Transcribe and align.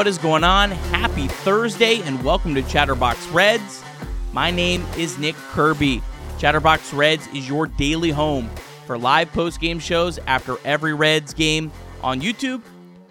What 0.00 0.06
is 0.06 0.16
going 0.16 0.44
on? 0.44 0.70
Happy 0.70 1.28
Thursday 1.28 2.00
and 2.04 2.24
welcome 2.24 2.54
to 2.54 2.62
Chatterbox 2.62 3.26
Reds. 3.32 3.84
My 4.32 4.50
name 4.50 4.82
is 4.96 5.18
Nick 5.18 5.34
Kirby. 5.50 6.00
Chatterbox 6.38 6.94
Reds 6.94 7.26
is 7.34 7.46
your 7.46 7.66
daily 7.66 8.08
home 8.08 8.48
for 8.86 8.96
live 8.96 9.30
post 9.32 9.60
game 9.60 9.78
shows 9.78 10.18
after 10.26 10.56
every 10.64 10.94
Reds 10.94 11.34
game 11.34 11.70
on 12.02 12.22
YouTube 12.22 12.62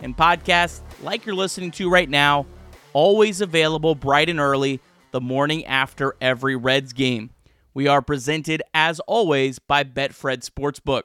and 0.02 0.17
podcasts 0.17 0.81
like 1.04 1.28
you're 1.28 1.36
listening 1.36 1.70
to 1.73 1.91
right 1.91 2.09
now, 2.09 2.48
always 2.94 3.40
available 3.40 3.94
bright 3.94 4.28
and 4.28 4.40
early 4.40 4.80
the 5.12 5.22
morning 5.22 5.64
after 5.67 6.16
every 6.20 6.56
Reds 6.56 6.92
game. 6.92 7.30
We 7.76 7.88
are 7.88 8.02
presented, 8.02 8.64
as 8.73 9.00
always, 9.02 9.59
by 9.59 9.84
Betfred 9.84 10.44
Sportsbook. 10.44 11.03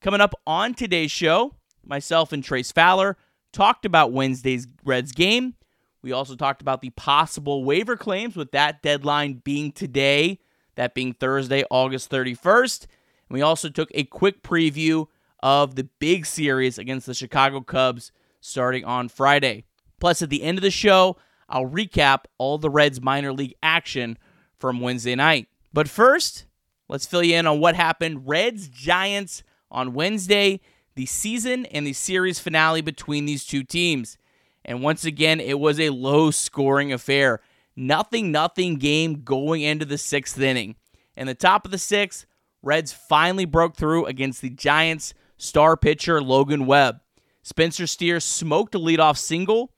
Coming 0.00 0.20
up 0.20 0.34
on 0.44 0.74
today's 0.74 1.12
show, 1.12 1.54
myself 1.84 2.32
and 2.32 2.42
Trace 2.42 2.72
Fowler 2.72 3.16
talked 3.54 3.86
about 3.86 4.12
Wednesday's 4.12 4.66
Reds 4.84 5.12
game. 5.12 5.54
We 6.02 6.12
also 6.12 6.36
talked 6.36 6.60
about 6.60 6.82
the 6.82 6.90
possible 6.90 7.64
waiver 7.64 7.96
claims 7.96 8.36
with 8.36 8.52
that 8.52 8.82
deadline 8.82 9.40
being 9.44 9.72
today, 9.72 10.40
that 10.74 10.92
being 10.92 11.14
Thursday, 11.14 11.64
August 11.70 12.10
31st. 12.10 12.82
And 12.82 13.34
we 13.34 13.40
also 13.40 13.70
took 13.70 13.88
a 13.94 14.04
quick 14.04 14.42
preview 14.42 15.06
of 15.42 15.76
the 15.76 15.84
big 15.98 16.26
series 16.26 16.78
against 16.78 17.06
the 17.06 17.14
Chicago 17.14 17.62
Cubs 17.62 18.12
starting 18.40 18.84
on 18.84 19.08
Friday. 19.08 19.64
Plus, 19.98 20.20
at 20.20 20.28
the 20.28 20.42
end 20.42 20.58
of 20.58 20.62
the 20.62 20.70
show, 20.70 21.16
I'll 21.48 21.66
recap 21.68 22.24
all 22.36 22.58
the 22.58 22.68
Reds 22.68 23.00
minor 23.00 23.32
league 23.32 23.54
action 23.62 24.18
from 24.58 24.80
Wednesday 24.80 25.14
night. 25.14 25.48
But 25.72 25.88
first, 25.88 26.44
let's 26.88 27.06
fill 27.06 27.22
you 27.22 27.36
in 27.36 27.46
on 27.46 27.60
what 27.60 27.76
happened 27.76 28.28
Reds 28.28 28.68
Giants 28.68 29.42
on 29.70 29.94
Wednesday 29.94 30.60
the 30.94 31.06
season 31.06 31.66
and 31.66 31.86
the 31.86 31.92
series 31.92 32.38
finale 32.38 32.80
between 32.80 33.26
these 33.26 33.44
two 33.44 33.62
teams. 33.62 34.18
And 34.64 34.82
once 34.82 35.04
again, 35.04 35.40
it 35.40 35.58
was 35.58 35.78
a 35.78 35.90
low 35.90 36.30
scoring 36.30 36.92
affair. 36.92 37.40
Nothing, 37.76 38.30
nothing 38.30 38.76
game 38.76 39.22
going 39.22 39.62
into 39.62 39.84
the 39.84 39.98
sixth 39.98 40.38
inning. 40.40 40.76
In 41.16 41.26
the 41.26 41.34
top 41.34 41.64
of 41.64 41.70
the 41.70 41.78
sixth, 41.78 42.26
Reds 42.62 42.92
finally 42.92 43.44
broke 43.44 43.76
through 43.76 44.06
against 44.06 44.40
the 44.40 44.50
Giants' 44.50 45.12
star 45.36 45.76
pitcher 45.76 46.22
Logan 46.22 46.66
Webb. 46.66 47.00
Spencer 47.42 47.86
Steer 47.86 48.20
smoked 48.20 48.74
a 48.74 48.78
leadoff 48.78 49.18
single. 49.18 49.72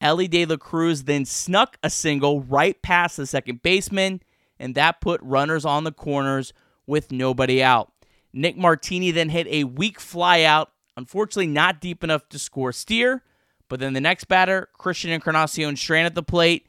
Elly 0.00 0.26
De 0.26 0.44
La 0.44 0.56
Cruz 0.56 1.04
then 1.04 1.24
snuck 1.24 1.76
a 1.82 1.90
single 1.90 2.42
right 2.42 2.82
past 2.82 3.16
the 3.16 3.26
second 3.26 3.62
baseman, 3.62 4.20
and 4.58 4.74
that 4.74 5.00
put 5.00 5.20
runners 5.22 5.64
on 5.64 5.84
the 5.84 5.92
corners 5.92 6.52
with 6.86 7.12
nobody 7.12 7.62
out. 7.62 7.91
Nick 8.32 8.56
Martini 8.56 9.10
then 9.10 9.28
hit 9.28 9.46
a 9.48 9.64
weak 9.64 9.98
flyout, 9.98 10.68
unfortunately 10.96 11.46
not 11.46 11.80
deep 11.80 12.02
enough 12.02 12.28
to 12.30 12.38
score 12.38 12.72
Steer. 12.72 13.22
But 13.68 13.80
then 13.80 13.92
the 13.92 14.00
next 14.00 14.24
batter, 14.24 14.68
Christian 14.76 15.10
Encarnacion 15.10 15.76
Strand 15.76 16.06
at 16.06 16.14
the 16.14 16.22
plate. 16.22 16.66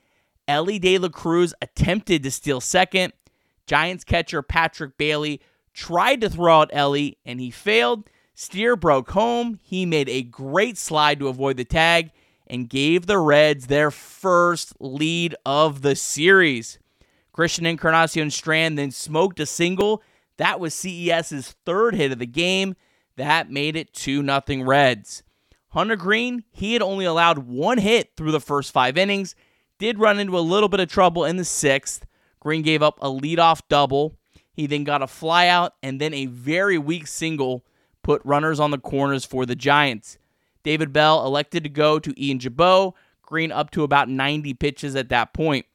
Elly 0.47 0.79
De 0.79 0.97
La 0.97 1.09
Cruz 1.09 1.53
attempted 1.61 2.23
to 2.23 2.31
steal 2.31 2.61
second. 2.61 3.13
Giants 3.65 4.03
catcher 4.03 4.41
Patrick 4.41 4.97
Bailey 4.97 5.41
tried 5.73 6.21
to 6.21 6.29
throw 6.29 6.61
out 6.61 6.69
Elly 6.73 7.17
and 7.25 7.39
he 7.39 7.49
failed. 7.49 8.09
Steer 8.35 8.75
broke 8.75 9.11
home. 9.11 9.59
He 9.61 9.85
made 9.85 10.09
a 10.09 10.23
great 10.23 10.77
slide 10.77 11.19
to 11.19 11.27
avoid 11.27 11.57
the 11.57 11.65
tag 11.65 12.11
and 12.47 12.69
gave 12.69 13.05
the 13.05 13.19
Reds 13.19 13.67
their 13.67 13.91
first 13.91 14.73
lead 14.79 15.35
of 15.45 15.81
the 15.81 15.95
series. 15.95 16.79
Christian 17.31 17.65
Encarnacion 17.65 18.31
Strand 18.31 18.77
then 18.77 18.91
smoked 18.91 19.39
a 19.39 19.45
single 19.45 20.03
that 20.37 20.59
was 20.59 20.73
CES's 20.73 21.55
third 21.65 21.95
hit 21.95 22.11
of 22.11 22.19
the 22.19 22.25
game. 22.25 22.75
That 23.15 23.51
made 23.51 23.75
it 23.75 23.93
2 23.93 24.23
0 24.23 24.63
Reds. 24.63 25.23
Hunter 25.69 25.95
Greene, 25.95 26.43
he 26.51 26.73
had 26.73 26.81
only 26.81 27.05
allowed 27.05 27.39
one 27.39 27.79
hit 27.79 28.11
through 28.15 28.31
the 28.31 28.39
first 28.39 28.71
five 28.71 28.97
innings, 28.97 29.35
did 29.79 29.99
run 29.99 30.19
into 30.19 30.37
a 30.37 30.39
little 30.39 30.69
bit 30.69 30.79
of 30.79 30.89
trouble 30.89 31.25
in 31.25 31.37
the 31.37 31.45
sixth. 31.45 32.05
Greene 32.39 32.61
gave 32.61 32.83
up 32.83 32.99
a 33.01 33.07
leadoff 33.07 33.61
double. 33.69 34.17
He 34.51 34.67
then 34.67 34.83
got 34.83 35.01
a 35.01 35.07
flyout 35.07 35.71
and 35.81 35.99
then 35.99 36.13
a 36.13 36.27
very 36.27 36.77
weak 36.77 37.07
single 37.07 37.65
put 38.03 38.21
runners 38.23 38.59
on 38.59 38.71
the 38.71 38.77
corners 38.77 39.25
for 39.25 39.45
the 39.45 39.55
Giants. 39.55 40.17
David 40.63 40.93
Bell 40.93 41.25
elected 41.25 41.63
to 41.63 41.69
go 41.69 41.99
to 41.99 42.23
Ian 42.23 42.39
Gibaut, 42.39 42.93
Greene 43.21 43.51
up 43.51 43.71
to 43.71 43.83
about 43.83 44.09
90 44.09 44.53
pitches 44.55 44.95
at 44.95 45.09
that 45.09 45.33
point. 45.33 45.65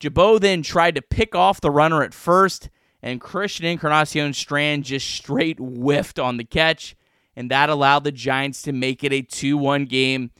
Gibaut 0.00 0.40
then 0.40 0.62
tried 0.62 0.96
to 0.96 1.02
pick 1.02 1.34
off 1.34 1.60
the 1.60 1.70
runner 1.70 2.02
at 2.02 2.12
first 2.12 2.68
and 3.02 3.20
Christian 3.20 3.66
Encarnacion 3.66 4.32
Strand 4.32 4.84
just 4.84 5.08
straight 5.08 5.58
whiffed 5.58 6.18
on 6.18 6.36
the 6.36 6.44
catch, 6.44 6.96
and 7.34 7.50
that 7.50 7.70
allowed 7.70 8.04
the 8.04 8.12
Giants 8.12 8.62
to 8.62 8.72
make 8.72 9.02
it 9.02 9.12
a 9.12 9.22
2 9.22 9.56
1 9.56 9.86
game. 9.86 10.30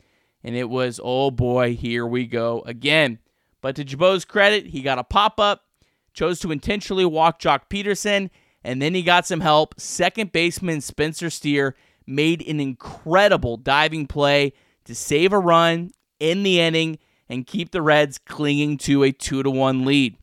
And 0.43 0.57
it 0.57 0.71
was, 0.71 1.01
oh 1.03 1.31
boy, 1.31 1.75
here 1.75 2.07
we 2.07 2.27
go 2.27 2.63
again. 2.67 3.19
But 3.61 3.77
to 3.77 3.85
Gibaut's 3.85 4.25
credit, 4.25 4.67
he 4.67 4.81
got 4.81 4.99
a 4.99 5.05
pop 5.05 5.39
up, 5.39 5.65
chose 6.15 6.41
to 6.41 6.51
intentionally 6.51 7.05
walk 7.05 7.41
Joc 7.41 7.69
Pederson, 7.69 8.31
and 8.65 8.81
then 8.81 8.95
he 8.95 9.03
got 9.03 9.27
some 9.27 9.41
help. 9.41 9.79
Second 9.79 10.33
baseman 10.33 10.81
Spencer 10.81 11.31
Steer 11.31 11.77
made 12.07 12.47
an 12.47 12.61
incredible 12.61 13.57
diving 13.57 14.07
play 14.07 14.53
to 14.85 14.95
save 14.95 15.33
a 15.33 15.39
run 15.39 15.91
in 16.19 16.43
the 16.43 16.61
inning 16.61 16.99
and 17.29 17.47
keep 17.47 17.71
the 17.71 17.83
Reds 17.83 18.19
clinging 18.19 18.77
to 18.79 19.05
a 19.05 19.13
2 19.13 19.43
1 19.51 19.85
lead. 19.85 20.17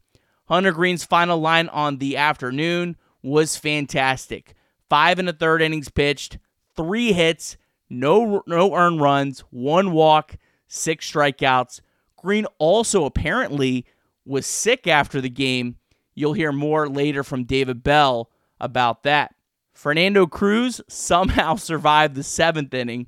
Hunter 0.47 0.72
Greene's 0.72 1.03
final 1.03 1.40
line 1.40 1.68
on 1.69 1.97
the 1.97 2.18
afternoon 2.18 2.96
was 3.22 3.58
fantastic. 3.58 4.53
Five 4.90 5.19
and 5.19 5.28
a 5.28 5.34
third 5.34 5.62
innings 5.62 5.90
pitched, 5.90 6.38
three 6.75 7.12
hits, 7.12 7.58
no 7.90 8.44
no 8.47 8.74
earned 8.74 9.02
runs, 9.02 9.41
one 9.50 9.91
walk, 9.91 10.38
six 10.68 11.12
strikeouts. 11.12 11.81
Greene 12.16 12.47
also 12.57 13.06
apparently 13.06 13.86
was 14.25 14.46
sick 14.46 14.88
after 14.88 15.19
the 15.19 15.30
game. 15.30 15.75
You'll 16.16 16.34
hear 16.34 16.52
more 16.52 16.88
later 16.88 17.24
from 17.24 17.44
David 17.44 17.84
Bell 17.84 18.30
about 18.59 19.03
that. 19.03 19.36
Fernando 19.74 20.25
Cruz 20.25 20.81
somehow 20.88 21.56
survived 21.56 22.16
the 22.16 22.24
seventh 22.24 22.74
inning 22.74 23.07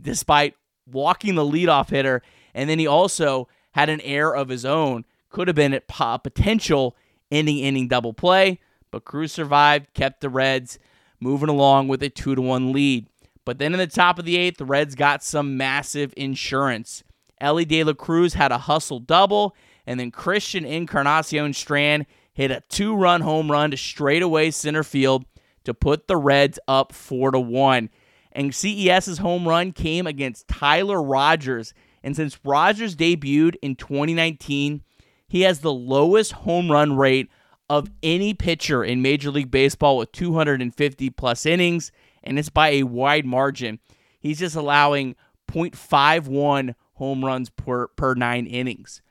despite 0.00 0.54
walking 0.86 1.34
the 1.34 1.44
leadoff 1.44 1.90
hitter, 1.90 2.22
and 2.54 2.70
then 2.70 2.78
he 2.78 2.86
also 2.86 3.48
had 3.72 3.88
an 3.88 4.00
error 4.00 4.34
of 4.34 4.48
his 4.48 4.64
own 4.64 5.04
could 5.30 5.48
have 5.48 5.56
been 5.56 5.74
a 5.74 6.18
potential 6.18 6.96
ending 7.30 7.58
inning 7.58 7.88
double 7.88 8.12
play, 8.12 8.60
but 8.90 9.04
Cruz 9.04 9.32
survived, 9.32 9.92
kept 9.94 10.20
the 10.20 10.30
Reds 10.30 10.78
moving 11.20 11.48
along 11.48 11.88
with 11.88 12.02
a 12.02 12.08
2 12.08 12.34
to 12.34 12.42
1 12.42 12.72
lead. 12.72 13.06
But 13.44 13.58
then 13.58 13.72
in 13.72 13.78
the 13.78 13.86
top 13.86 14.18
of 14.18 14.24
the 14.24 14.36
eighth, 14.36 14.58
the 14.58 14.64
Reds 14.64 14.94
got 14.94 15.22
some 15.22 15.56
massive 15.56 16.12
insurance. 16.16 17.02
Elly 17.40 17.64
De 17.64 17.82
La 17.84 17.92
Cruz 17.92 18.34
had 18.34 18.52
a 18.52 18.58
hustle 18.58 19.00
double, 19.00 19.54
and 19.86 19.98
then 19.98 20.10
Christian 20.10 20.64
Encarnacion 20.64 21.54
Strand 21.54 22.06
hit 22.32 22.50
a 22.50 22.62
two 22.68 22.94
run 22.94 23.20
home 23.22 23.50
run 23.50 23.70
to 23.70 23.76
straightaway 23.76 24.50
center 24.50 24.82
field 24.82 25.24
to 25.64 25.74
put 25.74 26.08
the 26.08 26.16
Reds 26.16 26.58
up 26.68 26.92
4 26.92 27.32
to 27.32 27.40
1. 27.40 27.90
And 28.32 28.54
CES's 28.54 29.18
home 29.18 29.48
run 29.48 29.72
came 29.72 30.06
against 30.06 30.48
Tyler 30.48 31.02
Rogers. 31.02 31.74
And 32.02 32.14
since 32.14 32.38
Rogers 32.44 32.94
debuted 32.94 33.56
in 33.62 33.74
2019, 33.76 34.82
he 35.28 35.42
has 35.42 35.60
the 35.60 35.72
lowest 35.72 36.32
home 36.32 36.70
run 36.70 36.96
rate 36.96 37.30
of 37.70 37.90
any 38.02 38.32
pitcher 38.32 38.82
in 38.82 39.02
Major 39.02 39.30
League 39.30 39.50
Baseball 39.50 39.98
with 39.98 40.10
250 40.12 41.10
plus 41.10 41.44
innings, 41.44 41.92
and 42.24 42.38
it's 42.38 42.48
by 42.48 42.70
a 42.70 42.84
wide 42.84 43.26
margin. 43.26 43.78
He's 44.18 44.38
just 44.38 44.56
allowing 44.56 45.14
0.51 45.48 46.74
home 46.94 47.24
runs 47.24 47.50
per, 47.50 47.88
per 47.88 48.14
nine 48.14 48.46
innings. 48.46 49.02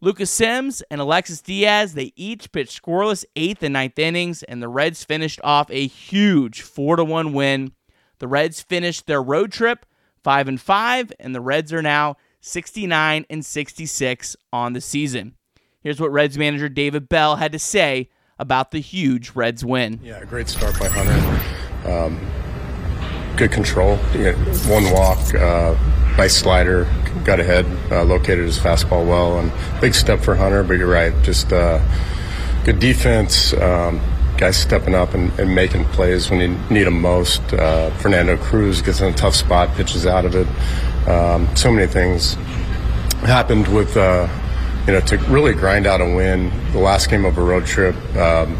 Lucas 0.00 0.30
Sims 0.30 0.82
and 0.90 1.00
Alexis 1.00 1.40
Diaz, 1.40 1.94
they 1.94 2.12
each 2.16 2.52
pitched 2.52 2.82
scoreless 2.82 3.24
eighth 3.34 3.62
and 3.62 3.72
ninth 3.72 3.98
innings, 3.98 4.42
and 4.42 4.62
the 4.62 4.68
Reds 4.68 5.04
finished 5.04 5.40
off 5.44 5.70
a 5.70 5.86
huge 5.86 6.62
4 6.62 6.96
to 6.96 7.04
1 7.04 7.32
win. 7.32 7.72
The 8.18 8.28
Reds 8.28 8.60
finished 8.60 9.06
their 9.06 9.22
road 9.22 9.52
trip 9.52 9.86
5 10.22 10.48
and 10.48 10.60
5, 10.60 11.12
and 11.20 11.34
the 11.34 11.40
Reds 11.40 11.72
are 11.72 11.82
now 11.82 12.16
69 12.46 13.26
and 13.28 13.44
66 13.44 14.36
on 14.52 14.72
the 14.72 14.80
season. 14.80 15.34
Here's 15.80 16.00
what 16.00 16.12
Reds 16.12 16.38
manager 16.38 16.68
David 16.68 17.08
Bell 17.08 17.36
had 17.36 17.50
to 17.52 17.58
say 17.58 18.08
about 18.38 18.70
the 18.70 18.78
huge 18.78 19.32
Reds 19.34 19.64
win. 19.64 19.98
Yeah, 20.02 20.24
great 20.24 20.48
start 20.48 20.78
by 20.78 20.88
Hunter. 20.88 21.90
Um, 21.90 22.20
good 23.36 23.50
control. 23.50 23.96
one 23.96 24.92
walk, 24.92 25.34
uh, 25.34 25.74
nice 26.16 26.36
slider, 26.36 26.84
got 27.24 27.40
ahead, 27.40 27.66
uh, 27.90 28.04
located 28.04 28.44
his 28.44 28.58
fastball 28.58 29.06
well, 29.06 29.40
and 29.40 29.50
big 29.80 29.94
step 29.94 30.20
for 30.20 30.36
Hunter. 30.36 30.62
But 30.62 30.74
you're 30.74 30.86
right, 30.86 31.12
just 31.24 31.52
uh, 31.52 31.84
good 32.64 32.78
defense. 32.78 33.54
Um, 33.54 34.00
guys 34.36 34.56
stepping 34.56 34.94
up 34.94 35.14
and, 35.14 35.36
and, 35.38 35.54
making 35.54 35.84
plays 35.86 36.30
when 36.30 36.40
you 36.40 36.48
need 36.70 36.84
them 36.84 37.00
most. 37.00 37.40
Uh, 37.52 37.90
Fernando 37.98 38.36
Cruz 38.36 38.82
gets 38.82 39.00
in 39.00 39.12
a 39.12 39.16
tough 39.16 39.34
spot, 39.34 39.74
pitches 39.76 40.06
out 40.06 40.24
of 40.24 40.34
it. 40.34 40.46
Um, 41.08 41.54
so 41.56 41.70
many 41.70 41.86
things 41.86 42.34
happened 43.24 43.66
with, 43.68 43.96
uh, 43.96 44.28
you 44.86 44.92
know, 44.92 45.00
to 45.00 45.16
really 45.28 45.54
grind 45.54 45.86
out 45.86 46.00
a 46.00 46.04
win. 46.04 46.52
The 46.72 46.78
last 46.78 47.08
game 47.08 47.24
of 47.24 47.38
a 47.38 47.42
road 47.42 47.66
trip, 47.66 47.94
um, 48.16 48.52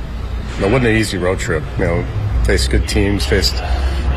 it 0.58 0.62
wasn't 0.62 0.86
an 0.86 0.96
easy 0.96 1.18
road 1.18 1.38
trip. 1.38 1.62
You 1.78 1.84
know, 1.84 2.42
faced 2.44 2.70
good 2.70 2.88
teams, 2.88 3.26
faced 3.26 3.56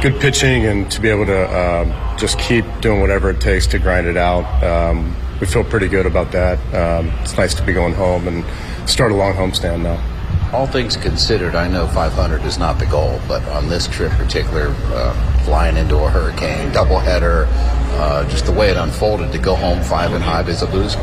good 0.01 0.19
pitching 0.21 0.65
and 0.65 0.89
to 0.89 1.01
be 1.01 1.09
able 1.09 1.25
to 1.25 1.59
um, 1.59 2.17
just 2.17 2.39
keep 2.39 2.63
doing 2.79 3.01
whatever 3.01 3.31
it 3.31 3.41
takes 3.41 3.67
to 3.67 3.79
grind 3.79 4.07
it 4.07 4.15
out. 4.15 4.45
Um, 4.63 5.13
we 5.41 5.47
feel 5.47 5.63
pretty 5.63 5.87
good 5.87 6.05
about 6.05 6.31
that. 6.31 6.57
Um, 6.73 7.09
it's 7.21 7.35
nice 7.37 7.53
to 7.55 7.63
be 7.63 7.73
going 7.73 7.93
home 7.93 8.27
and 8.27 8.45
start 8.89 9.11
a 9.11 9.15
long 9.15 9.33
homestand 9.33 9.81
now. 9.81 10.18
All 10.53 10.65
things 10.65 10.97
considered, 10.97 11.53
I 11.53 11.67
know 11.67 11.87
500 11.87 12.41
is 12.43 12.57
not 12.57 12.79
the 12.79 12.87
goal, 12.87 13.19
but 13.27 13.43
on 13.49 13.69
this 13.69 13.87
trip, 13.87 14.11
particular, 14.13 14.73
uh, 14.87 15.43
flying 15.45 15.77
into 15.77 15.97
a 15.97 16.09
hurricane, 16.09 16.71
doubleheader, 16.71 17.45
uh, 17.99 18.27
just 18.29 18.45
the 18.45 18.51
way 18.51 18.69
it 18.69 18.77
unfolded 18.77 19.31
to 19.31 19.37
go 19.37 19.53
home 19.53 19.81
five 19.83 20.11
and 20.11 20.23
five 20.23 20.49
is 20.49 20.63
a 20.63 20.67
boost. 20.67 20.97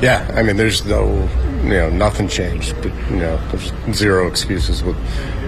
Yeah, 0.00 0.30
I 0.34 0.42
mean, 0.42 0.56
there's 0.56 0.84
no, 0.86 1.28
you 1.62 1.70
know, 1.70 1.90
nothing 1.90 2.26
changed. 2.26 2.74
But, 2.82 2.92
you 3.10 3.16
know, 3.16 3.36
there's 3.48 3.72
zero 3.96 4.28
excuses 4.28 4.82
with 4.82 4.96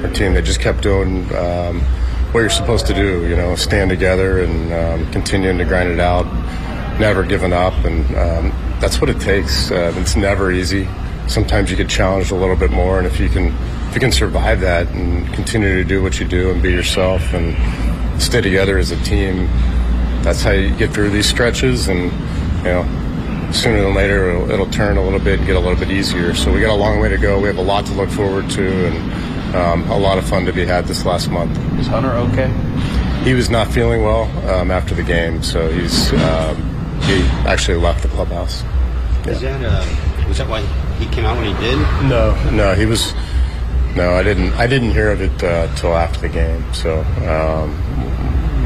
our 0.04 0.12
team. 0.12 0.34
They 0.34 0.42
just 0.42 0.60
kept 0.60 0.82
doing 0.82 1.24
um, 1.36 1.80
what 2.32 2.40
you're 2.40 2.50
supposed 2.50 2.86
to 2.86 2.94
do. 2.94 3.26
You 3.28 3.36
know, 3.36 3.56
stand 3.56 3.90
together 3.90 4.42
and 4.42 4.72
um, 4.72 5.12
continuing 5.12 5.58
to 5.58 5.64
grind 5.64 5.88
it 5.88 6.00
out, 6.00 6.26
never 7.00 7.22
giving 7.22 7.52
up, 7.52 7.72
and 7.84 8.04
um, 8.16 8.78
that's 8.80 9.00
what 9.00 9.08
it 9.08 9.20
takes. 9.20 9.70
Uh, 9.70 9.92
it's 9.96 10.16
never 10.16 10.50
easy. 10.50 10.86
Sometimes 11.28 11.70
you 11.70 11.76
get 11.76 11.88
challenged 11.88 12.30
a 12.30 12.34
little 12.34 12.56
bit 12.56 12.70
more, 12.70 12.98
and 12.98 13.06
if 13.06 13.18
you 13.18 13.28
can, 13.28 13.46
if 13.88 13.94
you 13.94 14.00
can 14.00 14.12
survive 14.12 14.60
that 14.60 14.88
and 14.88 15.32
continue 15.34 15.74
to 15.74 15.84
do 15.84 16.02
what 16.02 16.20
you 16.20 16.26
do 16.26 16.50
and 16.50 16.62
be 16.62 16.70
yourself 16.70 17.22
and 17.34 17.56
stay 18.22 18.40
together 18.40 18.78
as 18.78 18.90
a 18.90 19.02
team, 19.02 19.46
that's 20.22 20.42
how 20.42 20.52
you 20.52 20.74
get 20.76 20.92
through 20.92 21.10
these 21.10 21.28
stretches. 21.28 21.88
And 21.88 22.12
you 22.58 22.72
know, 22.72 23.50
sooner 23.52 23.82
than 23.82 23.94
later 23.94 24.30
it'll, 24.30 24.50
it'll, 24.50 24.70
turn 24.70 24.96
a 24.96 25.02
little 25.02 25.18
bit 25.18 25.38
and 25.38 25.46
get 25.46 25.56
a 25.56 25.60
little 25.60 25.78
bit 25.78 25.90
easier. 25.90 26.34
So 26.34 26.52
we 26.52 26.60
got 26.60 26.70
a 26.70 26.74
long 26.74 27.00
way 27.00 27.08
to 27.08 27.18
go. 27.18 27.40
We 27.40 27.48
have 27.48 27.58
a 27.58 27.62
lot 27.62 27.86
to 27.86 27.92
look 27.92 28.10
forward 28.10 28.50
to 28.50 28.86
and 28.86 29.54
um, 29.56 29.90
a 29.90 29.98
lot 29.98 30.18
of 30.18 30.28
fun 30.28 30.44
to 30.46 30.52
be 30.52 30.64
had 30.64 30.86
this 30.86 31.04
last 31.04 31.30
month. 31.30 31.56
Is 31.78 31.86
Hunter 31.86 32.10
okay? 32.10 32.52
He 33.24 33.34
was 33.34 33.50
not 33.50 33.68
feeling 33.68 34.02
well 34.02 34.24
um, 34.50 34.70
after 34.70 34.94
the 34.94 35.02
game, 35.02 35.42
so 35.42 35.70
he's 35.70 36.12
um, 36.12 36.56
he 37.02 37.22
actually 37.46 37.78
left 37.78 38.02
the 38.02 38.08
clubhouse. 38.08 38.62
Yeah. 38.62 39.32
Is 39.32 39.40
that 39.40 39.64
uh, 39.64 40.28
was 40.28 40.38
that 40.38 40.48
why 40.48 40.60
he 40.98 41.06
came 41.06 41.24
out 41.24 41.36
when 41.36 41.54
he 41.54 41.60
did? 41.62 41.78
No, 42.08 42.34
no, 42.50 42.74
he 42.74 42.86
was. 42.86 43.14
No, 43.94 44.14
I 44.14 44.22
didn't. 44.22 44.52
I 44.54 44.66
didn't 44.66 44.90
hear 44.90 45.10
of 45.10 45.20
it 45.20 45.42
uh, 45.42 45.74
till 45.76 45.94
after 45.94 46.20
the 46.20 46.28
game. 46.28 46.62
So 46.74 47.00
um, 47.00 47.70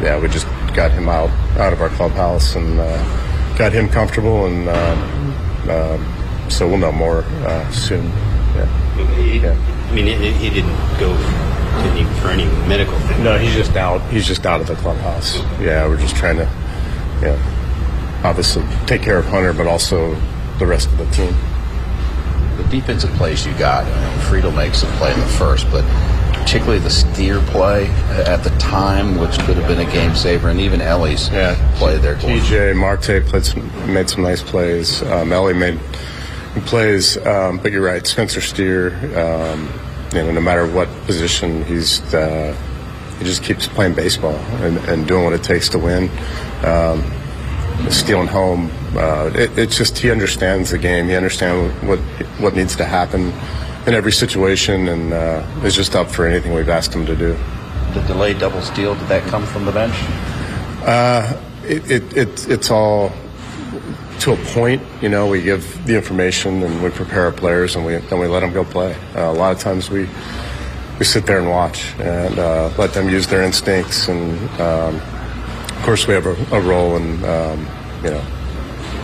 yeah, 0.02 0.18
we 0.18 0.28
just 0.28 0.46
got 0.74 0.90
him 0.90 1.08
out 1.08 1.30
out 1.58 1.72
of 1.72 1.80
our 1.80 1.90
clubhouse 1.90 2.56
and. 2.56 2.80
Uh, 2.80 3.26
got 3.60 3.74
him 3.74 3.90
comfortable, 3.90 4.46
and 4.46 4.66
uh, 4.70 4.72
uh, 5.70 6.48
so 6.48 6.66
we'll 6.66 6.78
know 6.78 6.90
more 6.90 7.24
uh, 7.44 7.70
soon. 7.70 8.06
Yeah. 8.06 9.16
He, 9.16 9.38
yeah. 9.38 9.86
I 9.90 9.94
mean, 9.94 10.06
he, 10.06 10.32
he 10.32 10.48
didn't 10.48 10.74
go 10.98 11.12
any, 11.84 12.04
for 12.20 12.28
any 12.28 12.46
medical 12.66 12.98
thing. 13.00 13.22
No, 13.22 13.36
he's 13.36 13.52
just 13.54 13.76
out. 13.76 14.00
He's 14.10 14.26
just 14.26 14.46
out 14.46 14.62
of 14.62 14.66
the 14.66 14.76
clubhouse. 14.76 15.36
Yeah, 15.60 15.86
we're 15.86 15.98
just 15.98 16.16
trying 16.16 16.36
to, 16.36 16.44
yeah, 17.20 18.20
obviously 18.24 18.64
take 18.86 19.02
care 19.02 19.18
of 19.18 19.26
Hunter, 19.26 19.52
but 19.52 19.66
also 19.66 20.14
the 20.58 20.64
rest 20.64 20.88
of 20.88 20.96
the 20.96 21.10
team. 21.10 21.34
The 22.62 22.68
defensive 22.68 23.10
plays 23.12 23.46
you 23.46 23.56
got. 23.58 23.84
Mean, 23.84 24.18
Friedl 24.26 24.54
makes 24.54 24.82
a 24.82 24.86
play 24.98 25.12
in 25.12 25.20
the 25.20 25.26
first, 25.26 25.70
but 25.70 25.84
particularly 26.32 26.78
the 26.80 26.90
steer 26.90 27.40
play 27.42 27.86
at 28.26 28.42
the 28.42 28.50
time, 28.58 29.18
which 29.18 29.38
could 29.40 29.56
have 29.56 29.68
been 29.68 29.86
a 29.86 29.92
game 29.92 30.14
saver, 30.14 30.48
and 30.48 30.60
even 30.60 30.80
Elly's 30.80 31.28
yeah. 31.30 31.54
play 31.78 31.96
there. 31.98 32.16
TJ 32.16 32.76
Marte 32.76 33.24
played 33.26 33.44
some, 33.44 33.92
made 33.92 34.10
some 34.10 34.22
nice 34.22 34.42
plays. 34.42 35.02
Um, 35.02 35.32
Elly 35.32 35.54
made 35.54 35.78
plays, 36.66 37.16
um, 37.26 37.58
but 37.58 37.72
you're 37.72 37.84
right, 37.84 38.06
Spencer 38.06 38.40
Steer. 38.40 38.94
Um, 39.16 39.68
you 40.12 40.22
know, 40.22 40.32
no 40.32 40.40
matter 40.40 40.66
what 40.66 40.88
position 41.06 41.64
he's, 41.64 42.02
uh, 42.12 42.56
he 43.18 43.24
just 43.24 43.44
keeps 43.44 43.68
playing 43.68 43.94
baseball 43.94 44.34
and, 44.34 44.76
and, 44.88 45.06
doing 45.06 45.24
what 45.24 45.32
it 45.32 45.44
takes 45.44 45.68
to 45.68 45.78
win. 45.78 46.10
Um, 46.64 47.04
stealing 47.88 48.28
home, 48.28 48.70
uh, 48.94 49.30
it, 49.34 49.56
it's 49.58 49.76
just 49.76 49.98
he 49.98 50.10
understands 50.10 50.70
the 50.70 50.78
game. 50.78 51.06
He 51.06 51.16
understands 51.16 51.72
what 51.82 51.98
what 52.38 52.54
needs 52.54 52.76
to 52.76 52.84
happen 52.84 53.32
in 53.86 53.94
every 53.94 54.12
situation 54.12 54.88
and 54.88 55.12
uh, 55.12 55.44
is 55.64 55.74
just 55.74 55.96
up 55.96 56.10
for 56.10 56.26
anything 56.26 56.52
we've 56.52 56.68
asked 56.68 56.94
him 56.94 57.06
to 57.06 57.16
do. 57.16 57.36
The 57.94 58.02
delayed 58.06 58.38
double 58.38 58.62
steal, 58.62 58.94
did 58.94 59.08
that 59.08 59.22
come 59.28 59.44
from 59.46 59.64
the 59.64 59.72
bench? 59.72 59.94
Uh, 60.86 61.40
it, 61.64 61.90
it, 61.90 62.16
it, 62.16 62.48
it's 62.48 62.70
all 62.70 63.12
to 64.20 64.32
a 64.32 64.36
point. 64.36 64.82
You 65.00 65.08
know, 65.08 65.26
we 65.26 65.42
give 65.42 65.84
the 65.86 65.96
information 65.96 66.62
and 66.62 66.82
we 66.82 66.90
prepare 66.90 67.24
our 67.24 67.32
players 67.32 67.74
and 67.74 67.84
we, 67.84 67.96
and 67.96 68.20
we 68.20 68.26
let 68.26 68.40
them 68.40 68.52
go 68.52 68.64
play. 68.64 68.94
Uh, 69.14 69.30
a 69.30 69.32
lot 69.32 69.52
of 69.52 69.58
times 69.58 69.90
we, 69.90 70.08
we 70.98 71.04
sit 71.04 71.26
there 71.26 71.38
and 71.38 71.48
watch 71.48 71.94
and 71.98 72.38
uh, 72.38 72.70
let 72.78 72.92
them 72.92 73.08
use 73.08 73.26
their 73.26 73.42
instincts. 73.42 74.08
And 74.08 74.38
um, 74.60 75.00
of 75.80 75.86
course, 75.86 76.06
we 76.06 76.12
have 76.12 76.26
a, 76.26 76.36
a 76.54 76.60
role 76.60 76.96
in, 76.96 77.24
um, 77.24 77.66
you 78.04 78.10
know, 78.10 78.22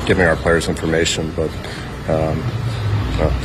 giving 0.05 0.27
our 0.27 0.37
players 0.37 0.69
information, 0.69 1.33
but 1.35 1.49
um, 2.11 2.39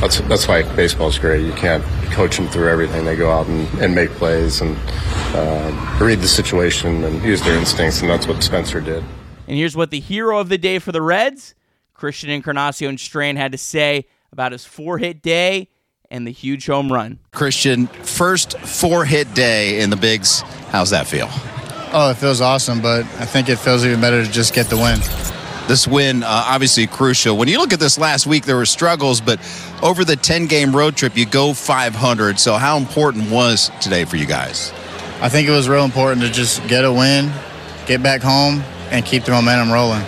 that's 0.02 0.20
that's 0.20 0.46
why 0.46 0.62
baseball's 0.76 1.18
great. 1.18 1.42
You 1.42 1.54
can't 1.54 1.82
coach 2.12 2.36
them 2.36 2.46
through 2.48 2.68
everything. 2.68 3.06
They 3.06 3.16
go 3.16 3.30
out 3.30 3.46
and, 3.46 3.66
and 3.80 3.94
make 3.94 4.10
plays 4.10 4.60
and 4.60 4.76
uh, 5.34 5.98
read 5.98 6.18
the 6.18 6.28
situation 6.28 7.04
and 7.04 7.22
use 7.24 7.40
their 7.40 7.58
instincts, 7.58 8.02
and 8.02 8.10
that's 8.10 8.26
what 8.26 8.42
Spencer 8.42 8.82
did. 8.82 9.02
And 9.48 9.56
here's 9.56 9.74
what 9.74 9.90
the 9.90 10.00
hero 10.00 10.38
of 10.38 10.50
the 10.50 10.58
day 10.58 10.78
for 10.78 10.92
the 10.92 11.00
Reds, 11.00 11.54
Christian 11.94 12.28
Encarnacion 12.28 12.98
Strand, 12.98 13.38
had 13.38 13.52
to 13.52 13.58
say 13.58 14.04
about 14.30 14.52
his 14.52 14.66
four 14.66 14.98
hit 14.98 15.22
day 15.22 15.70
and 16.10 16.26
the 16.26 16.32
huge 16.32 16.66
home 16.66 16.92
run. 16.92 17.18
Christian, 17.30 17.86
first 17.86 18.58
four 18.58 19.06
hit 19.06 19.32
day 19.32 19.80
in 19.80 19.88
the 19.88 19.96
bigs. 19.96 20.42
How's 20.68 20.90
that 20.90 21.06
feel? 21.06 21.30
Oh, 21.94 22.10
it 22.10 22.16
feels 22.16 22.40
awesome, 22.40 22.80
but 22.80 23.04
I 23.20 23.26
think 23.26 23.48
it 23.48 23.56
feels 23.56 23.84
even 23.84 24.00
better 24.00 24.24
to 24.24 24.30
just 24.30 24.54
get 24.54 24.66
the 24.66 24.76
win 24.76 25.00
this 25.68 25.86
win 25.86 26.22
uh, 26.22 26.26
obviously 26.28 26.86
crucial. 26.86 27.36
When 27.36 27.48
you 27.48 27.58
look 27.58 27.72
at 27.72 27.80
this 27.80 27.98
last 27.98 28.26
week, 28.26 28.44
there 28.44 28.56
were 28.56 28.66
struggles, 28.66 29.20
but 29.20 29.40
over 29.82 30.04
the 30.04 30.16
10 30.16 30.46
game 30.46 30.74
road 30.74 30.96
trip, 30.96 31.16
you 31.16 31.26
go 31.26 31.54
500. 31.54 32.38
So, 32.38 32.54
how 32.54 32.76
important 32.76 33.30
was 33.30 33.70
today 33.80 34.04
for 34.04 34.16
you 34.16 34.26
guys? 34.26 34.72
I 35.20 35.28
think 35.28 35.48
it 35.48 35.52
was 35.52 35.68
real 35.68 35.84
important 35.84 36.22
to 36.22 36.30
just 36.30 36.66
get 36.66 36.84
a 36.84 36.92
win, 36.92 37.32
get 37.86 38.02
back 38.02 38.22
home, 38.22 38.62
and 38.90 39.04
keep 39.04 39.24
the 39.24 39.30
momentum 39.30 39.72
rolling. 39.72 40.02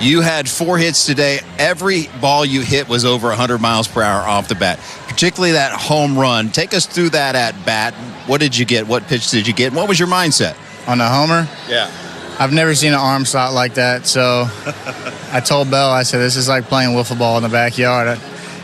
You 0.00 0.20
had 0.20 0.48
four 0.48 0.78
hits 0.78 1.06
today. 1.06 1.40
Every 1.58 2.08
ball 2.20 2.44
you 2.44 2.62
hit 2.62 2.88
was 2.88 3.04
over 3.04 3.28
100 3.28 3.58
miles 3.58 3.88
per 3.88 4.02
hour 4.02 4.26
off 4.26 4.48
the 4.48 4.54
bat, 4.54 4.78
particularly 5.08 5.52
that 5.52 5.72
home 5.72 6.18
run. 6.18 6.50
Take 6.50 6.72
us 6.72 6.86
through 6.86 7.10
that 7.10 7.34
at 7.34 7.66
bat. 7.66 7.94
What 8.26 8.40
did 8.40 8.56
you 8.56 8.64
get? 8.64 8.86
What 8.86 9.06
pitch 9.08 9.30
did 9.30 9.46
you 9.46 9.52
get? 9.52 9.72
What 9.72 9.88
was 9.88 9.98
your 9.98 10.08
mindset? 10.08 10.56
On 10.86 10.98
the 10.98 11.08
homer? 11.08 11.48
Yeah. 11.68 11.90
I've 12.38 12.52
never 12.52 12.74
seen 12.74 12.92
an 12.92 12.98
arm 12.98 13.26
slot 13.26 13.52
like 13.52 13.74
that. 13.74 14.06
So 14.06 14.46
I 15.32 15.40
told 15.44 15.70
Bell, 15.70 15.90
I 15.90 16.02
said, 16.04 16.18
this 16.18 16.36
is 16.36 16.48
like 16.48 16.64
playing 16.64 16.96
wiffle 16.96 17.18
ball 17.18 17.36
in 17.36 17.42
the 17.42 17.48
backyard. 17.48 18.08
I 18.08 18.16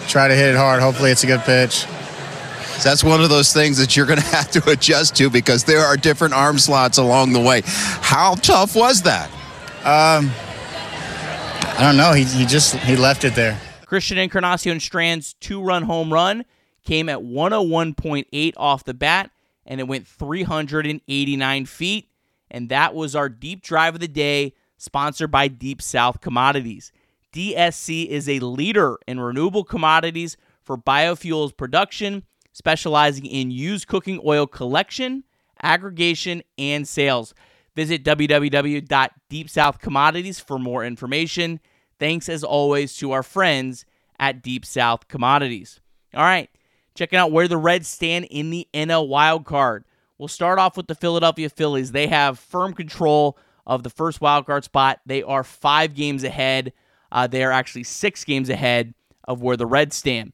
try 0.09 0.29
to 0.29 0.35
hit 0.35 0.55
it 0.55 0.57
hard. 0.57 0.81
Hopefully, 0.81 1.11
it's 1.11 1.25
a 1.25 1.27
good 1.27 1.41
pitch. 1.41 1.87
So 2.79 2.89
that's 2.89 3.05
one 3.05 3.23
of 3.23 3.29
those 3.29 3.53
things 3.53 3.79
that 3.79 3.97
you're 3.97 4.07
going 4.07 4.19
to 4.21 4.27
have 4.27 4.51
to 4.53 4.71
adjust 4.71 5.17
to 5.17 5.31
because 5.31 5.65
there 5.65 5.81
are 5.81 5.97
different 5.97 6.35
arm 6.35 6.59
slots 6.59 6.99
along 6.99 7.33
the 7.33 7.41
way. 7.41 7.63
How 7.65 8.35
tough 8.37 8.75
was 8.75 9.03
that? 9.03 9.31
Um, 9.85 10.31
I 11.79 11.81
don't 11.81 11.97
know. 11.97 12.13
He, 12.13 12.25
he 12.25 12.47
just 12.47 12.77
he 12.77 12.97
left 12.97 13.25
it 13.25 13.35
there. 13.35 13.61
Christian 13.85 14.19
Encarnacion 14.19 14.81
Strand's 14.81 15.35
two-run 15.35 15.83
home 15.83 16.13
run 16.13 16.45
came 16.85 17.09
at 17.09 17.19
101.8 17.19 18.53
off 18.57 18.85
the 18.85 18.95
bat, 18.95 19.31
and 19.67 19.81
it 19.81 19.89
went 19.89 20.07
389 20.07 21.67
feet. 21.67 22.09
And 22.51 22.69
that 22.69 22.95
was 22.95 23.17
our 23.17 23.29
deep 23.29 23.63
drive 23.63 23.95
of 23.95 24.01
the 24.01 24.09
day, 24.09 24.55
sponsored 24.79 25.31
by 25.31 25.49
Deep 25.49 25.83
South 25.83 26.21
Commodities. 26.21 26.93
DSC 27.33 28.07
is 28.07 28.29
a 28.29 28.39
leader 28.39 28.99
in 29.07 29.21
renewable 29.21 29.65
commodities 29.65 30.37
for 30.63 30.79
biofuels 30.79 31.57
production, 31.57 32.23
specializing 32.53 33.27
in 33.27 33.51
used 33.51 33.89
cooking 33.89 34.21
oil 34.25 34.47
collection, 34.47 35.25
aggregation, 35.63 36.43
and 36.57 36.89
sales. 36.89 37.35
Visit 37.75 38.05
www.deepsouthcommodities 38.05 40.43
for 40.43 40.59
more 40.59 40.83
information. 40.85 41.61
Thanks 41.99 42.29
as 42.29 42.45
always 42.45 42.95
to 42.97 43.13
our 43.13 43.23
friends 43.23 43.87
at 44.19 44.43
Deep 44.43 44.65
South 44.65 45.09
Commodities. 45.09 45.81
All 46.15 46.23
right, 46.23 46.49
checking 46.97 47.19
out 47.19 47.33
where 47.33 47.49
the 47.49 47.57
Reds 47.57 47.89
stand 47.89 48.27
in 48.27 48.51
the 48.51 48.67
NL 48.75 49.09
wild 49.09 49.45
card. 49.45 49.85
We'll 50.19 50.29
start 50.29 50.59
off 50.59 50.77
with 50.77 50.87
the 50.87 50.95
Philadelphia 50.95 51.49
Phillies. 51.51 51.93
They 51.93 52.07
have 52.07 52.39
firm 52.39 52.73
control 52.73 53.39
of 53.67 53.83
the 53.83 53.91
first 53.91 54.21
wild 54.21 54.47
card 54.47 54.65
spot. 54.65 55.01
They 55.05 55.23
are 55.23 55.45
five 55.45 55.95
games 55.95 56.25
ahead. 56.25 56.73
Uh, 57.13 57.27
they 57.27 57.45
are 57.45 57.53
actually 57.53 57.85
six 57.85 58.25
games 58.25 58.49
ahead 58.49 58.95
of 59.25 59.43
where 59.43 59.57
the 59.57 59.67
Reds 59.67 59.97
stand. 59.97 60.33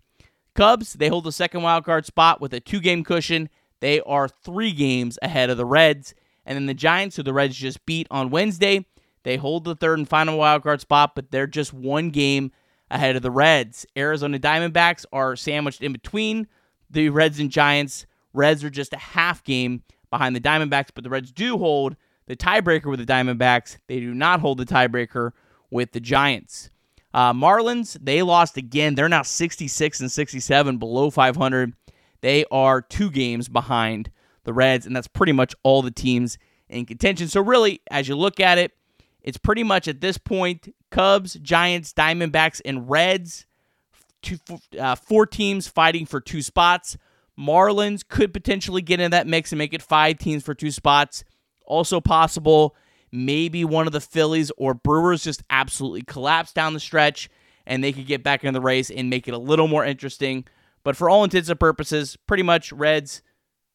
Cubs, 0.55 0.93
they 0.95 1.09
hold 1.09 1.25
the 1.25 1.33
second 1.33 1.63
wild 1.63 1.85
card 1.85 2.07
spot 2.07 2.41
with 2.41 2.53
a 2.55 2.61
two 2.61 2.81
game 2.81 3.05
cushion. 3.05 3.49
They 3.81 4.01
are 4.03 4.29
three 4.29 4.73
games 4.73 5.19
ahead 5.23 5.51
of 5.51 5.57
the 5.57 5.65
Reds. 5.67 6.15
And 6.45 6.57
then 6.57 6.67
the 6.67 6.75
Giants, 6.75 7.17
who 7.17 7.23
the 7.23 7.33
Reds 7.33 7.57
just 7.57 7.85
beat 7.87 8.07
on 8.11 8.31
Wednesday, 8.31 8.87
they 9.25 9.37
hold 9.37 9.65
the 9.65 9.75
third 9.75 9.99
and 9.99 10.09
final 10.09 10.39
wild 10.39 10.63
card 10.63 10.81
spot, 10.81 11.15
but 11.15 11.31
they're 11.31 11.47
just 11.47 11.73
one 11.73 12.11
game 12.11 12.53
ahead 12.93 13.17
of 13.17 13.23
the 13.23 13.31
Reds. 13.31 13.85
Arizona 13.97 14.39
Diamondbacks 14.39 15.05
are 15.13 15.35
sandwiched 15.35 15.83
in 15.83 15.93
between 15.93 16.47
the 16.91 17.09
Reds 17.09 17.41
and 17.41 17.51
Giants. 17.51 18.07
Reds 18.33 18.63
are 18.63 18.71
just 18.71 18.93
a 18.93 18.99
half 18.99 19.43
game 19.43 19.83
behind 20.11 20.37
the 20.37 20.41
Diamondbacks, 20.41 20.91
but 20.95 21.03
the 21.03 21.11
Reds 21.11 21.33
do 21.33 21.59
hold 21.59 21.97
the 22.27 22.37
tiebreaker 22.37 22.87
with 22.87 23.05
the 23.05 23.13
Diamondbacks. 23.13 23.79
They 23.89 23.99
do 23.99 24.15
not 24.15 24.41
hold 24.41 24.59
the 24.59 24.67
tiebreaker 24.67 25.33
with 25.71 25.93
the 25.93 26.01
Giants. 26.01 26.71
Uh, 27.15 27.33
Marlins, 27.33 27.97
they 28.01 28.23
lost 28.23 28.57
again. 28.57 28.95
They're 28.95 29.09
now 29.09 29.23
66 29.23 30.01
and 30.01 30.13
67, 30.13 30.79
below 30.79 31.11
500. 31.11 31.73
They 32.21 32.45
are 32.51 32.81
two 32.81 33.11
games 33.11 33.49
behind 33.49 34.11
the 34.45 34.53
Reds, 34.53 34.87
and 34.87 34.95
that's 34.95 35.09
pretty 35.09 35.33
much 35.33 35.55
all 35.63 35.83
the 35.83 35.91
teams 35.91 36.39
in 36.69 36.87
contention. 36.87 37.29
So, 37.29 37.41
really, 37.41 37.81
as 37.91 38.09
you 38.09 38.17
look 38.17 38.41
at 38.41 38.59
it, 38.59 38.73
it's 39.23 39.39
pretty 39.39 39.63
much 39.63 39.89
at 39.89 40.01
this 40.01 40.19
point 40.19 40.75
Cubs, 40.91 41.35
Giants, 41.35 41.93
Diamondbacks, 41.93 42.61
and 42.65 42.89
Reds. 42.89 43.47
Two, 44.21 44.39
uh, 44.79 44.95
four 44.95 45.27
teams 45.27 45.67
fighting 45.67 46.07
for 46.07 46.21
two 46.21 46.43
spots. 46.43 46.97
Marlins 47.39 48.07
could 48.07 48.33
potentially 48.33 48.83
get 48.83 49.01
in 49.01 49.11
that 49.11 49.27
mix 49.27 49.51
and 49.51 49.59
make 49.59 49.75
it 49.75 49.83
five 49.83 50.19
teams 50.19 50.45
for 50.45 50.55
two 50.55 50.71
spots. 50.71 51.25
Also 51.67 52.01
possible, 52.01 52.77
maybe 53.11 53.65
one 53.65 53.87
of 53.87 53.93
the 53.93 54.01
Phillies 54.01 54.53
or 54.57 54.75
Brewers 54.75 55.25
just 55.25 55.43
absolutely 55.51 56.03
collapse 56.03 56.53
down 56.53 56.73
the 56.73 56.81
stretch 56.81 57.29
and 57.67 57.83
they 57.83 57.93
could 57.93 58.07
get 58.07 58.23
back 58.23 58.45
in 58.45 58.55
the 58.55 58.61
race 58.61 58.91
and 58.91 59.11
make 59.11 59.27
it 59.27 59.35
a 59.35 59.39
little 59.39 59.69
more 59.69 59.85
interesting. 59.85 60.45
But 60.85 60.97
for 60.97 61.09
all 61.09 61.25
intents 61.25 61.49
and 61.49 61.59
purposes, 61.59 62.17
pretty 62.27 62.43
much 62.43 62.73
Reds, 62.73 63.23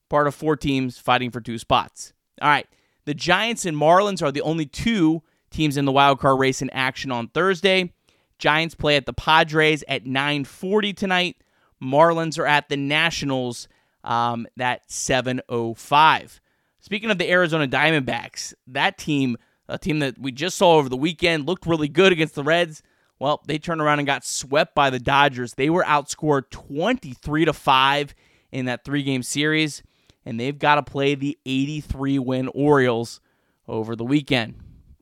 part 0.10 0.27
of 0.27 0.36
four 0.36 0.56
teams 0.56 0.98
fighting 0.98 1.32
for 1.32 1.42
two 1.42 1.58
spots. 1.58 2.13
All 2.42 2.50
right. 2.50 2.68
The 3.06 3.13
Giants 3.13 3.66
and 3.66 3.77
Marlins 3.77 4.22
are 4.22 4.32
the 4.32 4.42
only 4.42 4.66
two 4.66 5.24
teams 5.58 5.76
in 5.76 5.86
the 5.86 5.92
wild 5.92 6.20
card 6.20 6.40
race 6.40 6.62
in 6.62 6.70
action 6.70 7.12
on 7.12 7.28
Thursday. 7.30 7.92
Giants 8.38 8.76
play 8.76 8.96
at 8.96 9.08
the 9.08 9.14
Padres 9.14 9.84
at 9.88 10.06
9:40 10.06 10.96
tonight. 10.96 11.38
Marlins 11.82 12.38
are 12.38 12.46
at 12.46 12.70
the 12.70 12.78
Nationals 12.78 13.68
um, 14.04 14.48
at 14.60 14.88
7:05. 14.88 16.40
Speaking 16.80 17.10
of 17.10 17.18
the 17.18 17.30
Arizona 17.30 17.68
Diamondbacks, 17.68 18.54
that 18.68 18.98
team, 18.98 19.36
a 19.68 19.78
team 19.78 20.00
that 20.00 20.18
we 20.20 20.32
just 20.32 20.58
saw 20.58 20.76
over 20.76 20.88
the 20.88 20.96
weekend, 20.96 21.48
looked 21.48 21.66
really 21.66 21.90
good 21.90 22.12
against 22.12 22.36
the 22.36 22.44
Reds. 22.44 22.84
Well, 23.20 23.42
they 23.48 23.58
turned 23.58 23.82
around 23.82 23.98
and 23.98 24.06
got 24.06 24.24
swept 24.24 24.76
by 24.76 24.92
the 24.92 25.00
Dodgers. 25.00 25.56
They 25.56 25.72
were 25.72 25.84
outscored 25.84 26.52
23 26.52 27.46
to 27.46 27.54
5 27.54 28.16
in 28.52 28.66
that 28.66 28.86
three-game 28.86 29.24
series, 29.24 29.82
and 30.24 30.40
they've 30.40 30.58
got 30.58 30.76
to 30.76 30.84
play 30.84 31.16
the 31.16 31.36
83-win 31.48 32.48
Orioles 32.50 33.20
over 33.68 33.96
the 33.96 34.06
weekend. 34.06 34.54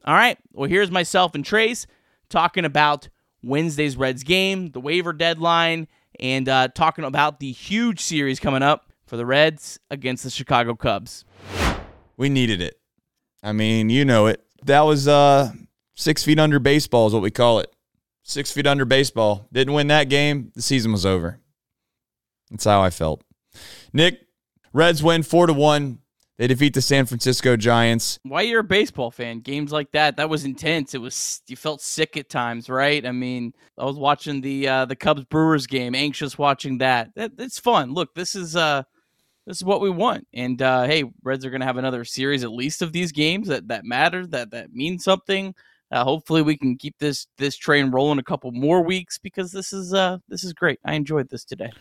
All 0.05 0.13
right, 0.13 0.37
well, 0.53 0.69
here's 0.69 0.91
myself 0.91 1.33
and 1.33 1.43
Trace 1.43 1.87
talking 2.29 2.63
about 2.63 3.09
Wednesday's 3.41 3.97
Reds 3.97 4.23
game, 4.23 4.69
the 4.69 4.79
waiver 4.79 5.13
deadline, 5.13 5.87
and 6.19 6.47
uh, 6.47 6.67
talking 6.67 7.05
about 7.05 7.39
the 7.39 7.51
huge 7.51 7.99
series 7.99 8.39
coming 8.39 8.61
up 8.61 8.91
for 9.07 9.17
the 9.17 9.25
Reds 9.25 9.79
against 9.89 10.23
the 10.23 10.29
Chicago 10.29 10.75
Cubs. 10.75 11.25
We 12.17 12.29
needed 12.29 12.61
it. 12.61 12.79
I 13.41 13.51
mean, 13.51 13.89
you 13.89 14.05
know 14.05 14.27
it. 14.27 14.43
That 14.63 14.81
was 14.81 15.07
uh, 15.07 15.51
six 15.95 16.23
feet 16.23 16.39
under 16.39 16.59
baseball, 16.59 17.07
is 17.07 17.13
what 17.13 17.23
we 17.23 17.31
call 17.31 17.59
it. 17.59 17.75
Six 18.21 18.51
feet 18.51 18.67
under 18.67 18.85
baseball. 18.85 19.47
Didn't 19.51 19.73
win 19.73 19.87
that 19.87 20.09
game. 20.09 20.51
The 20.55 20.61
season 20.61 20.91
was 20.91 21.05
over. 21.05 21.39
That's 22.51 22.65
how 22.65 22.81
I 22.81 22.91
felt. 22.91 23.23
Nick, 23.91 24.21
Reds 24.71 25.01
win 25.01 25.23
four 25.23 25.47
to 25.47 25.53
one. 25.53 25.99
They 26.37 26.47
defeat 26.47 26.73
the 26.73 26.81
San 26.81 27.05
Francisco 27.05 27.55
Giants. 27.55 28.19
Why 28.23 28.41
you're 28.41 28.59
a 28.59 28.63
baseball 28.63 29.09
fan? 29.09 29.39
Games 29.39 29.71
like 29.71 29.91
that, 29.91 30.17
that 30.17 30.29
was 30.29 30.43
intense. 30.43 30.93
It 30.93 30.99
was 30.99 31.41
you 31.47 31.55
felt 31.55 31.81
sick 31.81 32.17
at 32.17 32.29
times, 32.29 32.69
right? 32.69 33.05
I 33.05 33.13
mean, 33.13 33.53
I 33.77 33.85
was 33.85 33.97
watching 33.97 34.41
the 34.41 34.67
uh, 34.67 34.85
the 34.85 34.97
Cubs 34.97 35.23
Brewers 35.23 35.65
game, 35.65 35.95
anxious 35.95 36.37
watching 36.37 36.79
that. 36.79 37.11
that. 37.15 37.31
It's 37.37 37.59
fun. 37.59 37.93
Look, 37.93 38.13
this 38.15 38.35
is 38.35 38.55
uh 38.57 38.83
this 39.47 39.57
is 39.57 39.63
what 39.63 39.79
we 39.79 39.89
want. 39.89 40.27
And 40.33 40.61
uh, 40.61 40.83
hey, 40.83 41.05
Reds 41.23 41.45
are 41.45 41.49
going 41.49 41.61
to 41.61 41.67
have 41.67 41.77
another 41.77 42.03
series 42.03 42.43
at 42.43 42.51
least 42.51 42.81
of 42.81 42.91
these 42.91 43.11
games 43.11 43.47
that 43.47 43.67
that 43.69 43.85
matter, 43.85 44.27
that 44.27 44.51
that 44.51 44.73
mean 44.73 44.99
something. 44.99 45.55
Uh, 45.91 46.03
hopefully, 46.03 46.41
we 46.41 46.57
can 46.57 46.75
keep 46.77 46.97
this 46.97 47.27
this 47.37 47.55
train 47.55 47.91
rolling 47.91 48.19
a 48.19 48.23
couple 48.23 48.51
more 48.51 48.81
weeks 48.81 49.17
because 49.17 49.53
this 49.53 49.71
is 49.71 49.93
uh 49.93 50.17
this 50.27 50.43
is 50.43 50.51
great. 50.51 50.79
I 50.83 50.95
enjoyed 50.95 51.29
this 51.29 51.45
today. 51.45 51.71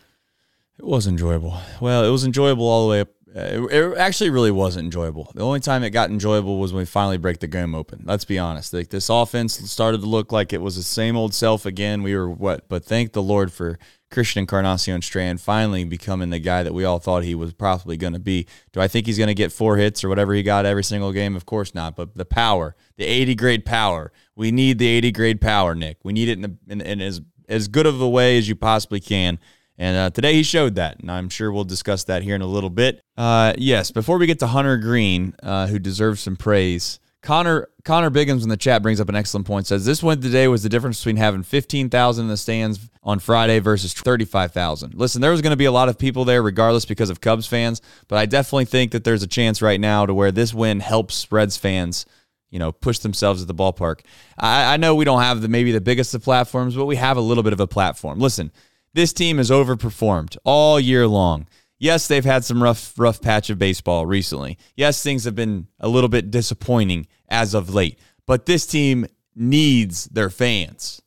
It 0.77 0.85
was 0.85 1.07
enjoyable. 1.07 1.57
Well, 1.81 2.05
it 2.05 2.09
was 2.09 2.23
enjoyable 2.23 2.65
all 2.65 2.85
the 2.85 2.91
way 2.91 3.01
up. 3.01 3.09
Uh, 3.35 3.67
it, 3.67 3.97
actually 3.97 4.29
really 4.29 4.51
wasn't 4.51 4.85
enjoyable. 4.85 5.29
The 5.35 5.43
only 5.43 5.59
time 5.59 5.83
it 5.83 5.89
got 5.89 6.09
enjoyable 6.09 6.57
was 6.57 6.71
when 6.71 6.81
we 6.81 6.85
finally 6.85 7.17
break 7.17 7.39
the 7.39 7.47
game 7.47 7.75
open. 7.75 8.03
Let's 8.05 8.23
be 8.23 8.39
honest. 8.39 8.73
Like 8.73 8.89
this 8.89 9.09
offense 9.09 9.55
started 9.69 9.99
to 10.01 10.07
look 10.07 10.31
like 10.31 10.53
it 10.53 10.61
was 10.61 10.77
the 10.77 10.83
same 10.83 11.17
old 11.17 11.33
self 11.33 11.65
again. 11.65 12.01
We 12.01 12.15
were 12.15 12.29
what? 12.29 12.69
But 12.69 12.85
thank 12.85 13.11
the 13.11 13.21
Lord 13.21 13.51
for 13.51 13.77
Christian 14.09 14.41
Encarnacion 14.41 15.01
Strand 15.01 15.41
finally 15.41 15.83
becoming 15.83 16.29
the 16.29 16.39
guy 16.39 16.63
that 16.63 16.73
we 16.73 16.85
all 16.85 16.99
thought 16.99 17.23
he 17.23 17.35
was 17.35 17.51
probably 17.51 17.97
going 17.97 18.13
to 18.13 18.19
be. 18.19 18.47
Do 18.71 18.79
I 18.79 18.87
think 18.87 19.05
he's 19.05 19.17
going 19.17 19.27
to 19.27 19.33
get 19.33 19.51
four 19.51 19.75
hits 19.75 20.01
or 20.05 20.07
whatever 20.07 20.33
he 20.33 20.41
got 20.41 20.65
every 20.65 20.83
single 20.83 21.11
game? 21.11 21.35
Of 21.35 21.45
course 21.45 21.75
not. 21.75 21.97
But 21.97 22.15
the 22.15 22.23
power, 22.23 22.77
the 22.95 23.03
80 23.03 23.35
grade 23.35 23.65
power, 23.65 24.13
we 24.33 24.51
need 24.51 24.79
the 24.79 24.87
80 24.87 25.11
grade 25.11 25.41
power, 25.41 25.75
Nick. 25.75 25.97
We 26.03 26.13
need 26.13 26.29
it 26.29 26.37
in, 26.37 26.45
a, 26.45 26.71
in, 26.71 26.79
in 26.79 27.01
as 27.01 27.21
as 27.47 27.67
good 27.67 27.85
of 27.85 28.01
a 28.01 28.09
way 28.09 28.37
as 28.37 28.47
you 28.47 28.55
possibly 28.55 28.99
can. 28.99 29.39
And 29.77 29.97
uh, 29.97 30.09
today 30.09 30.33
he 30.33 30.43
showed 30.43 30.75
that, 30.75 30.99
and 30.99 31.11
I'm 31.11 31.29
sure 31.29 31.51
we'll 31.51 31.65
discuss 31.65 32.05
that 32.05 32.23
here 32.23 32.35
in 32.35 32.41
a 32.41 32.47
little 32.47 32.69
bit. 32.69 33.01
Uh, 33.17 33.53
yes, 33.57 33.91
before 33.91 34.17
we 34.17 34.25
get 34.25 34.39
to 34.39 34.47
Hunter 34.47 34.77
Greene, 34.77 35.35
uh, 35.43 35.67
who 35.67 35.79
deserves 35.79 36.21
some 36.21 36.37
praise, 36.37 36.99
Connor 37.21 37.67
Connor 37.83 38.11
Biggins 38.11 38.43
in 38.43 38.49
the 38.49 38.57
chat 38.57 38.83
brings 38.83 39.01
up 39.01 39.09
an 39.09 39.15
excellent 39.15 39.47
point. 39.47 39.67
Says 39.67 39.83
this 39.83 40.03
win 40.03 40.21
today 40.21 40.47
was 40.47 40.63
the 40.63 40.69
difference 40.69 40.99
between 40.99 41.17
having 41.17 41.43
15,000 41.43 42.23
in 42.23 42.29
the 42.29 42.37
stands 42.37 42.79
on 43.03 43.19
Friday 43.19 43.59
versus 43.59 43.93
35,000. 43.93 44.93
Listen, 44.93 45.21
there 45.21 45.31
was 45.31 45.41
going 45.41 45.51
to 45.51 45.57
be 45.57 45.65
a 45.65 45.71
lot 45.71 45.89
of 45.89 45.97
people 45.97 46.23
there 46.23 46.41
regardless 46.41 46.85
because 46.85 47.09
of 47.09 47.21
Cubs 47.21 47.47
fans, 47.47 47.81
but 48.07 48.17
I 48.17 48.27
definitely 48.27 48.65
think 48.65 48.91
that 48.91 49.03
there's 49.03 49.23
a 49.23 49.27
chance 49.27 49.61
right 49.61 49.79
now 49.79 50.05
to 50.05 50.13
where 50.13 50.31
this 50.31 50.53
win 50.53 50.79
helps 50.79 51.31
Reds 51.31 51.57
fans 51.57 52.05
you 52.51 52.59
know, 52.59 52.71
push 52.71 52.99
themselves 52.99 53.41
at 53.41 53.49
the 53.49 53.55
ballpark. 53.55 54.01
I, 54.37 54.75
I, 54.75 54.77
know 54.77 54.95
we 54.95 55.03
don't 55.03 55.21
have 55.21 55.41
the 55.41 55.49
maybe 55.49 55.73
the 55.73 55.81
biggest 55.81 56.13
of 56.13 56.23
platforms, 56.23 56.73
but 56.75 56.85
we 56.85 56.95
have 56.95 57.17
a 57.17 57.21
little 57.21 57.43
bit 57.43 57.51
of 57.51 57.59
a 57.59 57.67
platform. 57.67 58.19
Listen, 58.19 58.49
this 58.95 59.11
team 59.11 59.37
has 59.37 59.51
overperformed 59.51 60.37
all 60.45 60.79
year 60.79 61.05
long. 61.05 61.47
Yes, 61.77 62.07
they've 62.07 62.25
had 62.25 62.45
some 62.45 62.63
rough, 62.63 62.97
rough 62.97 63.21
patch 63.21 63.49
of 63.49 63.59
baseball 63.59 64.05
recently. 64.05 64.57
Yes, 64.75 65.03
things 65.03 65.25
have 65.25 65.35
been 65.35 65.67
a 65.81 65.89
little 65.89 66.07
bit 66.07 66.31
disappointing 66.31 67.07
as 67.27 67.53
of 67.53 67.73
late, 67.73 67.99
but 68.25 68.45
this 68.45 68.65
team 68.65 69.05
needs 69.35 70.05
their 70.05 70.29
fans. 70.29 71.01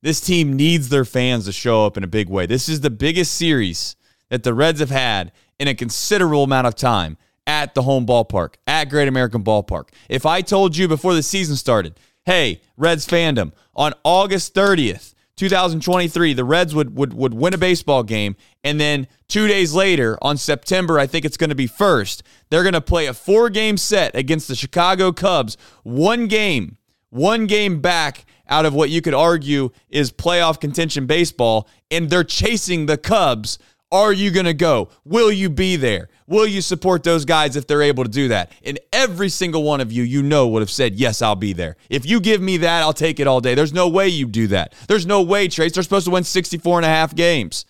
This 0.00 0.22
team 0.22 0.54
needs 0.54 0.88
their 0.88 1.04
fans 1.04 1.44
to 1.44 1.52
show 1.52 1.84
up 1.84 1.98
in 1.98 2.02
a 2.02 2.08
big 2.08 2.30
way. 2.30 2.46
This 2.46 2.68
is 2.68 2.80
the 2.80 2.90
biggest 2.90 3.34
series 3.34 3.94
that 4.30 4.42
the 4.42 4.54
Reds 4.54 4.80
have 4.80 4.90
had 4.90 5.32
in 5.60 5.68
a 5.68 5.74
considerable 5.74 6.44
amount 6.44 6.66
of 6.66 6.74
time 6.74 7.18
at 7.46 7.74
the 7.74 7.82
home 7.82 8.06
ballpark, 8.06 8.54
at 8.66 8.88
Great 8.88 9.06
American 9.06 9.44
Ballpark. 9.44 9.88
If 10.08 10.24
I 10.24 10.40
told 10.40 10.78
you 10.78 10.88
before 10.88 11.14
the 11.14 11.22
season 11.22 11.56
started, 11.56 12.00
hey, 12.24 12.62
Reds 12.78 13.06
fandom, 13.06 13.52
on 13.74 13.92
August 14.02 14.54
30th, 14.54 15.11
2023, 15.36 16.34
the 16.34 16.44
Reds 16.44 16.74
would, 16.74 16.96
would, 16.96 17.14
would 17.14 17.34
win 17.34 17.54
a 17.54 17.58
baseball 17.58 18.02
game. 18.02 18.36
And 18.62 18.80
then 18.80 19.08
two 19.28 19.48
days 19.48 19.74
later, 19.74 20.18
on 20.22 20.36
September, 20.36 20.98
I 20.98 21.06
think 21.06 21.24
it's 21.24 21.36
going 21.36 21.50
to 21.50 21.56
be 21.56 21.66
first, 21.66 22.22
they're 22.50 22.62
going 22.62 22.74
to 22.74 22.80
play 22.80 23.06
a 23.06 23.14
four 23.14 23.50
game 23.50 23.76
set 23.76 24.14
against 24.14 24.48
the 24.48 24.54
Chicago 24.54 25.12
Cubs. 25.12 25.56
One 25.82 26.26
game, 26.26 26.76
one 27.10 27.46
game 27.46 27.80
back 27.80 28.24
out 28.48 28.66
of 28.66 28.74
what 28.74 28.90
you 28.90 29.00
could 29.00 29.14
argue 29.14 29.70
is 29.88 30.12
playoff 30.12 30.60
contention 30.60 31.06
baseball. 31.06 31.68
And 31.90 32.10
they're 32.10 32.24
chasing 32.24 32.86
the 32.86 32.98
Cubs 32.98 33.58
are 33.92 34.12
you 34.12 34.30
going 34.30 34.46
to 34.46 34.54
go? 34.54 34.88
Will 35.04 35.30
you 35.30 35.50
be 35.50 35.76
there? 35.76 36.08
Will 36.26 36.46
you 36.46 36.62
support 36.62 37.02
those 37.04 37.24
guys 37.26 37.54
if 37.54 37.66
they're 37.66 37.82
able 37.82 38.04
to 38.04 38.10
do 38.10 38.28
that? 38.28 38.50
And 38.64 38.80
every 38.92 39.28
single 39.28 39.62
one 39.62 39.80
of 39.82 39.92
you, 39.92 40.02
you 40.02 40.22
know, 40.22 40.48
would 40.48 40.62
have 40.62 40.70
said, 40.70 40.94
Yes, 40.94 41.20
I'll 41.20 41.36
be 41.36 41.52
there. 41.52 41.76
If 41.90 42.06
you 42.06 42.18
give 42.18 42.40
me 42.40 42.56
that, 42.56 42.82
I'll 42.82 42.94
take 42.94 43.20
it 43.20 43.26
all 43.26 43.40
day. 43.40 43.54
There's 43.54 43.72
no 43.72 43.88
way 43.88 44.08
you 44.08 44.26
do 44.26 44.46
that. 44.48 44.74
There's 44.88 45.06
no 45.06 45.22
way, 45.22 45.46
Trace. 45.46 45.72
They're 45.72 45.82
supposed 45.82 46.06
to 46.06 46.10
win 46.10 46.24
64 46.24 46.78
and 46.78 46.86
a 46.86 46.88
half 46.88 47.14
games. 47.14 47.66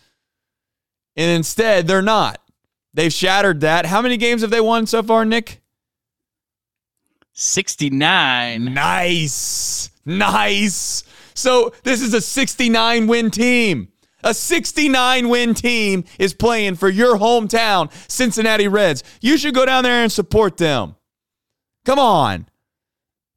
And 1.17 1.31
instead, 1.31 1.87
they're 1.87 2.00
not. 2.00 2.41
They've 2.95 3.12
shattered 3.12 3.61
that. 3.61 3.87
How 3.87 4.00
many 4.00 4.17
games 4.17 4.43
have 4.43 4.50
they 4.50 4.61
won 4.61 4.87
so 4.87 5.02
far, 5.02 5.25
Nick? 5.25 5.61
69. 7.33 8.73
Nice. 8.73 9.91
Nice. 10.05 11.05
So 11.35 11.73
this 11.83 12.02
is 12.02 12.14
a 12.14 12.21
69 12.21 13.07
win 13.07 13.31
team. 13.31 13.91
A 14.23 14.33
69 14.35 15.29
win 15.29 15.55
team 15.55 16.05
is 16.19 16.35
playing 16.35 16.76
for 16.76 16.88
your 16.88 17.17
hometown, 17.17 17.91
Cincinnati 18.11 18.69
Reds. 18.69 19.02
You 19.21 19.37
should 19.37 19.55
go 19.55 19.67
down 19.67 19.85
there 19.85 20.02
and 20.02 20.12
support 20.12 20.57
them. 20.57 20.97
Come 21.85 21.99
on. 21.99 22.47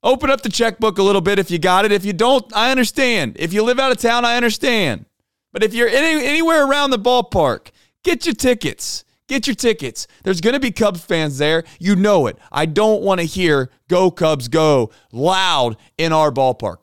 Open 0.02 0.30
up 0.30 0.42
the 0.42 0.48
checkbook 0.48 0.98
a 0.98 1.02
little 1.02 1.20
bit 1.20 1.38
if 1.38 1.50
you 1.50 1.58
got 1.58 1.84
it. 1.84 1.92
If 1.92 2.04
you 2.04 2.12
don't, 2.12 2.44
I 2.54 2.70
understand. 2.70 3.36
If 3.40 3.52
you 3.52 3.62
live 3.62 3.80
out 3.80 3.90
of 3.90 3.98
town, 3.98 4.24
I 4.24 4.36
understand. 4.36 5.06
But 5.52 5.64
if 5.64 5.74
you're 5.74 5.88
any, 5.88 6.24
anywhere 6.24 6.64
around 6.66 6.90
the 6.90 6.98
ballpark, 6.98 7.70
get 8.04 8.24
your 8.24 8.34
tickets. 8.34 9.04
Get 9.28 9.48
your 9.48 9.56
tickets. 9.56 10.06
There's 10.22 10.40
going 10.40 10.54
to 10.54 10.60
be 10.60 10.70
Cubs 10.70 11.00
fans 11.00 11.38
there. 11.38 11.64
You 11.80 11.96
know 11.96 12.28
it. 12.28 12.38
I 12.52 12.66
don't 12.66 13.02
want 13.02 13.20
to 13.20 13.26
hear 13.26 13.70
go 13.88 14.10
Cubs 14.10 14.46
go 14.46 14.90
loud 15.10 15.76
in 15.98 16.12
our 16.12 16.30
ballpark. 16.30 16.82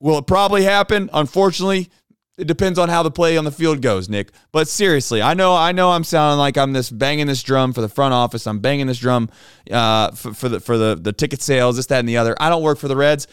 Will 0.00 0.18
it 0.18 0.26
probably 0.26 0.64
happen? 0.64 1.08
Unfortunately, 1.12 1.90
it 2.38 2.46
depends 2.46 2.78
on 2.78 2.88
how 2.88 3.02
the 3.02 3.10
play 3.10 3.36
on 3.36 3.44
the 3.44 3.50
field 3.50 3.82
goes, 3.82 4.08
Nick. 4.08 4.30
But 4.52 4.68
seriously, 4.68 5.20
I 5.20 5.34
know 5.34 5.54
I 5.54 5.72
know 5.72 5.90
I'm 5.90 6.04
sounding 6.04 6.38
like 6.38 6.56
I'm 6.56 6.72
this 6.72 6.88
banging 6.88 7.26
this 7.26 7.42
drum 7.42 7.72
for 7.72 7.80
the 7.80 7.88
front 7.88 8.14
office. 8.14 8.46
I'm 8.46 8.60
banging 8.60 8.86
this 8.86 8.98
drum 8.98 9.28
uh, 9.70 10.12
for, 10.12 10.32
for 10.32 10.48
the 10.48 10.60
for 10.60 10.78
the 10.78 10.94
the 10.94 11.12
ticket 11.12 11.42
sales, 11.42 11.76
this, 11.76 11.86
that, 11.86 11.98
and 11.98 12.08
the 12.08 12.16
other. 12.16 12.36
I 12.40 12.48
don't 12.48 12.62
work 12.62 12.78
for 12.78 12.88
the 12.88 12.96
Reds. 12.96 13.26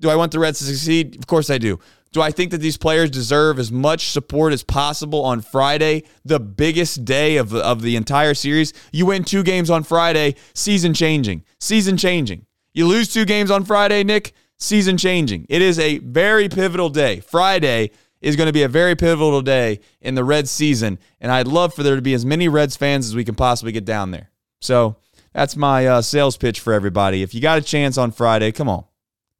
Do 0.00 0.10
I 0.10 0.16
want 0.16 0.32
the 0.32 0.38
Reds 0.38 0.58
to 0.58 0.64
succeed? 0.66 1.16
Of 1.16 1.26
course 1.26 1.48
I 1.48 1.56
do. 1.58 1.80
Do 2.12 2.20
I 2.20 2.30
think 2.30 2.52
that 2.52 2.58
these 2.58 2.76
players 2.76 3.10
deserve 3.10 3.58
as 3.58 3.72
much 3.72 4.10
support 4.10 4.52
as 4.52 4.62
possible 4.62 5.24
on 5.24 5.40
Friday, 5.40 6.04
the 6.24 6.38
biggest 6.38 7.04
day 7.04 7.38
of, 7.38 7.52
of 7.52 7.82
the 7.82 7.96
entire 7.96 8.34
series? 8.34 8.72
You 8.92 9.06
win 9.06 9.24
two 9.24 9.42
games 9.42 9.68
on 9.68 9.82
Friday, 9.82 10.36
season 10.52 10.94
changing. 10.94 11.42
Season 11.58 11.96
changing. 11.96 12.46
You 12.72 12.86
lose 12.86 13.12
two 13.12 13.24
games 13.24 13.50
on 13.50 13.64
Friday, 13.64 14.04
Nick, 14.04 14.32
season 14.58 14.96
changing. 14.96 15.46
It 15.48 15.60
is 15.60 15.78
a 15.80 15.98
very 15.98 16.48
pivotal 16.48 16.88
day. 16.88 17.18
Friday 17.18 17.90
is 18.24 18.36
going 18.36 18.46
to 18.46 18.54
be 18.54 18.62
a 18.62 18.68
very 18.68 18.96
pivotal 18.96 19.42
day 19.42 19.80
in 20.00 20.14
the 20.14 20.24
Reds 20.24 20.50
season, 20.50 20.98
and 21.20 21.30
I'd 21.30 21.46
love 21.46 21.74
for 21.74 21.82
there 21.82 21.94
to 21.94 22.02
be 22.02 22.14
as 22.14 22.24
many 22.24 22.48
Reds 22.48 22.74
fans 22.74 23.06
as 23.06 23.14
we 23.14 23.22
can 23.22 23.34
possibly 23.34 23.70
get 23.70 23.84
down 23.84 24.12
there. 24.12 24.30
So 24.62 24.96
that's 25.34 25.56
my 25.56 25.86
uh, 25.86 26.02
sales 26.02 26.38
pitch 26.38 26.58
for 26.58 26.72
everybody. 26.72 27.22
If 27.22 27.34
you 27.34 27.42
got 27.42 27.58
a 27.58 27.62
chance 27.62 27.98
on 27.98 28.12
Friday, 28.12 28.50
come 28.50 28.66
on, 28.66 28.84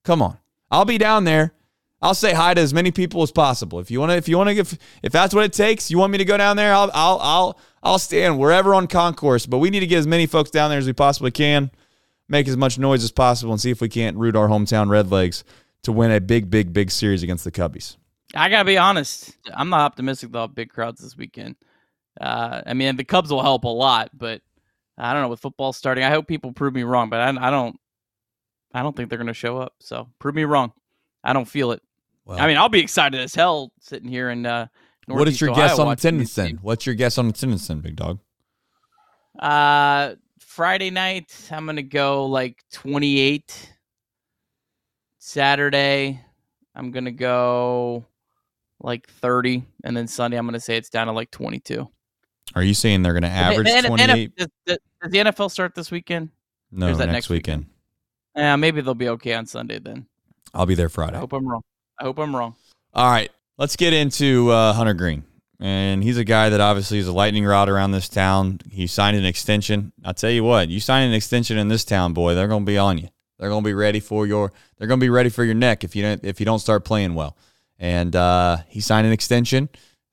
come 0.05 0.21
on. 0.21 0.37
I'll 0.71 0.85
be 0.85 0.99
down 0.99 1.25
there. 1.25 1.55
I'll 2.03 2.15
say 2.15 2.35
hi 2.35 2.53
to 2.53 2.61
as 2.61 2.75
many 2.75 2.91
people 2.91 3.23
as 3.23 3.33
possible. 3.33 3.81
If 3.81 3.91
you 3.91 4.01
want 4.01 4.13
to, 4.13 4.17
if 4.17 4.29
you 4.29 4.37
want 4.37 4.51
to, 4.51 4.57
if 4.57 4.77
if 5.03 5.13
that's 5.13 5.35
what 5.35 5.45
it 5.45 5.55
takes, 5.55 5.91
you 5.91 5.97
want 5.97 6.13
me 6.13 6.19
to 6.19 6.25
go 6.27 6.37
down 6.37 6.59
there, 6.59 6.75
I'll 6.75 6.91
I'll 6.93 7.19
I'll 7.23 7.59
I'll 7.83 7.99
stand 7.99 8.39
wherever 8.39 8.75
on 8.75 8.87
concourse. 8.87 9.47
But 9.47 9.59
we 9.59 9.71
need 9.71 9.81
to 9.81 9.87
get 9.87 10.01
as 10.01 10.07
many 10.07 10.27
folks 10.27 10.51
down 10.51 10.69
there 10.69 10.79
as 10.79 10.87
we 10.87 10.93
possibly 10.93 11.31
can, 11.31 11.71
make 12.29 12.49
as 12.49 12.57
much 12.59 12.79
noise 12.79 13.03
as 13.03 13.13
possible, 13.13 13.53
and 13.53 13.61
see 13.61 13.71
if 13.71 13.81
we 13.81 13.89
can't 13.89 14.19
root 14.19 14.37
our 14.37 14.49
hometown 14.49 14.89
Redlegs 14.89 15.43
to 15.85 15.93
win 15.93 16.11
a 16.11 16.21
big, 16.21 16.51
big, 16.51 16.75
big 16.75 16.91
series 16.91 17.23
against 17.23 17.45
the 17.45 17.51
Cubbies. 17.51 17.97
I 18.35 18.49
gotta 18.49 18.65
be 18.65 18.79
honest. 18.79 19.37
I'm 19.53 19.69
not 19.69 19.81
optimistic 19.81 20.29
about 20.29 20.55
big 20.55 20.71
crowds 20.71 21.01
this 21.01 21.17
weekend. 21.17 21.57
Uh, 22.21 22.63
I 22.67 22.75
mean, 22.75 22.97
the 22.97 23.05
Cubs 23.05 23.31
will 23.31 23.43
help 23.43 23.65
a 23.65 23.69
lot, 23.69 24.11
but 24.13 24.41
I 24.97 25.13
don't 25.13 25.23
know 25.23 25.29
with 25.29 25.41
football 25.41 25.73
starting. 25.73 26.05
I 26.05 26.11
hope 26.11 26.27
people 26.27 26.53
prove 26.53 26.75
me 26.75 26.85
wrong, 26.85 27.11
but 27.11 27.21
I, 27.21 27.29
I 27.29 27.51
don't. 27.51 27.79
I 28.73 28.83
don't 28.83 28.97
think 28.97 29.09
they're 29.09 29.19
going 29.19 29.29
to 29.29 29.35
show 29.35 29.59
up. 29.59 29.75
So 29.79 30.09
prove 30.19 30.35
me 30.35 30.43
wrong. 30.45 30.73
I 31.23 31.33
don't 31.33 31.45
feel 31.45 31.71
it. 31.71 31.81
Well, 32.25 32.41
I 32.41 32.49
mean, 32.49 32.57
I'll 32.57 32.69
be 32.69 32.81
excited 32.81 33.21
as 33.21 33.35
hell 33.35 33.71
sitting 33.81 34.09
here 34.09 34.31
in. 34.31 34.47
Uh, 34.47 34.67
what 35.07 35.29
is 35.29 35.41
your 35.41 35.51
Ohio 35.51 35.69
guess 35.69 35.79
on 35.79 35.93
attendance 35.93 36.35
then? 36.35 36.59
What's 36.61 36.87
your 36.87 36.95
guess 36.95 37.19
on 37.19 37.29
attendance 37.29 37.69
then, 37.69 37.81
big 37.81 37.95
dog? 37.95 38.19
Uh, 39.39 40.15
Friday 40.41 40.91
night, 40.91 41.33
I'm 41.51 41.67
gonna 41.67 41.83
go 41.83 42.27
like 42.27 42.63
28. 42.73 43.71
Saturday, 45.19 46.21
I'm 46.75 46.91
gonna 46.91 47.13
go 47.13 48.07
like 48.81 49.09
30, 49.09 49.65
and 49.85 49.97
then 49.97 50.07
Sunday 50.07 50.37
I'm 50.37 50.47
going 50.47 50.55
to 50.55 50.61
say 50.61 50.77
it's 50.77 50.91
down 50.91 51.07
to 51.07 51.13
like 51.13 51.31
22. 51.31 51.89
Are 52.55 52.63
you 52.63 52.75
saying 52.75 53.03
they're 53.03 53.13
going 53.13 53.23
to 53.23 53.29
average 53.29 53.67
the, 53.67 53.89
28? 53.89 54.37
Does, 54.37 54.49
does, 54.67 54.79
the 55.03 55.19
NFL 55.19 55.51
start 55.51 55.75
this 55.75 55.91
weekend? 55.91 56.31
No, 56.71 56.89
next, 56.89 56.99
next 56.99 57.29
weekend. 57.31 57.63
weekend. 57.63 57.71
Yeah, 58.37 58.57
maybe 58.57 58.81
they'll 58.81 58.95
be 58.95 59.09
okay 59.11 59.35
on 59.35 59.47
Sunday 59.47 59.79
then. 59.79 60.07
I'll 60.53 60.67
be 60.67 60.75
there 60.75 60.89
Friday. 60.89 61.17
I 61.17 61.21
hope 61.21 61.33
I'm 61.33 61.47
wrong. 61.47 61.63
I 61.99 62.05
hope 62.05 62.19
I'm 62.19 62.35
wrong. 62.35 62.55
All 62.93 63.11
right, 63.11 63.31
let's 63.59 63.77
get 63.77 63.93
into 63.93 64.51
uh, 64.51 64.73
Hunter 64.73 64.95
Greene. 64.95 65.25
And 65.61 66.03
he's 66.03 66.19
a 66.19 66.25
guy 66.25 66.49
that 66.49 66.61
obviously 66.61 66.99
is 66.99 67.07
a 67.07 67.13
lightning 67.13 67.45
rod 67.45 67.69
around 67.69 67.93
this 67.93 68.09
town. 68.09 68.61
He 68.71 68.87
signed 68.87 69.17
an 69.17 69.25
extension. 69.25 69.93
I'll 70.05 70.13
tell 70.13 70.31
you 70.31 70.45
what, 70.45 70.69
you 70.69 70.81
sign 70.81 71.09
an 71.09 71.15
extension 71.15 71.57
in 71.59 71.69
this 71.69 71.85
town, 71.85 72.13
boy, 72.13 72.35
they're 72.35 72.49
going 72.49 72.65
to 72.65 72.71
be 72.71 72.77
on 72.77 72.99
you. 72.99 73.09
They're 73.39 73.49
going 73.49 73.63
to 73.63 73.69
be 73.69 73.75
ready 73.75 74.01
for 74.01 74.27
your. 74.27 74.53
They're 74.77 74.87
going 74.89 75.01
to 75.01 75.05
be 75.05 75.11
ready 75.11 75.31
for 75.31 75.45
your 75.45 75.55
neck 75.55 75.83
if 75.83 75.97
you 75.97 76.03
don't 76.03 76.25
if 76.25 76.39
you 76.39 76.47
don't 76.47 76.61
start 76.61 76.85
playing 76.85 77.15
well 77.15 77.37
and 77.79 78.15
uh, 78.15 78.59
he 78.69 78.81
signed 78.81 79.07
an 79.07 79.13
extension. 79.13 79.69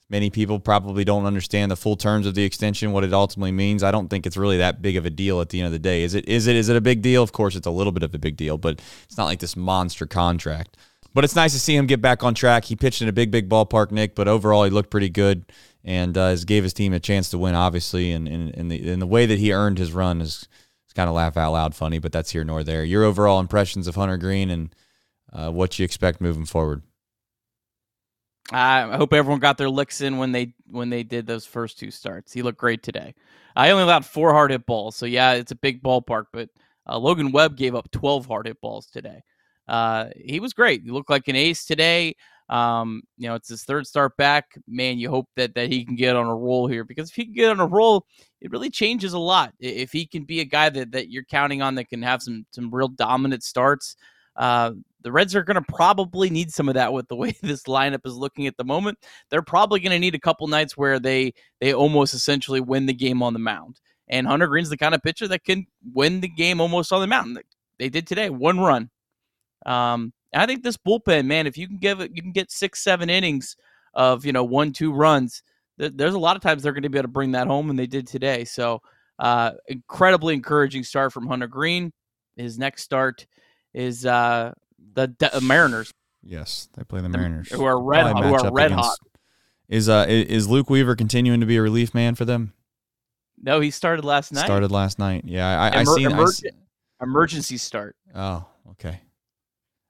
Many 0.10 0.30
people 0.30 0.60
probably 0.60 1.06
don't 1.06 1.26
understand 1.26 1.72
the 1.72 1.78
full 1.78 1.96
terms 1.96 2.26
of 2.26 2.36
the 2.36 2.44
extension, 2.44 2.92
what 2.92 3.06
it 3.06 3.14
ultimately 3.14 3.54
means. 3.54 3.82
I 3.82 3.92
don't 3.92 4.10
think 4.10 4.26
it's 4.26 4.36
really 4.36 4.58
that 4.58 4.82
big 4.82 4.98
of 4.98 5.06
a 5.06 5.10
deal 5.10 5.40
at 5.40 5.50
the 5.50 5.60
end 5.60 5.68
of 5.68 5.72
the 5.72 5.80
day. 5.80 6.04
Is 6.04 6.16
it? 6.16 6.28
Is 6.28 6.48
it? 6.48 6.58
Is 6.58 6.68
it 6.68 6.76
a 6.76 6.82
big 6.82 7.02
deal? 7.02 7.24
Of 7.24 7.32
course, 7.32 7.56
it's 7.56 7.68
a 7.68 7.72
little 7.72 7.94
bit 7.94 8.04
of 8.04 8.14
a 8.14 8.20
big 8.20 8.36
deal, 8.36 8.58
but 8.58 8.82
it's 9.04 9.18
not 9.18 9.26
like 9.26 9.40
this 9.40 9.56
monster 9.56 10.06
contract. 10.06 10.76
But 11.14 11.24
it's 11.24 11.36
nice 11.36 11.54
to 11.54 11.60
see 11.60 11.76
him 11.76 11.88
get 11.88 12.02
back 12.02 12.24
on 12.24 12.34
track. 12.34 12.66
He 12.66 12.76
pitched 12.76 13.02
in 13.02 13.08
a 13.08 13.14
big, 13.14 13.32
big 13.32 13.50
ballpark, 13.50 13.92
Nick, 13.92 14.16
but 14.16 14.28
overall 14.28 14.64
he 14.64 14.70
looked 14.70 14.90
pretty 14.90 15.10
good 15.10 15.46
and 15.84 16.18
uh, 16.18 16.36
gave 16.36 16.64
his 16.64 16.74
team 16.74 16.94
a 16.94 17.00
chance 17.00 17.30
to 17.32 17.38
win, 17.38 17.56
obviously. 17.56 18.12
And, 18.12 18.28
and, 18.28 18.56
and, 18.56 18.72
the, 18.72 18.90
and 18.92 19.02
the 19.02 19.08
way 19.08 19.26
that 19.26 19.40
he 19.40 19.52
earned 19.52 19.78
his 19.78 19.92
run 19.92 20.22
is, 20.22 20.48
is 20.88 20.94
kind 20.94 21.10
of 21.10 21.16
laugh 21.16 21.36
out 21.36 21.52
loud 21.52 21.76
funny, 21.76 22.00
but 22.00 22.12
that's 22.12 22.32
here 22.32 22.44
nor 22.44 22.64
there. 22.64 22.84
Your 22.84 23.04
overall 23.04 23.40
impressions 23.40 23.88
of 23.88 23.96
Hunter 23.96 24.18
Greene 24.18 24.50
and 24.50 24.76
uh, 25.34 25.50
what 25.52 25.80
you 25.80 25.86
expect 25.86 26.22
moving 26.22 26.46
forward? 26.46 26.82
I 28.52 28.98
hope 28.98 29.14
everyone 29.14 29.40
got 29.40 29.58
their 29.58 29.70
licks 29.70 30.02
in 30.02 30.18
when 30.18 30.32
they 30.32 30.54
when 30.68 30.90
they 30.90 31.04
did 31.04 31.26
those 31.26 31.46
first 31.46 31.80
two 31.80 31.92
starts. 31.92 32.34
He 32.34 32.42
looked 32.42 32.58
great 32.58 32.84
today. 32.84 33.14
I 33.56 33.72
only 33.72 33.84
allowed 33.84 34.06
four 34.06 34.34
hard 34.34 34.52
hit 34.52 34.66
balls, 34.66 34.96
so 34.96 35.06
yeah, 35.06 35.34
it's 35.34 35.52
a 35.52 35.56
big 35.56 35.82
ballpark. 35.82 36.26
But 36.34 36.50
uh, 36.88 36.98
Logan 36.98 37.32
Webb 37.32 37.58
gave 37.58 37.76
up 37.76 37.90
12 37.92 38.26
hard 38.26 38.48
hit 38.48 38.60
balls 38.62 38.88
today. 38.88 39.24
Uh, 39.68 40.08
he 40.16 40.40
was 40.40 40.54
great. 40.54 40.84
He 40.84 40.92
looked 40.92 41.10
like 41.10 41.28
an 41.28 41.36
ace 41.36 41.66
today. 41.66 42.16
Um, 42.50 43.04
you 43.18 43.30
know, 43.30 43.36
it's 43.36 43.48
his 43.48 43.64
third 43.64 43.88
start 43.88 44.18
back. 44.18 44.46
Man, 44.68 45.00
you 45.00 45.10
hope 45.10 45.30
that 45.38 45.56
that 45.56 45.70
he 45.70 45.86
can 45.86 45.96
get 45.96 46.18
on 46.18 46.28
a 46.28 46.36
roll 46.36 46.68
here 46.68 46.84
because 46.84 47.10
if 47.10 47.16
he 47.16 47.24
can 47.24 47.34
get 47.34 47.52
on 47.52 47.62
a 47.62 47.66
roll, 47.66 48.06
it 48.42 48.52
really 48.52 48.70
changes 48.70 49.14
a 49.14 49.20
lot. 49.20 49.54
If 49.60 49.94
he 49.94 50.06
can 50.06 50.26
be 50.26 50.42
a 50.42 50.46
guy 50.46 50.70
that 50.70 50.92
that 50.92 51.10
you're 51.10 51.24
counting 51.24 51.62
on 51.62 51.76
that 51.76 51.88
can 51.88 52.02
have 52.02 52.22
some 52.22 52.46
some 52.52 52.70
real 52.70 52.90
dominant 52.90 53.44
starts, 53.44 53.96
uh, 54.36 54.72
the 55.04 55.12
Reds 55.12 55.36
are 55.36 55.44
going 55.44 55.56
to 55.62 55.74
probably 55.74 56.30
need 56.30 56.52
some 56.52 56.70
of 56.70 56.76
that 56.76 56.94
with 56.94 57.08
the 57.08 57.16
way 57.18 57.36
this 57.42 57.64
lineup 57.64 58.06
is 58.06 58.16
looking 58.16 58.48
at 58.48 58.58
the 58.58 58.64
moment. 58.64 58.98
They're 59.30 59.42
probably 59.42 59.80
going 59.80 59.92
to 59.92 60.00
need 60.00 60.16
a 60.16 60.20
couple 60.20 60.48
nights 60.48 60.78
where 60.78 61.00
they 61.00 61.34
they 61.60 61.74
almost 61.74 62.14
essentially 62.14 62.62
win 62.62 62.86
the 62.86 62.94
game 62.94 63.24
on 63.24 63.34
the 63.34 63.40
mound. 63.40 63.80
And 64.08 64.28
Hunter 64.28 64.48
Greene's 64.48 64.70
the 64.70 64.78
kind 64.78 64.94
of 64.94 65.02
pitcher 65.02 65.28
that 65.30 65.46
can 65.46 65.66
win 65.94 66.20
the 66.20 66.28
game 66.28 66.60
almost 66.60 66.92
on 66.92 67.00
the 67.00 67.08
mound. 67.08 67.42
They 67.80 67.90
did 67.90 68.06
today, 68.06 68.30
one 68.30 68.60
run. 68.60 68.90
Um, 69.66 70.12
I 70.34 70.46
think 70.46 70.64
this 70.64 70.78
bullpen, 70.78 71.26
man, 71.26 71.48
if 71.48 71.58
you 71.58 71.68
can 71.68 71.78
give 71.78 72.02
it, 72.02 72.12
you 72.14 72.22
can 72.22 72.32
get 72.32 72.52
six, 72.52 72.84
seven 72.84 73.10
innings 73.10 73.56
of 73.94 74.26
you 74.26 74.34
know 74.34 74.44
one, 74.44 74.72
two 74.72 74.94
runs. 74.94 75.44
Th- 75.80 75.92
there's 75.96 76.14
a 76.14 76.20
lot 76.20 76.36
of 76.36 76.42
times 76.42 76.64
they're 76.64 76.74
going 76.74 76.84
to 76.84 76.90
be 76.90 76.98
able 76.98 77.04
to 77.04 77.14
bring 77.14 77.32
that 77.32 77.48
home, 77.48 77.70
and 77.70 77.78
they 77.78 77.88
did 77.88 78.08
today. 78.08 78.46
So, 78.46 78.82
uh, 79.20 79.52
incredibly 79.68 80.34
encouraging 80.34 80.84
start 80.84 81.14
from 81.14 81.28
Hunter 81.28 81.48
Greene. 81.48 81.92
His 82.36 82.58
next 82.58 82.84
start 82.84 83.26
is 83.74 84.06
uh, 84.06 84.52
the 84.94 85.08
De- 85.08 85.38
uh, 85.38 85.42
Mariners. 85.42 85.92
Yes, 86.24 86.70
they 86.76 86.84
play 86.84 87.02
the 87.02 87.10
Mariners, 87.10 87.52
who 87.52 87.64
are 87.64 87.82
red 87.82 88.04
hot, 88.06 88.24
who 88.24 88.34
are 88.34 88.52
red 88.52 88.72
hot. 88.72 88.98
Is 89.68 89.90
uh 89.90 90.06
is 90.08 90.48
Luke 90.48 90.70
Weaver 90.70 90.96
continuing 90.96 91.40
to 91.40 91.46
be 91.46 91.58
a 91.58 91.62
relief 91.62 91.94
man 91.94 92.16
for 92.16 92.26
them? 92.26 92.54
No, 93.42 93.60
he 93.60 93.72
started 93.72 94.06
last 94.06 94.32
night. 94.32 94.46
Started 94.46 94.72
last 94.72 95.00
night. 95.00 95.24
Yeah, 95.26 95.48
I, 95.48 95.68
Emer- 95.70 95.80
I 95.80 95.84
seen 95.96 96.12
I 96.12 97.04
emergency 97.04 97.58
start. 97.58 97.96
Oh, 98.14 98.46
okay. 98.72 99.02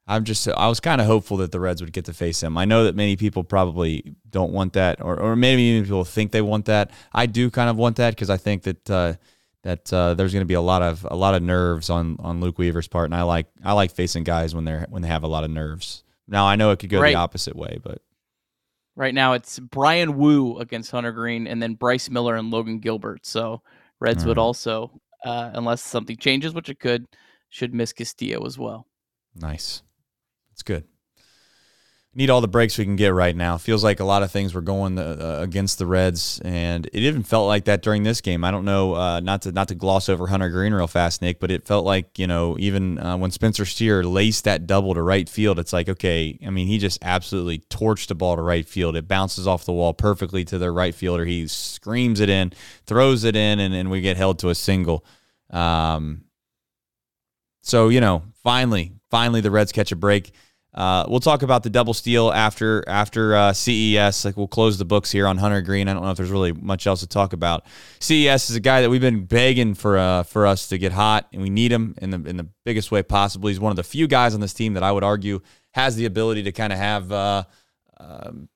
I'm 0.06 0.24
just 0.24 0.48
I 0.48 0.68
was 0.68 0.80
kind 0.80 1.00
of 1.00 1.06
hopeful 1.06 1.36
that 1.38 1.52
the 1.52 1.60
Reds 1.60 1.80
would 1.80 1.92
get 1.92 2.06
to 2.06 2.12
face 2.12 2.42
him. 2.42 2.58
I 2.58 2.64
know 2.64 2.84
that 2.84 2.96
many 2.96 3.16
people 3.16 3.44
probably 3.44 4.16
don't 4.28 4.52
want 4.52 4.72
that, 4.72 5.00
or 5.00 5.18
or 5.18 5.36
maybe 5.36 5.62
even 5.62 5.84
people 5.84 6.04
think 6.04 6.32
they 6.32 6.42
want 6.42 6.64
that. 6.66 6.90
I 7.12 7.26
do 7.26 7.50
kind 7.50 7.70
of 7.70 7.76
want 7.76 7.96
that 7.96 8.14
because 8.14 8.30
I 8.30 8.36
think 8.36 8.62
that 8.64 8.90
uh, 8.90 9.14
that 9.62 9.92
uh, 9.92 10.14
there's 10.14 10.32
going 10.32 10.42
to 10.42 10.46
be 10.46 10.54
a 10.54 10.60
lot 10.60 10.82
of 10.82 11.06
a 11.10 11.16
lot 11.16 11.34
of 11.34 11.42
nerves 11.42 11.90
on 11.90 12.16
on 12.20 12.40
Luke 12.40 12.58
Weaver's 12.58 12.88
part, 12.88 13.06
and 13.06 13.14
I 13.14 13.22
like 13.22 13.46
I 13.64 13.72
like 13.72 13.92
facing 13.92 14.24
guys 14.24 14.54
when 14.54 14.64
they're 14.64 14.86
when 14.88 15.02
they 15.02 15.08
have 15.08 15.22
a 15.22 15.28
lot 15.28 15.44
of 15.44 15.50
nerves. 15.50 16.04
Now 16.28 16.46
I 16.46 16.56
know 16.56 16.70
it 16.70 16.78
could 16.78 16.90
go 16.90 17.00
right. 17.00 17.12
the 17.12 17.18
opposite 17.18 17.56
way, 17.56 17.78
but 17.82 18.02
right 18.96 19.14
now 19.14 19.32
it's 19.32 19.58
Bryan 19.58 20.16
Woo 20.16 20.58
against 20.58 20.90
Hunter 20.90 21.12
Greene, 21.12 21.46
and 21.46 21.62
then 21.62 21.74
Bryce 21.74 22.10
Miller 22.10 22.36
and 22.36 22.50
Logan 22.50 22.78
Gilbert. 22.78 23.26
So 23.26 23.62
Reds 24.00 24.24
would 24.24 24.38
also, 24.38 24.90
uh, 25.24 25.50
unless 25.54 25.82
something 25.82 26.16
changes, 26.16 26.54
which 26.54 26.68
it 26.68 26.80
could, 26.80 27.06
should 27.50 27.72
miss 27.72 27.92
Castillo 27.92 28.44
as 28.44 28.58
well. 28.58 28.86
Nice, 29.34 29.82
that's 30.50 30.62
good 30.62 30.84
need 32.14 32.28
all 32.28 32.42
the 32.42 32.48
breaks 32.48 32.76
we 32.76 32.84
can 32.84 32.96
get 32.96 33.14
right 33.14 33.34
now. 33.34 33.56
Feels 33.56 33.82
like 33.82 33.98
a 33.98 34.04
lot 34.04 34.22
of 34.22 34.30
things 34.30 34.52
were 34.52 34.60
going 34.60 34.98
uh, 34.98 35.38
against 35.40 35.78
the 35.78 35.86
Reds, 35.86 36.40
and 36.44 36.86
it 36.86 36.96
even 36.96 37.22
felt 37.22 37.46
like 37.48 37.64
that 37.64 37.82
during 37.82 38.02
this 38.02 38.20
game. 38.20 38.44
I 38.44 38.50
don't 38.50 38.66
know, 38.66 38.94
uh, 38.94 39.20
not 39.20 39.42
to 39.42 39.52
not 39.52 39.68
to 39.68 39.74
gloss 39.74 40.08
over 40.08 40.26
Hunter 40.26 40.50
Greene 40.50 40.74
real 40.74 40.86
fast, 40.86 41.22
Nick, 41.22 41.40
but 41.40 41.50
it 41.50 41.66
felt 41.66 41.86
like 41.86 42.18
you 42.18 42.26
know 42.26 42.56
even 42.58 42.98
uh, 42.98 43.16
when 43.16 43.30
Spencer 43.30 43.64
Steer 43.64 44.04
laced 44.04 44.44
that 44.44 44.66
double 44.66 44.94
to 44.94 45.02
right 45.02 45.28
field, 45.28 45.58
it's 45.58 45.72
like 45.72 45.88
okay, 45.88 46.38
I 46.46 46.50
mean 46.50 46.66
he 46.66 46.78
just 46.78 46.98
absolutely 47.02 47.60
torched 47.70 48.08
the 48.08 48.14
ball 48.14 48.36
to 48.36 48.42
right 48.42 48.66
field. 48.66 48.94
It 48.94 49.08
bounces 49.08 49.46
off 49.46 49.64
the 49.64 49.72
wall 49.72 49.94
perfectly 49.94 50.44
to 50.46 50.58
their 50.58 50.72
right 50.72 50.94
fielder. 50.94 51.24
He 51.24 51.46
screams 51.48 52.20
it 52.20 52.28
in, 52.28 52.52
throws 52.84 53.24
it 53.24 53.36
in, 53.36 53.58
and, 53.58 53.74
and 53.74 53.90
we 53.90 54.02
get 54.02 54.18
held 54.18 54.38
to 54.40 54.50
a 54.50 54.54
single. 54.54 55.04
Um, 55.48 56.24
so 57.62 57.88
you 57.88 58.02
know, 58.02 58.22
finally, 58.42 58.92
finally 59.10 59.40
the 59.40 59.50
Reds 59.50 59.72
catch 59.72 59.92
a 59.92 59.96
break. 59.96 60.32
Uh, 60.74 61.04
we'll 61.06 61.20
talk 61.20 61.42
about 61.42 61.62
the 61.62 61.70
double 61.70 61.92
steal 61.92 62.32
after 62.32 62.82
after 62.88 63.36
uh, 63.36 63.52
CES. 63.52 64.24
Like 64.24 64.36
we'll 64.36 64.48
close 64.48 64.78
the 64.78 64.84
books 64.86 65.10
here 65.10 65.26
on 65.26 65.36
Hunter 65.36 65.60
Greene. 65.60 65.86
I 65.86 65.92
don't 65.92 66.02
know 66.02 66.10
if 66.10 66.16
there's 66.16 66.30
really 66.30 66.52
much 66.52 66.86
else 66.86 67.00
to 67.00 67.06
talk 67.06 67.34
about. 67.34 67.66
CES 68.00 68.48
is 68.48 68.56
a 68.56 68.60
guy 68.60 68.80
that 68.80 68.88
we've 68.88 69.00
been 69.00 69.24
begging 69.24 69.74
for 69.74 69.98
uh, 69.98 70.22
for 70.22 70.46
us 70.46 70.68
to 70.68 70.78
get 70.78 70.92
hot, 70.92 71.28
and 71.32 71.42
we 71.42 71.50
need 71.50 71.70
him 71.70 71.94
in 72.00 72.10
the 72.10 72.22
in 72.28 72.36
the 72.38 72.48
biggest 72.64 72.90
way 72.90 73.02
possible. 73.02 73.48
He's 73.48 73.60
one 73.60 73.70
of 73.70 73.76
the 73.76 73.82
few 73.82 74.06
guys 74.06 74.34
on 74.34 74.40
this 74.40 74.54
team 74.54 74.74
that 74.74 74.82
I 74.82 74.92
would 74.92 75.04
argue 75.04 75.40
has 75.72 75.96
the 75.96 76.06
ability 76.06 76.44
to 76.44 76.52
kind 76.52 76.72
of 76.72 76.78
have 76.78 77.12
uh, 77.12 77.44
um, 77.98 78.48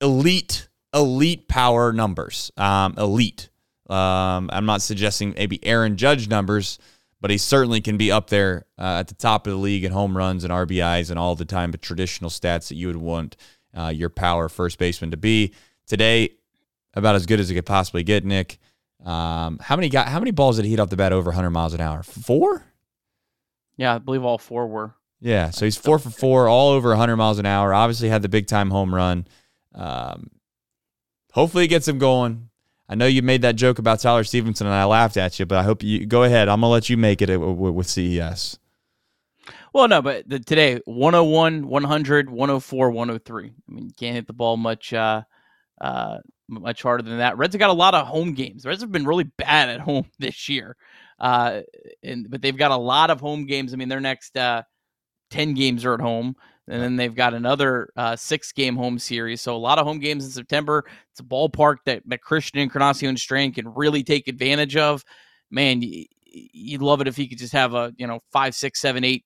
elite, 0.00 0.68
elite 0.92 1.48
power 1.48 1.92
numbers. 1.92 2.50
Um, 2.56 2.94
elite. 2.98 3.48
Um, 3.88 4.48
I'm 4.52 4.66
not 4.66 4.82
suggesting 4.82 5.34
maybe 5.36 5.64
Aaron 5.64 5.96
Judge 5.96 6.28
numbers, 6.28 6.78
but 7.22 7.30
he 7.30 7.38
certainly 7.38 7.80
can 7.80 7.96
be 7.96 8.10
up 8.10 8.28
there 8.30 8.66
uh, 8.76 8.98
at 8.98 9.06
the 9.06 9.14
top 9.14 9.46
of 9.46 9.52
the 9.52 9.58
league 9.58 9.84
in 9.84 9.92
home 9.92 10.16
runs 10.16 10.42
and 10.42 10.52
RBIs 10.52 11.08
and 11.08 11.20
all 11.20 11.36
the 11.36 11.44
time, 11.44 11.70
but 11.70 11.80
traditional 11.80 12.28
stats 12.28 12.68
that 12.68 12.74
you 12.74 12.88
would 12.88 12.96
want 12.96 13.36
uh, 13.78 13.92
your 13.94 14.10
power 14.10 14.48
first 14.48 14.76
baseman 14.76 15.12
to 15.12 15.16
be. 15.16 15.54
Today, 15.86 16.30
about 16.94 17.14
as 17.14 17.24
good 17.24 17.38
as 17.38 17.48
it 17.48 17.54
could 17.54 17.64
possibly 17.64 18.02
get, 18.02 18.24
Nick. 18.24 18.58
Um, 19.04 19.58
how 19.60 19.76
many 19.76 19.88
got 19.88 20.08
how 20.08 20.18
many 20.18 20.32
balls 20.32 20.56
did 20.56 20.64
he 20.64 20.72
hit 20.72 20.80
off 20.80 20.90
the 20.90 20.96
bat 20.96 21.12
over 21.12 21.30
100 21.30 21.50
miles 21.50 21.74
an 21.74 21.80
hour? 21.80 22.02
Four? 22.02 22.64
Yeah, 23.76 23.94
I 23.94 23.98
believe 23.98 24.24
all 24.24 24.38
four 24.38 24.66
were. 24.66 24.94
Yeah, 25.20 25.50
so 25.50 25.64
he's 25.64 25.76
four 25.76 26.00
for 26.00 26.10
four, 26.10 26.48
all 26.48 26.70
over 26.70 26.88
100 26.88 27.16
miles 27.16 27.38
an 27.38 27.46
hour. 27.46 27.72
Obviously, 27.72 28.08
had 28.08 28.22
the 28.22 28.28
big 28.28 28.48
time 28.48 28.70
home 28.70 28.92
run. 28.92 29.28
Um, 29.74 30.30
hopefully, 31.32 31.64
it 31.64 31.68
gets 31.68 31.86
him 31.86 31.98
going. 31.98 32.48
I 32.92 32.94
know 32.94 33.06
you 33.06 33.22
made 33.22 33.40
that 33.40 33.56
joke 33.56 33.78
about 33.78 34.00
Tyler 34.00 34.22
Stephenson 34.22 34.66
and 34.66 34.76
I 34.76 34.84
laughed 34.84 35.16
at 35.16 35.40
you, 35.40 35.46
but 35.46 35.56
I 35.56 35.62
hope 35.62 35.82
you 35.82 36.04
go 36.04 36.24
ahead. 36.24 36.50
I'm 36.50 36.60
gonna 36.60 36.70
let 36.70 36.90
you 36.90 36.98
make 36.98 37.22
it 37.22 37.34
with 37.38 37.88
CES. 37.88 38.58
Well, 39.72 39.88
no, 39.88 40.02
but 40.02 40.28
the, 40.28 40.40
today 40.40 40.78
101, 40.84 41.66
100, 41.66 42.28
104, 42.28 42.90
103. 42.90 43.46
I 43.46 43.72
mean, 43.72 43.86
you 43.86 43.94
can't 43.98 44.14
hit 44.14 44.26
the 44.26 44.34
ball 44.34 44.58
much 44.58 44.92
uh, 44.92 45.22
uh, 45.80 46.18
much 46.50 46.82
harder 46.82 47.02
than 47.02 47.16
that. 47.16 47.38
Reds 47.38 47.54
have 47.54 47.60
got 47.60 47.70
a 47.70 47.72
lot 47.72 47.94
of 47.94 48.06
home 48.06 48.34
games. 48.34 48.66
Reds 48.66 48.82
have 48.82 48.92
been 48.92 49.06
really 49.06 49.24
bad 49.24 49.70
at 49.70 49.80
home 49.80 50.04
this 50.18 50.50
year, 50.50 50.76
uh, 51.18 51.62
and 52.02 52.28
but 52.28 52.42
they've 52.42 52.58
got 52.58 52.72
a 52.72 52.76
lot 52.76 53.08
of 53.08 53.22
home 53.22 53.46
games. 53.46 53.72
I 53.72 53.78
mean, 53.78 53.88
their 53.88 54.00
next 54.00 54.36
uh, 54.36 54.64
ten 55.30 55.54
games 55.54 55.86
are 55.86 55.94
at 55.94 56.02
home, 56.02 56.36
and 56.68 56.80
then 56.80 56.96
they've 56.96 57.14
got 57.14 57.34
another 57.34 57.88
uh, 57.96 58.16
six 58.16 58.52
game 58.52 58.76
home 58.76 58.98
series. 58.98 59.40
So 59.40 59.54
a 59.54 59.58
lot 59.58 59.78
of 59.78 59.86
home 59.86 59.98
games 59.98 60.24
in 60.24 60.30
September. 60.30 60.84
It's 61.10 61.20
a 61.20 61.24
ballpark 61.24 61.78
that 61.86 62.02
that 62.06 62.22
Christian 62.22 62.60
Encarnacion 62.60 63.08
and 63.08 63.18
Strain 63.18 63.52
can 63.52 63.72
really 63.74 64.02
take 64.02 64.28
advantage 64.28 64.76
of. 64.76 65.04
Man, 65.50 65.82
you'd 65.82 66.82
love 66.82 67.00
it 67.00 67.08
if 67.08 67.16
he 67.16 67.28
could 67.28 67.38
just 67.38 67.52
have 67.52 67.74
a 67.74 67.92
you 67.96 68.06
know 68.06 68.20
five, 68.32 68.54
six, 68.54 68.80
seven, 68.80 69.04
eight 69.04 69.24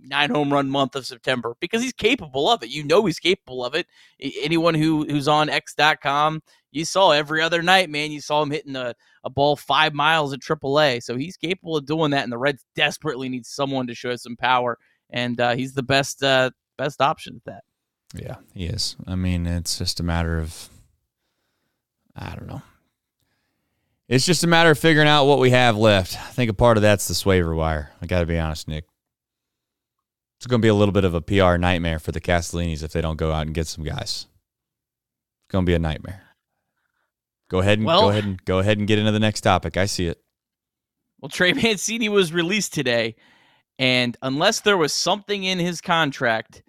nine 0.00 0.30
home 0.30 0.52
run 0.52 0.70
month 0.70 0.94
of 0.96 1.06
September 1.06 1.54
because 1.60 1.82
he's 1.82 1.92
capable 1.92 2.50
of 2.50 2.62
it. 2.62 2.70
You 2.70 2.84
know 2.84 3.04
he's 3.04 3.18
capable 3.18 3.64
of 3.64 3.74
it. 3.74 3.86
Anyone 4.20 4.74
who 4.74 5.04
who's 5.04 5.28
on 5.28 5.48
X.com, 5.48 6.42
you 6.70 6.84
saw 6.84 7.10
every 7.10 7.42
other 7.42 7.62
night, 7.62 7.90
man. 7.90 8.12
You 8.12 8.20
saw 8.20 8.42
him 8.42 8.50
hitting 8.50 8.76
a, 8.76 8.94
a 9.24 9.30
ball 9.30 9.56
five 9.56 9.94
miles 9.94 10.32
at 10.32 10.40
AAA. 10.40 11.02
So 11.02 11.16
he's 11.16 11.36
capable 11.36 11.76
of 11.76 11.86
doing 11.86 12.12
that, 12.12 12.24
and 12.24 12.32
the 12.32 12.38
Reds 12.38 12.64
desperately 12.74 13.28
need 13.28 13.46
someone 13.46 13.86
to 13.88 13.94
show 13.94 14.16
some 14.16 14.36
power, 14.36 14.78
and 15.10 15.40
uh, 15.40 15.54
he's 15.54 15.74
the 15.74 15.82
best 15.82 16.22
uh, 16.22 16.50
best 16.78 17.02
option 17.02 17.36
at 17.36 17.44
that. 17.44 17.64
Yeah, 18.14 18.36
he 18.54 18.64
is. 18.64 18.96
I 19.06 19.16
mean, 19.16 19.46
it's 19.46 19.76
just 19.76 20.00
a 20.00 20.02
matter 20.02 20.38
of 20.38 20.70
I 22.16 22.34
don't 22.34 22.48
know. 22.48 22.62
It's 24.08 24.24
just 24.24 24.42
a 24.42 24.46
matter 24.46 24.70
of 24.70 24.78
figuring 24.78 25.06
out 25.06 25.26
what 25.26 25.38
we 25.38 25.50
have 25.50 25.76
left. 25.76 26.16
I 26.16 26.30
think 26.30 26.50
a 26.50 26.54
part 26.54 26.78
of 26.78 26.82
that's 26.82 27.06
the 27.08 27.28
waiver 27.28 27.54
wire. 27.54 27.92
I 28.00 28.06
got 28.06 28.20
to 28.20 28.26
be 28.26 28.38
honest, 28.38 28.66
Nick. 28.66 28.84
It's 30.38 30.46
going 30.46 30.60
to 30.60 30.64
be 30.64 30.70
a 30.70 30.74
little 30.74 30.92
bit 30.92 31.04
of 31.04 31.14
a 31.14 31.20
PR 31.20 31.56
nightmare 31.56 31.98
for 31.98 32.12
the 32.12 32.20
Castellinis 32.20 32.82
if 32.82 32.92
they 32.92 33.02
don't 33.02 33.16
go 33.16 33.32
out 33.32 33.46
and 33.46 33.54
get 33.54 33.66
some 33.66 33.84
guys. 33.84 34.26
It's 35.44 35.52
going 35.52 35.66
to 35.66 35.70
be 35.70 35.74
a 35.74 35.78
nightmare. 35.78 36.22
Go 37.50 37.58
ahead 37.58 37.78
and 37.78 37.86
well, 37.86 38.02
go 38.02 38.08
ahead 38.10 38.24
and 38.24 38.44
go 38.44 38.58
ahead 38.58 38.78
and 38.78 38.86
get 38.86 38.98
into 38.98 39.12
the 39.12 39.18
next 39.18 39.42
topic. 39.42 39.76
I 39.76 39.86
see 39.86 40.06
it. 40.06 40.20
Well, 41.20 41.28
Trey 41.28 41.52
Mancini 41.62 42.08
was 42.08 42.32
released 42.32 42.72
today, 42.72 43.16
and 43.78 44.16
unless 44.22 44.60
there 44.60 44.76
was 44.76 44.92
something 44.92 45.44
in 45.44 45.58
his 45.58 45.80
contract 45.80 46.62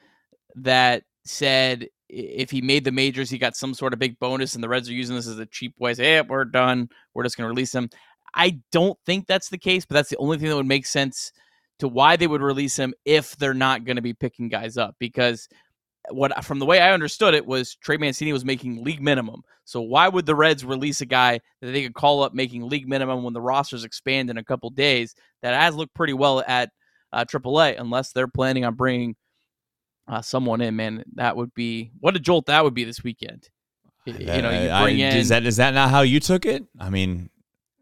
that 0.56 1.04
said 1.26 1.88
if 2.10 2.50
he 2.50 2.62
made 2.62 2.84
the 2.84 2.92
majors, 2.92 3.30
he 3.30 3.38
got 3.38 3.56
some 3.56 3.74
sort 3.74 3.94
of 3.94 4.00
big 4.00 4.20
bonus, 4.20 4.56
and 4.56 4.64
the 4.64 4.70
Reds 4.70 4.90
are 4.90 4.94
using 4.94 5.16
this 5.16 5.28
as 5.28 5.38
a 5.38 5.46
cheap 5.46 5.76
way. 5.80 5.94
Say, 5.94 6.04
hey, 6.04 6.22
we're 6.22 6.46
done. 6.46 6.90
We're 7.14 7.24
just 7.24 7.38
going 7.38 7.46
to 7.46 7.50
release 7.50 7.74
him. 7.74 7.90
I 8.34 8.60
don't 8.72 8.98
think 9.06 9.28
that's 9.28 9.50
the 9.50 9.58
case, 9.58 9.86
but 9.86 9.96
that's 9.96 10.10
the 10.10 10.18
only 10.18 10.38
thing 10.38 10.50
that 10.50 10.56
would 10.56 10.66
make 10.66 10.86
sense 10.86 11.32
to 11.80 11.88
why 11.88 12.16
they 12.16 12.28
would 12.28 12.42
release 12.42 12.78
him 12.78 12.94
if 13.06 13.36
they're 13.38 13.54
not 13.54 13.86
going 13.86 13.96
to 13.96 14.02
be 14.02 14.14
picking 14.14 14.50
guys 14.50 14.78
up 14.78 14.96
because 15.00 15.48
what 16.12 16.44
from 16.44 16.60
the 16.60 16.66
way 16.66 16.80
I 16.80 16.94
understood 16.94 17.34
it 17.34 17.46
was 17.46 17.76
Trey 17.76 17.98
Mancini 17.98 18.34
was 18.34 18.46
making 18.46 18.84
league 18.84 19.02
minimum. 19.02 19.44
So 19.66 19.82
why 19.82 20.08
would 20.08 20.26
the 20.26 20.36
Reds 20.36 20.66
release 20.66 21.02
a 21.02 21.06
guy 21.06 21.40
that 21.62 21.72
they 21.72 21.84
could 21.84 21.94
call 21.94 22.24
up 22.24 22.34
making 22.34 22.68
league 22.68 22.88
minimum 22.88 23.24
when 23.24 23.34
the 23.34 23.42
rosters 23.42 23.84
expand 23.84 24.30
in 24.30 24.38
a 24.38 24.44
couple 24.44 24.70
days 24.72 25.16
that 25.42 25.60
has 25.60 25.76
looked 25.76 25.94
pretty 25.94 26.14
well 26.14 26.44
at 26.48 26.70
uh, 27.14 27.26
AAA 27.26 27.80
unless 27.80 28.12
they're 28.12 28.28
planning 28.28 28.66
on 28.66 28.76
bringing 28.76 29.16
uh, 30.10 30.22
someone 30.22 30.60
in, 30.60 30.76
man, 30.76 31.04
that 31.16 31.38
would 31.38 31.54
be 31.54 31.92
what 32.00 32.16
a 32.16 32.20
jolt 32.20 32.48
that 32.48 32.64
would 32.64 32.74
be 32.74 32.84
this 32.84 33.04
weekend. 33.04 33.50
You 34.06 34.14
know, 34.42 34.50
you 34.50 34.84
bring 34.84 35.04
I, 35.04 35.10
in. 35.10 35.18
Is 35.18 35.30
that 35.30 35.46
is 35.46 35.58
that 35.58 35.74
not 35.76 35.92
how 35.92 36.02
you 36.02 36.20
took 36.20 36.46
it? 36.46 36.64
I 36.80 36.90
mean, 36.90 37.30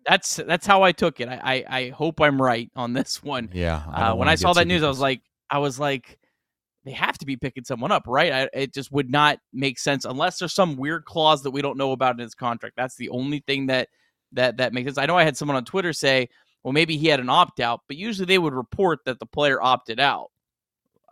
that's 0.06 0.36
that's 0.36 0.68
how 0.68 0.84
I 0.84 0.92
took 0.92 1.22
it. 1.22 1.30
I 1.30 1.40
I, 1.42 1.66
I 1.70 1.90
hope 1.92 2.20
I'm 2.20 2.42
right 2.42 2.70
on 2.76 2.92
this 2.92 3.24
one. 3.24 3.50
Yeah. 3.54 3.82
I 3.90 4.10
uh, 4.10 4.16
when 4.16 4.28
I 4.28 4.36
saw 4.36 4.52
that 4.54 4.68
news, 4.68 4.84
I 4.84 4.90
was 4.90 5.00
like, 5.00 5.22
I 5.50 5.60
was 5.60 5.80
like, 5.80 6.20
they 6.84 6.92
have 6.92 7.18
to 7.20 7.26
be 7.26 7.38
picking 7.38 7.64
someone 7.64 7.94
up, 7.94 8.04
right? 8.08 8.32
I, 8.34 8.50
it 8.54 8.74
just 8.74 8.92
would 8.92 9.10
not 9.10 9.40
make 9.54 9.80
sense 9.80 10.04
unless 10.04 10.40
there's 10.40 10.54
some 10.54 10.76
weird 10.76 11.06
clause 11.06 11.44
that 11.44 11.52
we 11.52 11.62
don't 11.62 11.78
know 11.78 11.94
about 11.94 12.16
in 12.16 12.20
his 12.20 12.36
contract. 12.36 12.76
That's 12.76 12.96
the 12.96 13.10
only 13.10 13.40
thing 13.40 13.68
that 13.68 13.88
that 14.34 14.58
that 14.58 14.74
makes 14.74 14.88
sense. 14.88 14.98
I 14.98 15.06
know 15.06 15.18
I 15.18 15.24
had 15.24 15.38
someone 15.38 15.56
on 15.56 15.66
Twitter 15.66 15.94
say, 15.94 16.28
well, 16.64 16.74
maybe 16.74 16.98
he 16.98 17.08
had 17.08 17.22
an 17.22 17.30
opt 17.30 17.62
out, 17.62 17.82
but 17.88 17.96
usually 17.96 18.26
they 18.26 18.38
would 18.38 18.54
report 18.54 19.00
that 19.06 19.20
the 19.20 19.26
player 19.26 19.62
opted 19.62 20.02
out. 20.02 20.32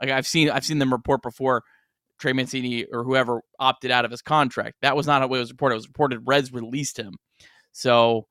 Like 0.01 0.11
I've 0.11 0.27
seen 0.27 0.49
I've 0.49 0.65
seen 0.65 0.79
them 0.79 0.91
report 0.91 1.21
before 1.21 1.63
Trey 2.19 2.33
Mancini 2.33 2.85
or 2.85 3.03
whoever 3.03 3.41
opted 3.59 3.91
out 3.91 4.05
of 4.05 4.11
his 4.11 4.21
contract. 4.21 4.77
That 4.81 4.95
was 4.95 5.07
not 5.07 5.21
how 5.21 5.27
it 5.27 5.31
was 5.31 5.51
reported. 5.51 5.75
It 5.75 5.77
was 5.77 5.87
reported 5.87 6.21
Reds 6.25 6.51
released 6.51 6.97
him. 6.97 7.15
So 7.71 8.27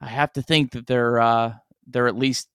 I 0.00 0.08
have 0.08 0.32
to 0.34 0.42
think 0.42 0.72
that 0.72 0.86
they're 0.86 1.20
uh, 1.20 1.54
they're 1.86 2.08
at 2.08 2.16
least 2.16 2.48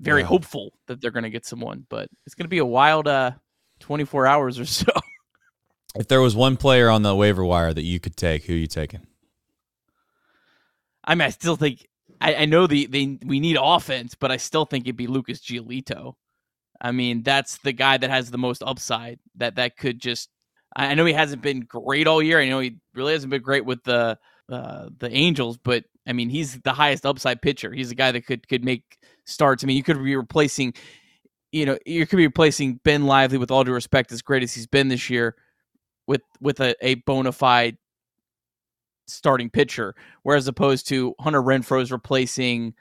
very 0.00 0.22
yeah. 0.22 0.26
hopeful 0.26 0.72
that 0.86 1.00
they're 1.00 1.10
going 1.10 1.24
to 1.24 1.30
get 1.30 1.44
someone, 1.44 1.86
but 1.90 2.08
it's 2.26 2.34
going 2.34 2.46
to 2.46 2.50
be 2.50 2.58
a 2.58 2.64
wild 2.64 3.06
uh, 3.06 3.32
24 3.80 4.26
hours 4.26 4.58
or 4.58 4.64
so. 4.64 4.86
If 5.96 6.06
there 6.06 6.20
was 6.20 6.36
one 6.36 6.56
player 6.56 6.88
on 6.88 7.02
the 7.02 7.16
waiver 7.16 7.44
wire 7.44 7.74
that 7.74 7.82
you 7.82 7.98
could 7.98 8.16
take, 8.16 8.44
who 8.44 8.52
are 8.52 8.56
you 8.56 8.68
taking? 8.68 9.00
I 11.02 11.16
mean, 11.16 11.26
I 11.26 11.30
still 11.30 11.56
think 11.56 11.84
I, 12.20 12.34
I 12.34 12.44
know 12.44 12.68
the 12.68 12.86
they 12.86 13.18
we 13.24 13.40
need 13.40 13.58
offense, 13.60 14.14
but 14.14 14.30
I 14.30 14.36
still 14.36 14.64
think 14.64 14.84
it'd 14.84 14.96
be 14.96 15.08
Lucas 15.08 15.40
Giolito. 15.40 16.14
I 16.80 16.92
mean, 16.92 17.22
that's 17.22 17.58
the 17.58 17.72
guy 17.72 17.98
that 17.98 18.10
has 18.10 18.30
the 18.30 18.38
most 18.38 18.62
upside. 18.64 19.18
That 19.36 19.56
that 19.56 19.76
could 19.76 20.00
just. 20.00 20.30
I 20.76 20.94
know 20.94 21.04
he 21.04 21.12
hasn't 21.12 21.42
been 21.42 21.60
great 21.60 22.06
all 22.06 22.22
year. 22.22 22.40
I 22.40 22.48
know 22.48 22.60
he 22.60 22.76
really 22.94 23.12
hasn't 23.12 23.30
been 23.30 23.42
great 23.42 23.64
with 23.64 23.82
the 23.84 24.18
uh, 24.50 24.88
the 24.98 25.10
Angels, 25.10 25.58
but 25.58 25.84
I 26.06 26.12
mean, 26.12 26.28
he's 26.28 26.60
the 26.60 26.72
highest 26.72 27.04
upside 27.06 27.42
pitcher. 27.42 27.72
He's 27.72 27.90
a 27.90 27.94
guy 27.94 28.12
that 28.12 28.26
could 28.26 28.48
could 28.48 28.64
make 28.64 28.98
starts. 29.26 29.62
I 29.62 29.66
mean, 29.66 29.76
you 29.76 29.82
could 29.82 30.02
be 30.02 30.16
replacing, 30.16 30.74
you 31.52 31.66
know, 31.66 31.78
you 31.86 32.06
could 32.06 32.16
be 32.16 32.26
replacing 32.26 32.80
Ben 32.84 33.04
Lively 33.04 33.38
with 33.38 33.50
all 33.50 33.64
due 33.64 33.72
respect, 33.72 34.12
as 34.12 34.22
great 34.22 34.42
as 34.42 34.54
he's 34.54 34.66
been 34.66 34.88
this 34.88 35.10
year, 35.10 35.36
with 36.06 36.22
with 36.40 36.60
a, 36.60 36.74
a 36.84 36.94
bona 36.94 37.32
fide 37.32 37.76
starting 39.06 39.50
pitcher, 39.50 39.94
whereas 40.22 40.48
opposed 40.48 40.88
to 40.88 41.14
Hunter 41.20 41.42
Renfroe's 41.42 41.92
replacing 41.92 42.74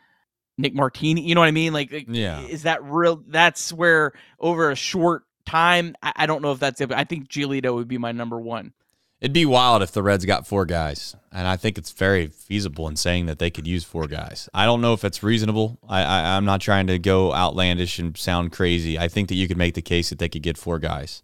Nick 0.59 0.75
Martini. 0.75 1.21
You 1.21 1.35
know 1.35 1.41
what 1.41 1.47
I 1.47 1.51
mean? 1.51 1.73
Like, 1.73 2.05
yeah, 2.07 2.41
is 2.41 2.63
that 2.63 2.83
real? 2.83 3.23
That's 3.27 3.71
where 3.71 4.11
over 4.39 4.69
a 4.69 4.75
short 4.75 5.23
time, 5.45 5.95
I, 6.03 6.13
I 6.17 6.25
don't 6.25 6.41
know 6.41 6.51
if 6.51 6.59
that's 6.59 6.81
it. 6.81 6.89
But 6.89 6.97
I 6.97 7.05
think 7.05 7.29
Giolito 7.29 7.73
would 7.73 7.87
be 7.87 7.97
my 7.97 8.11
number 8.11 8.39
one. 8.39 8.73
It'd 9.21 9.33
be 9.33 9.45
wild 9.45 9.81
if 9.81 9.91
the 9.91 10.01
Reds 10.01 10.23
got 10.23 10.47
four 10.47 10.65
guys, 10.65 11.15
and 11.31 11.45
I 11.45 11.57
think 11.57 11.77
it's 11.77 11.91
very 11.91 12.27
feasible 12.27 12.87
in 12.87 12.95
saying 12.95 13.25
that 13.25 13.39
they 13.39 13.49
could 13.49 13.67
use 13.67 13.83
four 13.83 14.07
guys. 14.07 14.47
I 14.53 14.65
don't 14.65 14.79
know 14.79 14.93
if 14.93 15.03
it's 15.03 15.21
reasonable. 15.23 15.77
I, 15.89 16.03
I 16.03 16.37
am 16.37 16.45
not 16.45 16.61
trying 16.61 16.87
to 16.87 16.97
go 16.99 17.33
outlandish 17.33 17.99
and 17.99 18.15
sound 18.15 18.53
crazy. 18.53 18.97
I 18.97 19.09
think 19.09 19.27
that 19.27 19.35
you 19.35 19.49
could 19.49 19.57
make 19.57 19.73
the 19.73 19.81
case 19.81 20.09
that 20.09 20.19
they 20.19 20.29
could 20.29 20.43
get 20.43 20.57
four 20.57 20.79
guys. 20.79 21.21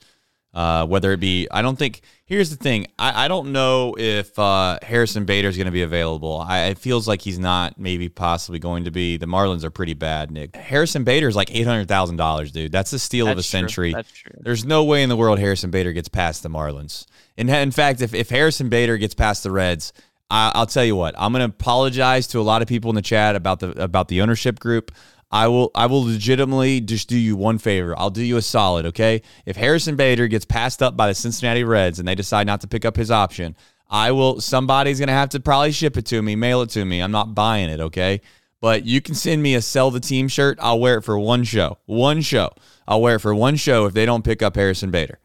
Uh, 0.56 0.86
whether 0.88 1.12
it 1.12 1.20
be, 1.20 1.50
I 1.52 1.62
don't 1.62 1.78
think. 1.78 2.02
Here's 2.28 2.50
the 2.50 2.56
thing. 2.56 2.88
I, 2.98 3.26
I 3.26 3.28
don't 3.28 3.52
know 3.52 3.94
if 4.00 4.40
uh, 4.40 4.80
Harrison 4.82 5.26
Bader 5.26 5.50
is 5.50 5.58
going 5.58 5.66
to 5.66 5.72
be 5.72 5.84
available. 5.84 6.44
I, 6.48 6.68
it 6.68 6.80
feels 6.80 7.08
like 7.08 7.22
he's 7.22 7.38
not. 7.38 7.78
Maybe 7.78 8.08
possibly 8.08 8.58
going 8.58 8.86
to 8.86 8.92
be. 8.92 9.18
The 9.18 9.26
Marlins 9.26 9.66
are 9.66 9.70
pretty 9.70 9.94
bad, 9.94 10.32
Nick. 10.32 10.56
Harrison 10.56 11.04
Bader 11.04 11.28
is 11.28 11.36
like 11.36 11.54
eight 11.54 11.68
hundred 11.68 11.90
thousand 11.90 12.16
dollars, 12.16 12.54
dude. 12.54 12.72
That's 12.72 12.90
the 12.90 13.00
steal 13.00 13.26
That's 13.26 13.34
of 13.34 13.40
a 13.40 13.42
true. 13.42 13.60
century. 13.60 13.94
That's 13.94 14.12
true. 14.12 14.40
There's 14.40 14.64
no 14.64 14.86
way 14.86 15.04
in 15.04 15.10
the 15.10 15.18
world 15.18 15.40
Harrison 15.40 15.72
Bader 15.72 15.92
gets 15.92 16.08
past 16.08 16.42
the 16.42 16.50
Marlins. 16.50 17.06
In, 17.36 17.50
in 17.50 17.72
fact, 17.72 18.02
if, 18.02 18.14
if 18.14 18.30
Harrison 18.30 18.70
Bader 18.70 18.98
gets 18.98 19.14
past 19.14 19.44
the 19.44 19.52
Reds, 19.52 19.92
I, 20.32 20.54
I'll 20.56 20.66
tell 20.66 20.86
you 20.86 20.96
what. 20.96 21.16
I'm 21.18 21.34
going 21.34 21.42
to 21.48 21.54
apologize 21.54 22.28
to 22.28 22.40
a 22.40 22.42
lot 22.42 22.62
of 22.62 22.68
people 22.68 22.90
in 22.90 22.96
the 22.96 23.02
chat 23.02 23.36
about 23.36 23.60
the 23.60 23.72
about 23.84 24.08
the 24.08 24.22
ownership 24.22 24.60
group. 24.60 24.92
I 25.36 25.50
will 25.50 25.70
I 25.76 25.88
will 25.88 26.06
legitimately 26.06 26.80
just 26.80 27.10
do 27.10 27.18
you 27.18 27.36
one 27.36 27.58
favor. 27.58 27.94
I'll 28.00 28.10
do 28.10 28.24
you 28.24 28.38
a 28.38 28.42
solid, 28.42 28.86
okay? 28.86 29.22
If 29.46 29.58
Harrison 29.58 29.98
Bader 29.98 30.30
gets 30.30 30.46
passed 30.46 30.82
up 30.82 30.96
by 30.96 31.08
the 31.10 31.14
Cincinnati 31.14 31.66
Reds 31.66 32.00
and 32.00 32.08
they 32.08 32.16
decide 32.16 32.48
not 32.48 32.62
to 32.62 32.70
pick 32.70 32.86
up 32.86 32.96
his 32.96 33.12
option, 33.12 33.58
I 33.90 34.12
will 34.12 34.40
somebody's 34.40 34.98
going 34.98 35.08
to 35.08 35.14
have 35.14 35.28
to 35.32 35.42
probably 35.42 35.74
ship 35.74 35.98
it 35.98 36.06
to 36.06 36.22
me, 36.22 36.38
mail 36.38 36.62
it 36.62 36.70
to 36.70 36.86
me. 36.86 37.02
I'm 37.02 37.12
not 37.12 37.36
buying 37.36 37.70
it, 37.70 37.82
okay? 37.82 38.22
But 38.62 38.86
you 38.86 39.02
can 39.02 39.14
send 39.14 39.44
me 39.44 39.56
a 39.56 39.62
sell 39.62 39.92
the 39.92 40.00
team 40.00 40.30
shirt. 40.30 40.58
I'll 40.62 40.80
wear 40.80 41.00
it 41.00 41.02
for 41.02 41.20
one 41.20 41.44
show. 41.44 41.80
One 41.86 42.22
show. 42.22 42.52
I'll 42.88 43.02
wear 43.02 43.18
it 43.18 43.20
for 43.20 43.36
one 43.36 43.58
show 43.58 43.88
if 43.88 43.94
they 43.94 44.06
don't 44.06 44.24
pick 44.24 44.42
up 44.42 44.56
Harrison 44.56 44.90
Bader. 44.90 45.20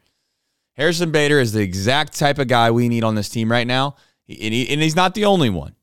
Harrison 0.76 1.12
Bader 1.12 1.38
is 1.38 1.52
the 1.52 1.62
exact 1.62 2.18
type 2.18 2.40
of 2.40 2.48
guy 2.48 2.72
we 2.72 2.88
need 2.88 3.04
on 3.04 3.14
this 3.14 3.28
team 3.28 3.48
right 3.48 3.66
now, 3.66 3.94
and, 4.28 4.52
he, 4.52 4.68
and 4.70 4.82
he's 4.82 4.96
not 4.96 5.14
the 5.14 5.26
only 5.26 5.50
one. 5.50 5.76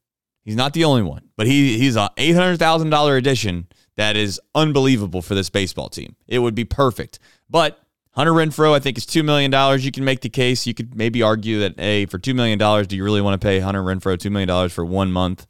He's 0.44 0.58
not 0.58 0.74
the 0.74 0.84
only 0.84 1.04
one, 1.04 1.30
but 1.38 1.48
he 1.48 1.78
he's 1.78 1.96
a 1.96 2.10
eight 2.18 2.36
hundred 2.36 2.58
thousand 2.60 2.90
dollar 2.90 3.16
addition 3.16 3.68
that 3.97 4.15
is 4.15 4.39
unbelievable 4.55 5.21
for 5.21 5.36
this 5.36 5.49
baseball 5.49 5.89
team. 5.89 6.15
It 6.27 6.39
would 6.39 6.55
be 6.55 6.65
perfect, 6.65 7.19
but 7.49 7.79
Hunter 8.17 8.31
Renfroe, 8.31 8.73
I 8.73 8.79
think, 8.79 8.97
is 8.97 9.05
$2 9.05 9.23
million. 9.23 9.51
You 9.79 9.91
can 9.91 10.03
make 10.03 10.21
the 10.21 10.29
case. 10.29 10.65
You 10.65 10.73
could 10.73 10.95
maybe 10.95 11.21
argue 11.21 11.60
that, 11.60 11.79
hey, 11.79 12.07
for 12.07 12.17
$2 12.17 12.33
million, 12.33 12.57
do 12.57 12.95
you 12.95 13.03
really 13.03 13.21
want 13.21 13.39
to 13.39 13.45
pay 13.45 13.60
Hunter 13.60 13.83
Renfroe 13.83 14.17
$2 14.17 14.31
million 14.31 14.69
for 14.69 14.83
one 14.83 15.12
month? 15.12 15.45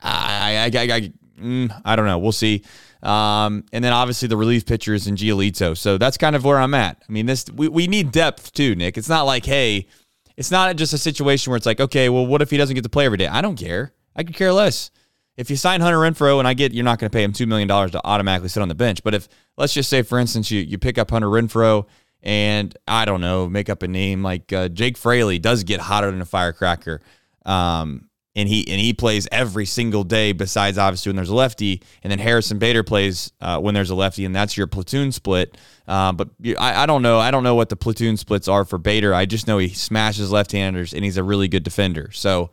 I, 0.00 0.70
I, 0.72 0.78
I, 0.78 0.94
I, 0.94 1.12
mm, 1.40 1.82
I 1.84 1.96
don't 1.96 2.06
know. 2.06 2.18
We'll 2.18 2.30
see. 2.30 2.62
Um, 3.02 3.64
and 3.72 3.84
then 3.84 3.92
obviously 3.92 4.28
the 4.28 4.36
relief 4.36 4.64
pitchers 4.64 5.08
and 5.08 5.18
Giolito. 5.18 5.76
So 5.76 5.98
that's 5.98 6.16
kind 6.16 6.36
of 6.36 6.44
where 6.44 6.58
I'm 6.58 6.74
at. 6.74 7.02
I 7.06 7.12
mean, 7.12 7.26
this 7.26 7.46
we, 7.50 7.66
we 7.66 7.88
need 7.88 8.12
depth 8.12 8.52
too, 8.52 8.76
Nick. 8.76 8.96
It's 8.96 9.08
not 9.08 9.24
like, 9.24 9.44
hey, 9.44 9.88
it's 10.36 10.52
not 10.52 10.76
just 10.76 10.92
a 10.92 10.98
situation 10.98 11.50
where 11.50 11.56
it's 11.56 11.66
like, 11.66 11.80
okay, 11.80 12.08
well, 12.08 12.26
what 12.26 12.42
if 12.42 12.50
he 12.50 12.56
doesn't 12.56 12.74
get 12.74 12.84
to 12.84 12.90
play 12.90 13.06
every 13.06 13.18
day? 13.18 13.26
I 13.26 13.40
don't 13.40 13.56
care. 13.56 13.92
I 14.14 14.22
could 14.22 14.36
care 14.36 14.52
less. 14.52 14.92
If 15.36 15.50
you 15.50 15.56
sign 15.56 15.80
Hunter 15.80 15.98
Renfroe, 15.98 16.38
and 16.38 16.46
I 16.46 16.54
get 16.54 16.72
you're 16.72 16.84
not 16.84 16.98
going 16.98 17.10
to 17.10 17.14
pay 17.14 17.24
him 17.24 17.32
$2 17.32 17.46
million 17.46 17.68
to 17.68 18.00
automatically 18.04 18.48
sit 18.48 18.62
on 18.62 18.68
the 18.68 18.74
bench, 18.74 19.02
but 19.02 19.14
if, 19.14 19.28
let's 19.56 19.74
just 19.74 19.90
say, 19.90 20.02
for 20.02 20.18
instance, 20.18 20.50
you, 20.50 20.60
you 20.60 20.78
pick 20.78 20.98
up 20.98 21.10
Hunter 21.10 21.28
Renfroe 21.28 21.86
and 22.22 22.76
I 22.88 23.04
don't 23.04 23.20
know, 23.20 23.48
make 23.48 23.68
up 23.68 23.82
a 23.82 23.88
name 23.88 24.22
like 24.22 24.52
uh, 24.52 24.68
Jake 24.68 24.96
Fraley 24.96 25.38
does 25.38 25.64
get 25.64 25.80
hotter 25.80 26.10
than 26.10 26.20
a 26.20 26.26
firecracker. 26.26 27.00
Um, 27.44 28.08
and 28.36 28.48
he 28.48 28.66
and 28.68 28.80
he 28.80 28.92
plays 28.92 29.28
every 29.30 29.66
single 29.66 30.02
day 30.04 30.32
besides 30.32 30.76
obviously 30.76 31.10
when 31.10 31.16
there's 31.16 31.28
a 31.28 31.34
lefty 31.34 31.82
and 32.02 32.10
then 32.10 32.18
Harrison 32.18 32.58
Bader 32.58 32.82
plays 32.82 33.32
uh, 33.40 33.60
when 33.60 33.74
there's 33.74 33.90
a 33.90 33.94
lefty 33.94 34.24
and 34.24 34.34
that's 34.34 34.56
your 34.56 34.66
platoon 34.66 35.12
split 35.12 35.56
uh, 35.86 36.12
but 36.12 36.30
I, 36.58 36.82
I 36.82 36.86
don't 36.86 37.02
know 37.02 37.18
I 37.18 37.30
don't 37.30 37.44
know 37.44 37.54
what 37.54 37.68
the 37.68 37.76
platoon 37.76 38.16
splits 38.16 38.48
are 38.48 38.64
for 38.64 38.78
Bader 38.78 39.14
I 39.14 39.26
just 39.26 39.46
know 39.46 39.58
he 39.58 39.68
smashes 39.68 40.32
left-handers 40.32 40.94
and 40.94 41.04
he's 41.04 41.16
a 41.16 41.22
really 41.22 41.48
good 41.48 41.62
defender 41.62 42.10
so 42.12 42.50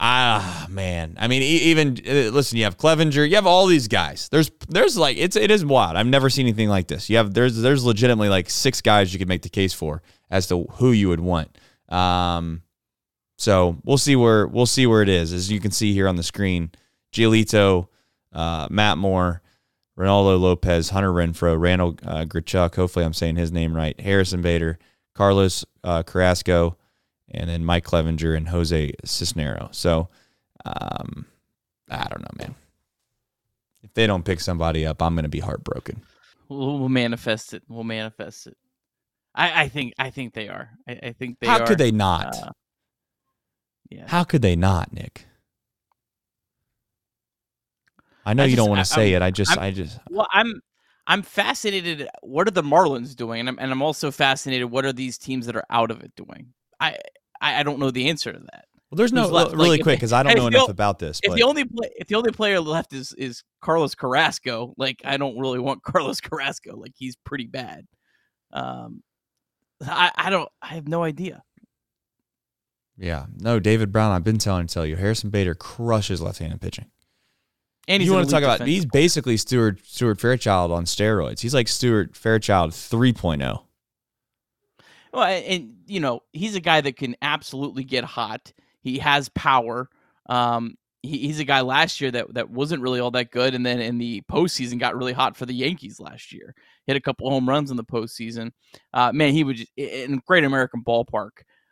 ah 0.00 0.66
man 0.70 1.16
I 1.18 1.28
mean 1.28 1.42
even 1.42 1.98
uh, 2.06 2.30
listen 2.30 2.58
you 2.58 2.64
have 2.64 2.78
Clevinger 2.78 3.28
you 3.28 3.34
have 3.36 3.46
all 3.46 3.66
these 3.66 3.86
guys 3.86 4.28
there's 4.30 4.50
there's 4.68 4.96
like 4.96 5.18
it's 5.18 5.36
it 5.36 5.50
is 5.50 5.64
wild 5.64 5.96
I've 5.96 6.06
never 6.06 6.30
seen 6.30 6.46
anything 6.46 6.68
like 6.68 6.88
this 6.88 7.10
you 7.10 7.18
have 7.18 7.34
there's 7.34 7.60
there's 7.60 7.84
legitimately 7.84 8.30
like 8.30 8.48
six 8.48 8.80
guys 8.80 9.12
you 9.12 9.18
could 9.18 9.28
make 9.28 9.42
the 9.42 9.48
case 9.50 9.74
for 9.74 10.02
as 10.30 10.46
to 10.48 10.64
who 10.72 10.92
you 10.92 11.08
would 11.08 11.20
want 11.20 11.56
um 11.90 12.62
so 13.40 13.78
we'll 13.84 13.96
see 13.96 14.16
where 14.16 14.46
we'll 14.46 14.66
see 14.66 14.86
where 14.86 15.00
it 15.00 15.08
is. 15.08 15.32
As 15.32 15.50
you 15.50 15.60
can 15.60 15.70
see 15.70 15.94
here 15.94 16.06
on 16.06 16.16
the 16.16 16.22
screen, 16.22 16.70
Giolito, 17.10 17.88
uh, 18.34 18.68
Matt 18.70 18.98
Moore, 18.98 19.40
Reynaldo 19.98 20.38
Lopez, 20.38 20.90
Hunter 20.90 21.10
Renfroe, 21.10 21.58
Randal 21.58 21.96
uh, 22.04 22.26
Grichuk. 22.26 22.74
Hopefully, 22.74 23.02
I'm 23.02 23.14
saying 23.14 23.36
his 23.36 23.50
name 23.50 23.74
right. 23.74 23.98
Harrison 23.98 24.42
Bader, 24.42 24.78
Carlos 25.14 25.64
uh, 25.82 26.02
Carrasco, 26.02 26.76
and 27.30 27.48
then 27.48 27.64
Mike 27.64 27.84
Clevinger 27.84 28.36
and 28.36 28.48
Jose 28.48 28.92
Cisnero. 29.04 29.74
So 29.74 30.08
um, 30.64 31.26
I 31.90 32.06
don't 32.08 32.22
know, 32.22 32.44
man. 32.44 32.54
If 33.82 33.94
they 33.94 34.06
don't 34.06 34.24
pick 34.24 34.40
somebody 34.40 34.86
up, 34.86 35.02
I'm 35.02 35.14
going 35.14 35.24
to 35.24 35.28
be 35.28 35.40
heartbroken. 35.40 36.02
We'll, 36.48 36.78
we'll, 36.78 36.88
manifest 36.88 37.54
it. 37.54 37.62
We'll 37.68 37.84
manifest 37.84 38.46
it. 38.46 38.56
I, 39.34 39.62
I 39.62 39.68
think. 39.68 39.94
I 39.98 40.10
think 40.10 40.34
they 40.34 40.48
are. 40.48 40.70
I, 40.86 40.98
I 41.02 41.12
think 41.12 41.38
they. 41.40 41.46
Are. 41.46 41.50
How 41.50 41.64
are. 41.64 41.66
could 41.66 41.78
they 41.78 41.90
not? 41.90 42.34
Uh, 42.34 42.50
yeah. 43.88 44.04
How 44.06 44.24
could 44.24 44.42
they 44.42 44.56
not, 44.56 44.92
Nick? 44.92 45.26
I 48.24 48.34
know 48.34 48.42
I 48.42 48.46
you 48.46 48.56
just, 48.56 48.58
don't 48.58 48.68
want 48.68 48.80
to 48.80 48.92
say 48.92 49.14
I'm, 49.14 49.22
it. 49.22 49.24
I 49.24 49.30
just, 49.30 49.52
I'm, 49.52 49.58
I 49.58 49.70
just. 49.70 49.98
Well, 50.10 50.28
I'm, 50.32 50.60
I'm 51.06 51.22
fascinated. 51.22 52.08
What 52.22 52.46
are 52.46 52.52
the 52.52 52.62
Marlins 52.62 53.16
doing? 53.16 53.40
And 53.40 53.48
I'm, 53.48 53.58
and 53.58 53.72
I'm 53.72 53.82
also 53.82 54.10
fascinated. 54.10 54.70
What 54.70 54.84
are 54.84 54.92
these 54.92 55.16
teams 55.16 55.46
that 55.46 55.56
are 55.56 55.64
out 55.70 55.90
of 55.90 56.02
it 56.02 56.14
doing? 56.16 56.52
I, 56.80 56.98
I, 57.40 57.60
I 57.60 57.62
don't 57.62 57.78
know 57.78 57.90
the 57.90 58.08
answer 58.08 58.32
to 58.32 58.38
that. 58.38 58.66
Well, 58.90 58.96
there's 58.96 59.12
no 59.12 59.30
really 59.30 59.78
like, 59.78 59.82
quick 59.82 59.98
because 59.98 60.12
I 60.14 60.22
don't 60.22 60.36
know 60.36 60.46
enough 60.48 60.68
about 60.68 60.98
this. 60.98 61.20
If 61.22 61.30
but. 61.30 61.36
the 61.36 61.44
only 61.44 61.64
play, 61.64 61.90
if 61.96 62.08
the 62.08 62.16
only 62.16 62.32
player 62.32 62.60
left 62.60 62.92
is 62.92 63.12
is 63.14 63.44
Carlos 63.60 63.94
Carrasco, 63.94 64.74
like 64.76 65.00
I 65.04 65.16
don't 65.16 65.38
really 65.38 65.60
want 65.60 65.82
Carlos 65.84 66.20
Carrasco. 66.20 66.76
Like 66.76 66.92
he's 66.96 67.16
pretty 67.16 67.46
bad. 67.46 67.86
Um, 68.52 69.02
I 69.82 70.10
I 70.14 70.30
don't. 70.30 70.48
I 70.60 70.74
have 70.74 70.88
no 70.88 71.04
idea. 71.04 71.42
Yeah. 73.00 73.26
No, 73.38 73.58
David 73.58 73.92
Brown, 73.92 74.12
I've 74.12 74.24
been 74.24 74.38
telling 74.38 74.66
tell 74.66 74.84
you, 74.84 74.96
Harrison 74.96 75.30
Bader 75.30 75.54
crushes 75.54 76.20
left 76.20 76.38
handed 76.38 76.60
pitching. 76.60 76.90
And 77.88 78.02
you 78.02 78.12
want 78.12 78.28
to 78.28 78.30
talk 78.30 78.42
about 78.44 78.68
he's 78.68 78.84
basically 78.84 79.36
Stuart 79.36 79.84
Stuart 79.84 80.20
Fairchild 80.20 80.70
on 80.70 80.84
steroids. 80.84 81.40
He's 81.40 81.54
like 81.54 81.66
Stuart 81.66 82.14
Fairchild 82.14 82.72
3.0. 82.72 83.62
Well, 85.12 85.24
and 85.24 85.74
you 85.90 85.98
know, 85.98 86.20
he's 86.32 86.54
a 86.54 86.60
guy 86.60 86.80
that 86.80 86.96
can 86.96 87.16
absolutely 87.20 87.82
get 87.82 88.04
hot. 88.04 88.52
He 88.80 88.98
has 88.98 89.28
power. 89.30 89.88
Um, 90.28 90.76
he, 91.02 91.18
he's 91.18 91.40
a 91.40 91.44
guy 91.44 91.62
last 91.62 92.00
year 92.00 92.12
that 92.12 92.32
that 92.34 92.48
wasn't 92.48 92.82
really 92.82 93.00
all 93.00 93.10
that 93.10 93.32
good, 93.32 93.54
and 93.54 93.66
then 93.66 93.80
in 93.80 93.98
the 93.98 94.22
postseason 94.30 94.78
got 94.78 94.96
really 94.96 95.12
hot 95.12 95.36
for 95.36 95.46
the 95.46 95.52
Yankees 95.52 95.98
last 95.98 96.32
year. 96.32 96.54
Hit 96.86 96.96
a 96.96 97.00
couple 97.00 97.28
home 97.28 97.48
runs 97.48 97.72
in 97.72 97.76
the 97.76 97.84
postseason. 97.84 98.52
Uh, 98.94 99.10
man, 99.12 99.32
he 99.32 99.42
would 99.42 99.56
just 99.56 99.72
in 99.76 100.22
Great 100.26 100.44
American 100.44 100.82
Ballpark. 100.86 101.30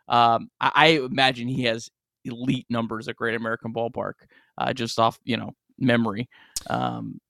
Um, 0.09 0.49
I, 0.59 0.71
I, 0.75 0.85
imagine 1.05 1.47
he 1.47 1.63
has 1.63 1.89
elite 2.25 2.65
numbers 2.69 3.07
at 3.07 3.15
Great 3.15 3.35
American 3.35 3.73
Ballpark, 3.73 4.13
uh, 4.57 4.73
just 4.73 4.99
off 4.99 5.17
you 5.23 5.37
know 5.37 5.53
memory. 5.77 6.27
Um, 6.69 7.21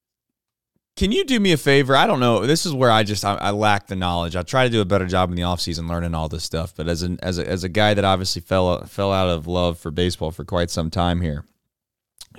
can 0.99 1.13
you 1.13 1.23
do 1.23 1.39
me 1.39 1.53
a 1.53 1.57
favor? 1.57 1.95
I 1.95 2.05
don't 2.05 2.19
know. 2.19 2.45
This 2.45 2.65
is 2.65 2.73
where 2.73 2.91
I 2.91 3.03
just 3.03 3.23
I, 3.23 3.35
I, 3.35 3.51
lack 3.51 3.87
the 3.87 3.95
knowledge. 3.95 4.35
I 4.35 4.43
try 4.43 4.65
to 4.65 4.69
do 4.69 4.81
a 4.81 4.85
better 4.85 5.05
job 5.05 5.29
in 5.29 5.37
the 5.37 5.43
offseason 5.43 5.87
learning 5.87 6.13
all 6.13 6.27
this 6.27 6.43
stuff, 6.43 6.73
but 6.75 6.89
as 6.89 7.03
an 7.03 7.17
as 7.21 7.39
a 7.39 7.47
as 7.47 7.63
a 7.63 7.69
guy 7.69 7.93
that 7.93 8.03
obviously 8.03 8.41
fell 8.41 8.83
fell 8.83 9.13
out 9.13 9.29
of 9.29 9.47
love 9.47 9.79
for 9.79 9.91
baseball 9.91 10.29
for 10.31 10.43
quite 10.43 10.69
some 10.69 10.91
time 10.91 11.21
here, 11.21 11.45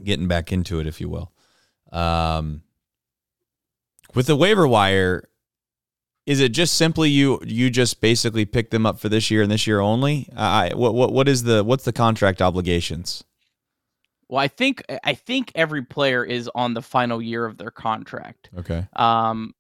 getting 0.05 0.29
back 0.29 0.53
into 0.53 0.79
it, 0.79 0.87
if 0.87 1.01
you 1.01 1.09
will. 1.09 1.33
Um, 1.91 2.61
with 4.15 4.27
the 4.27 4.37
waiver 4.37 4.69
wire, 4.69 5.27
is 6.27 6.39
it 6.39 6.53
just 6.53 6.75
simply 6.75 7.09
you 7.09 7.41
you 7.43 7.71
just 7.71 8.03
basically 8.03 8.45
pick 8.45 8.69
them 8.69 8.85
up 8.85 9.01
for 9.01 9.09
this 9.09 9.31
year 9.31 9.41
and 9.41 9.51
this 9.51 9.67
year 9.67 9.81
only? 9.81 10.29
I 10.37 10.75
what 10.75 10.93
what 10.93 11.15
what 11.15 11.29
is 11.29 11.45
the 11.45 11.65
what's 11.65 11.85
the 11.85 11.95
contract 11.95 12.43
obligations? 12.43 13.25
Well, 14.31 14.39
I 14.39 14.47
think 14.47 14.85
I 15.03 15.15
think 15.15 15.51
every 15.57 15.83
player 15.83 16.25
is 16.25 16.49
on 16.55 16.73
the 16.73 16.83
final 16.83 17.21
year 17.21 17.45
of 17.45 17.59
their 17.59 17.73
contract. 17.73 18.49
Okay. 18.57 18.87
Um, 18.95 19.55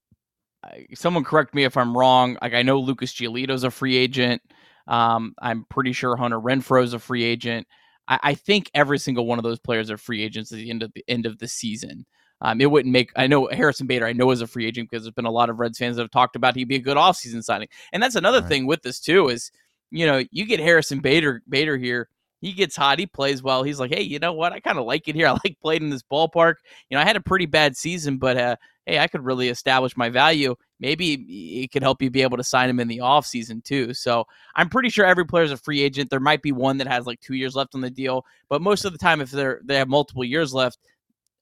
someone 0.94 1.24
correct 1.24 1.56
me 1.56 1.64
if 1.64 1.76
I'm 1.76 1.96
wrong. 1.96 2.38
Like 2.40 2.54
I 2.54 2.62
know 2.62 2.78
Lucas 2.78 3.12
Giolito's 3.12 3.64
a 3.64 3.70
free 3.72 3.96
agent. 3.96 4.40
Um, 4.86 5.34
I'm 5.42 5.64
pretty 5.70 5.92
sure 5.92 6.14
Hunter 6.14 6.38
Renfroe's 6.38 6.94
a 6.94 7.00
free 7.00 7.24
agent. 7.24 7.66
I, 8.06 8.20
I 8.22 8.34
think 8.34 8.70
every 8.72 9.00
single 9.00 9.26
one 9.26 9.40
of 9.40 9.42
those 9.42 9.58
players 9.58 9.90
are 9.90 9.98
free 9.98 10.22
agents 10.22 10.52
at 10.52 10.58
the 10.58 10.70
end 10.70 10.84
of 10.84 10.92
the 10.94 11.04
end 11.08 11.26
of 11.26 11.38
the 11.38 11.48
season. 11.48 12.06
Um, 12.40 12.60
it 12.60 12.70
wouldn't 12.70 12.92
make. 12.92 13.10
I 13.16 13.26
know 13.26 13.48
Harrison 13.48 13.88
Bader. 13.88 14.06
I 14.06 14.12
know 14.12 14.30
is 14.30 14.40
a 14.40 14.46
free 14.46 14.66
agent 14.66 14.88
because 14.88 15.02
there's 15.02 15.14
been 15.14 15.24
a 15.24 15.32
lot 15.32 15.50
of 15.50 15.58
Reds 15.58 15.78
fans 15.78 15.96
that 15.96 16.02
have 16.02 16.12
talked 16.12 16.36
about 16.36 16.54
he'd 16.54 16.68
be 16.68 16.76
a 16.76 16.78
good 16.78 16.96
offseason 16.96 17.42
signing. 17.42 17.68
And 17.92 18.00
that's 18.00 18.14
another 18.14 18.38
right. 18.38 18.48
thing 18.48 18.66
with 18.66 18.82
this 18.82 19.00
too 19.00 19.30
is 19.30 19.50
you 19.90 20.06
know 20.06 20.22
you 20.30 20.46
get 20.46 20.60
Harrison 20.60 21.00
Bader 21.00 21.42
Bader 21.48 21.76
here. 21.76 22.08
He 22.40 22.52
gets 22.52 22.76
hot. 22.76 22.98
He 22.98 23.06
plays 23.06 23.42
well. 23.42 23.62
He's 23.62 23.78
like, 23.78 23.92
hey, 23.92 24.02
you 24.02 24.18
know 24.18 24.32
what? 24.32 24.52
I 24.52 24.60
kind 24.60 24.78
of 24.78 24.86
like 24.86 25.08
it 25.08 25.14
here. 25.14 25.26
I 25.28 25.32
like 25.32 25.56
playing 25.62 25.82
in 25.82 25.90
this 25.90 26.02
ballpark. 26.02 26.54
You 26.88 26.96
know, 26.96 27.00
I 27.00 27.04
had 27.04 27.16
a 27.16 27.20
pretty 27.20 27.46
bad 27.46 27.76
season, 27.76 28.18
but 28.18 28.36
uh, 28.36 28.56
hey, 28.86 28.98
I 28.98 29.06
could 29.06 29.24
really 29.24 29.48
establish 29.48 29.96
my 29.96 30.08
value. 30.08 30.54
Maybe 30.80 31.62
it 31.62 31.70
could 31.70 31.82
help 31.82 32.00
you 32.00 32.10
be 32.10 32.22
able 32.22 32.38
to 32.38 32.44
sign 32.44 32.70
him 32.70 32.80
in 32.80 32.88
the 32.88 32.98
offseason 32.98 33.62
too. 33.62 33.92
So 33.94 34.24
I'm 34.56 34.68
pretty 34.68 34.88
sure 34.88 35.04
every 35.04 35.26
player 35.26 35.44
is 35.44 35.52
a 35.52 35.56
free 35.56 35.82
agent. 35.82 36.10
There 36.10 36.20
might 36.20 36.42
be 36.42 36.52
one 36.52 36.78
that 36.78 36.88
has 36.88 37.06
like 37.06 37.20
two 37.20 37.34
years 37.34 37.54
left 37.54 37.74
on 37.74 37.82
the 37.82 37.90
deal, 37.90 38.24
but 38.48 38.62
most 38.62 38.84
of 38.84 38.92
the 38.92 38.98
time, 38.98 39.20
if 39.20 39.30
they're 39.30 39.60
they 39.64 39.76
have 39.76 39.88
multiple 39.88 40.24
years 40.24 40.54
left, 40.54 40.78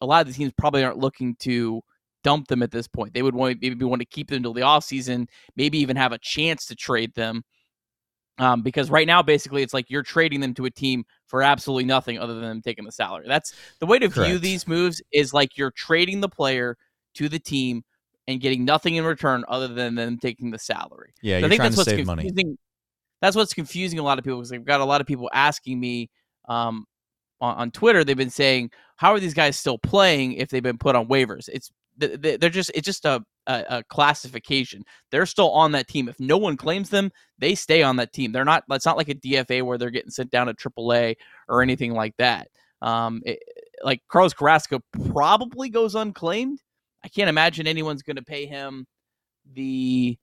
a 0.01 0.07
lot 0.07 0.21
of 0.21 0.27
the 0.27 0.37
teams 0.37 0.53
probably 0.59 0.85
aren't 0.85 0.99
looking 0.99 1.37
to 1.37 1.83
dump 2.25 2.49
them 2.49 2.63
at 2.63 2.71
this 2.71 2.89
point. 2.89 3.15
They 3.15 3.23
would 3.23 3.35
want 3.35 3.59
maybe 3.63 3.85
want 3.85 4.01
to 4.01 4.07
keep 4.07 4.29
them 4.29 4.39
until 4.39 4.53
the 4.53 4.63
offseason, 4.63 5.29
maybe 5.57 5.79
even 5.79 5.97
have 5.97 6.13
a 6.13 6.19
chance 6.19 6.67
to 6.67 6.75
trade 6.75 7.15
them. 7.15 7.45
Um, 8.41 8.63
because 8.63 8.89
right 8.89 9.07
now, 9.07 9.21
basically, 9.23 9.63
it's 9.63 9.75
like 9.75 9.87
you're 9.89 10.05
trading 10.05 10.41
them 10.41 10.55
to 10.55 10.65
a 10.65 10.71
team 10.71 11.05
for 11.27 11.43
absolutely 11.43 11.85
nothing 11.85 12.19
other 12.19 12.35
than 12.35 12.45
them 12.45 12.63
taking 12.63 12.85
the 12.85 12.93
salary. 12.93 13.25
That's 13.27 13.53
the 13.81 13.87
way 13.87 13.99
to 13.99 14.09
Correct. 14.09 14.29
view 14.29 14.39
these 14.39 14.69
moves 14.69 15.03
is 15.13 15.35
like 15.35 15.57
you're 15.57 15.73
trading 15.73 16.21
the 16.21 16.29
player 16.29 16.77
to 17.15 17.29
the 17.29 17.41
team 17.41 17.83
and 18.29 18.41
getting 18.41 18.65
nothing 18.65 18.95
in 18.95 19.05
return 19.05 19.45
other 19.49 19.67
than 19.67 19.97
them 19.97 20.19
taking 20.19 20.51
the 20.51 20.59
salary. 20.59 21.15
Yeah, 21.21 21.41
so 21.41 21.47
I 21.47 21.49
think 21.49 21.63
that's 21.63 21.77
what's 21.77 21.89
confusing. 21.89 22.07
Money. 22.07 22.59
That's 23.21 23.35
what's 23.35 23.55
confusing 23.55 23.99
a 23.99 24.03
lot 24.03 24.19
of 24.19 24.25
people 24.25 24.39
because 24.39 24.53
I've 24.53 24.65
got 24.65 24.81
a 24.81 24.85
lot 24.85 25.01
of 25.01 25.07
people 25.07 25.29
asking 25.33 25.81
me 25.81 26.09
um, 26.49 26.87
on, 27.41 27.57
on 27.57 27.71
Twitter. 27.73 28.05
They've 28.05 28.17
been 28.17 28.31
saying, 28.31 28.71
how 28.97 29.13
are 29.13 29.21
these 29.21 29.35
guys 29.35 29.59
still 29.59 29.79
playing 29.79 30.35
if 30.35 30.51
they've 30.51 30.63
been 30.63 30.79
put 30.79 30.95
on 30.95 31.09
waivers? 31.09 31.49
It's 31.49 31.73
they're 31.97 32.39
just 32.51 32.71
it's 32.75 32.87
just 32.87 33.05
a, 33.05 33.25
a, 33.49 33.85
classification. 33.85 34.85
They're 35.11 35.27
still 35.27 35.51
on 35.51 35.73
that 35.73 35.89
team. 35.89 36.09
If 36.09 36.21
no 36.21 36.37
one 36.37 36.57
claims 36.57 36.91
them, 36.91 37.11
they 37.39 37.55
stay 37.55 37.83
on 37.83 37.97
that 37.97 38.13
team. 38.13 38.33
They're 38.33 38.45
not. 38.45 38.65
It's 38.71 38.87
not 38.87 38.97
like 38.97 39.09
a 39.09 39.15
DFA 39.15 39.63
where 39.63 39.79
they're 39.79 39.91
getting 39.91 40.11
sent 40.11 40.31
down 40.31 40.47
to 40.47 40.55
AAA 40.55 41.17
or 41.49 41.63
anything 41.63 41.95
like 41.95 42.17
that. 42.19 42.49
Um, 42.83 43.23
it, 43.25 43.41
like 43.83 44.03
Carlos 44.09 44.35
Carrasco 44.35 44.81
probably 45.13 45.69
goes 45.69 45.95
unclaimed. 45.95 46.63
I 47.05 47.09
can't 47.09 47.29
imagine 47.29 47.67
anyone's 47.67 48.03
going 48.03 48.17
to 48.17 48.23
pay 48.23 48.47
him 48.47 48.87
the 49.55 50.19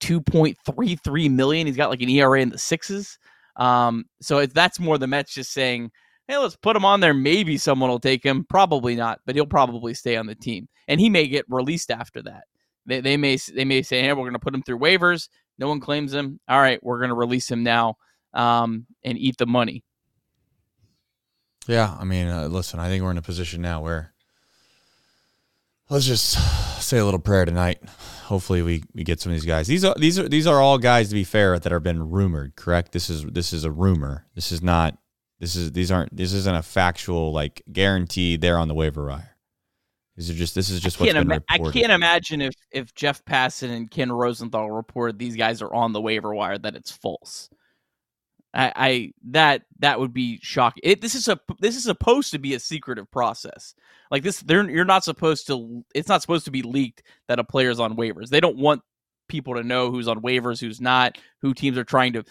2.33 0.00 1.30
million. 1.30 1.66
He's 1.66 1.76
got 1.76 1.90
like 1.90 2.02
an 2.02 2.08
ERA 2.08 2.40
in 2.40 2.50
the 2.50 2.58
sixes. 2.58 3.18
Um, 3.56 4.04
so 4.20 4.38
if 4.38 4.54
that's 4.54 4.78
more 4.78 4.98
the 4.98 5.06
Mets 5.06 5.34
just 5.34 5.52
saying, 5.52 5.90
hey, 6.28 6.36
let's 6.36 6.56
put 6.56 6.76
him 6.76 6.84
on 6.84 7.00
there. 7.00 7.14
Maybe 7.14 7.56
someone 7.56 7.90
will 7.90 7.98
take 7.98 8.22
him. 8.22 8.44
Probably 8.48 8.94
not, 8.94 9.20
but 9.26 9.34
he'll 9.34 9.46
probably 9.46 9.94
stay 9.94 10.16
on 10.16 10.26
the 10.26 10.34
team, 10.34 10.68
and 10.86 11.00
he 11.00 11.08
may 11.08 11.26
get 11.26 11.46
released 11.48 11.90
after 11.90 12.22
that. 12.22 12.44
They, 12.86 13.00
they 13.00 13.16
may 13.16 13.36
they 13.54 13.64
may 13.64 13.82
say, 13.82 14.02
hey, 14.02 14.12
we're 14.12 14.22
going 14.22 14.32
to 14.34 14.38
put 14.38 14.54
him 14.54 14.62
through 14.62 14.78
waivers. 14.78 15.28
No 15.58 15.68
one 15.68 15.80
claims 15.80 16.14
him. 16.14 16.38
All 16.48 16.60
right, 16.60 16.82
we're 16.82 16.98
going 16.98 17.08
to 17.10 17.16
release 17.16 17.50
him 17.50 17.62
now 17.64 17.96
um, 18.32 18.86
and 19.02 19.18
eat 19.18 19.36
the 19.38 19.46
money. 19.46 19.82
Yeah, 21.66 21.94
I 21.98 22.04
mean, 22.04 22.28
uh, 22.28 22.46
listen, 22.48 22.80
I 22.80 22.88
think 22.88 23.02
we're 23.02 23.10
in 23.10 23.18
a 23.18 23.22
position 23.22 23.60
now 23.60 23.82
where 23.82 24.14
let's 25.90 26.06
just 26.06 26.82
say 26.82 26.98
a 26.98 27.04
little 27.04 27.20
prayer 27.20 27.44
tonight. 27.44 27.82
Hopefully, 28.24 28.62
we, 28.62 28.84
we 28.94 29.04
get 29.04 29.20
some 29.20 29.32
of 29.32 29.36
these 29.36 29.46
guys. 29.46 29.66
These 29.66 29.84
are 29.84 29.94
these 29.98 30.18
are 30.18 30.28
these 30.28 30.46
are 30.46 30.60
all 30.60 30.78
guys 30.78 31.08
to 31.08 31.14
be 31.14 31.24
fair 31.24 31.58
that 31.58 31.72
have 31.72 31.82
been 31.82 32.10
rumored. 32.10 32.56
Correct. 32.56 32.92
This 32.92 33.10
is 33.10 33.24
this 33.24 33.52
is 33.52 33.64
a 33.64 33.70
rumor. 33.70 34.26
This 34.34 34.52
is 34.52 34.62
not. 34.62 34.98
This 35.40 35.54
is 35.54 35.72
these 35.72 35.90
aren't. 35.90 36.16
This 36.16 36.32
isn't 36.32 36.56
a 36.56 36.62
factual 36.62 37.32
like 37.32 37.62
guarantee 37.70 38.36
they're 38.36 38.58
on 38.58 38.68
the 38.68 38.74
waiver 38.74 39.06
wire. 39.06 39.36
These 40.16 40.30
are 40.30 40.34
just. 40.34 40.54
This 40.54 40.68
is 40.68 40.80
just 40.80 40.98
what's 40.98 41.12
been 41.12 41.22
ima- 41.22 41.42
reported. 41.48 41.78
I 41.78 41.80
can't 41.80 41.92
imagine 41.92 42.40
if 42.40 42.54
if 42.72 42.94
Jeff 42.94 43.24
Passan 43.24 43.70
and 43.70 43.90
Ken 43.90 44.10
Rosenthal 44.10 44.70
reported 44.70 45.18
these 45.18 45.36
guys 45.36 45.62
are 45.62 45.72
on 45.72 45.92
the 45.92 46.00
waiver 46.00 46.34
wire 46.34 46.58
that 46.58 46.74
it's 46.74 46.90
false. 46.90 47.48
I, 48.52 48.72
I 48.74 49.12
that 49.30 49.62
that 49.78 50.00
would 50.00 50.12
be 50.12 50.40
shocking. 50.42 50.80
It, 50.82 51.00
this 51.00 51.14
is 51.14 51.28
a 51.28 51.38
this 51.60 51.76
is 51.76 51.84
supposed 51.84 52.32
to 52.32 52.38
be 52.38 52.54
a 52.54 52.58
secretive 52.58 53.08
process. 53.10 53.74
Like 54.10 54.24
this, 54.24 54.40
they're 54.40 54.68
you're 54.68 54.84
not 54.84 55.04
supposed 55.04 55.46
to. 55.46 55.84
It's 55.94 56.08
not 56.08 56.22
supposed 56.22 56.46
to 56.46 56.50
be 56.50 56.62
leaked 56.62 57.04
that 57.28 57.38
a 57.38 57.44
player's 57.44 57.78
on 57.78 57.96
waivers. 57.96 58.30
They 58.30 58.40
don't 58.40 58.56
want 58.56 58.82
people 59.28 59.54
to 59.54 59.62
know 59.62 59.90
who's 59.90 60.08
on 60.08 60.22
waivers, 60.22 60.60
who's 60.60 60.80
not, 60.80 61.18
who 61.40 61.54
teams 61.54 61.78
are 61.78 61.84
trying 61.84 62.14
to, 62.14 62.24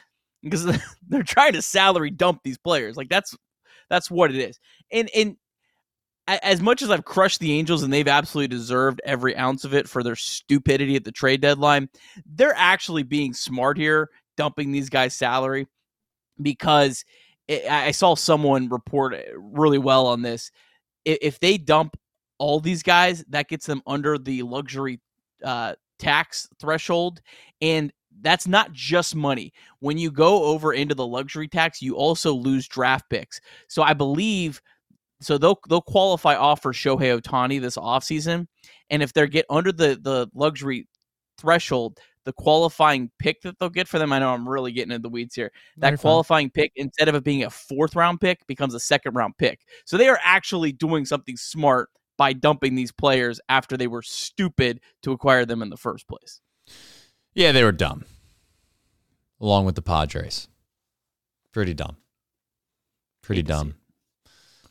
because 0.50 0.80
they're 1.08 1.24
trying 1.24 1.54
to 1.54 1.62
salary 1.62 2.10
dump 2.10 2.42
these 2.44 2.58
players. 2.58 2.98
Like 2.98 3.10
that's 3.10 3.36
that's 3.90 4.12
what 4.12 4.34
it 4.34 4.38
is. 4.38 4.60
And 4.92 5.10
and 5.16 5.38
as 6.28 6.62
much 6.62 6.82
as 6.82 6.92
I've 6.92 7.06
crushed 7.06 7.40
the 7.40 7.54
Angels 7.54 7.84
and 7.84 7.94
they've 7.94 8.08
absolutely 8.08 8.50
deserved 8.50 9.00
every 9.06 9.36
ounce 9.38 9.64
of 9.64 9.74
it 9.74 9.88
for 9.88 10.04
their 10.04 10.16
stupidity 10.16 10.96
at 10.98 11.06
the 11.06 11.12
trade 11.12 11.40
deadline, 11.40 11.90
they're 12.26 12.56
actually 12.58 13.04
being 13.04 13.34
smart 13.34 13.78
here, 13.78 14.10
dumping 14.36 14.72
these 14.72 14.90
guys' 14.90 15.14
salary 15.14 15.68
because 16.42 17.06
it, 17.48 17.66
I 17.72 17.92
saw 17.92 18.16
someone 18.16 18.68
report 18.68 19.16
really 19.38 19.78
well 19.78 20.06
on 20.06 20.22
this. 20.22 20.52
If 21.06 21.40
they 21.40 21.58
dump 21.58 21.98
all 22.40 22.60
these 22.60 22.84
guys, 22.84 23.24
that 23.30 23.48
gets 23.48 23.66
them 23.66 23.82
under 23.88 24.18
the 24.18 24.44
luxury 24.44 25.00
uh, 25.44 25.76
tax 25.98 26.50
threshold. 26.60 27.22
And 27.62 27.94
that's 28.22 28.48
not 28.48 28.72
just 28.74 29.16
money. 29.16 29.54
When 29.80 29.98
you 29.98 30.12
go 30.12 30.44
over 30.46 30.74
into 30.74 30.96
the 30.96 31.08
luxury 31.08 31.48
tax, 31.48 31.82
you 31.82 31.96
also 31.96 32.34
lose 32.34 32.68
draft 32.68 33.10
picks. 33.10 33.40
So 33.68 33.84
I 33.84 33.94
believe 33.94 34.62
so 35.22 35.38
they'll 35.38 35.60
they'll 35.68 35.82
qualify 35.82 36.36
off 36.36 36.62
for 36.62 36.74
Shohei 36.74 37.20
Ohtani 37.20 37.60
this 37.60 37.78
offseason. 37.78 38.48
And 38.90 39.02
if 39.04 39.14
they 39.14 39.28
get 39.28 39.46
under 39.50 39.72
the 39.72 40.00
the 40.02 40.30
luxury 40.34 40.88
threshold, 41.38 42.00
the 42.26 42.34
qualifying 42.34 43.10
pick 43.20 43.42
that 43.42 43.58
they'll 43.60 43.70
get 43.70 43.88
for 43.88 44.00
them. 44.00 44.12
I 44.12 44.20
know 44.20 44.34
I'm 44.34 44.48
really 44.48 44.72
getting 44.72 44.92
into 44.92 45.04
the 45.04 45.10
weeds 45.10 45.34
here. 45.34 45.52
That 45.78 45.92
Very 45.92 45.98
qualifying 45.98 46.48
fun. 46.48 46.52
pick, 46.56 46.72
instead 46.76 47.08
of 47.08 47.16
it 47.16 47.24
being 47.24 47.44
a 47.44 47.50
fourth 47.50 47.96
round 47.96 48.20
pick, 48.20 48.46
becomes 48.48 48.74
a 48.74 48.80
second 48.80 49.16
round 49.16 49.38
pick. 49.38 49.62
So 49.86 49.98
they 49.98 50.10
are 50.10 50.20
actually 50.24 50.72
doing 50.72 51.06
something 51.06 51.38
smart 51.38 51.90
by 52.18 52.34
dumping 52.34 52.76
these 52.76 52.92
players 52.92 53.40
after 53.48 53.78
they 53.78 53.88
were 53.88 54.02
stupid 54.02 54.82
to 55.04 55.12
acquire 55.12 55.46
them 55.46 55.62
in 55.62 55.70
the 55.70 55.78
first 55.78 56.08
place. 56.08 56.42
Yeah, 57.38 57.52
they 57.52 57.63
were 57.63 57.71
dumb. 57.71 58.04
Along 59.39 59.65
with 59.67 59.76
the 59.76 59.84
Padres. 59.84 60.47
Pretty 61.54 61.76
dumb. 61.76 61.97
Pretty 63.21 63.43
dumb. 63.43 63.76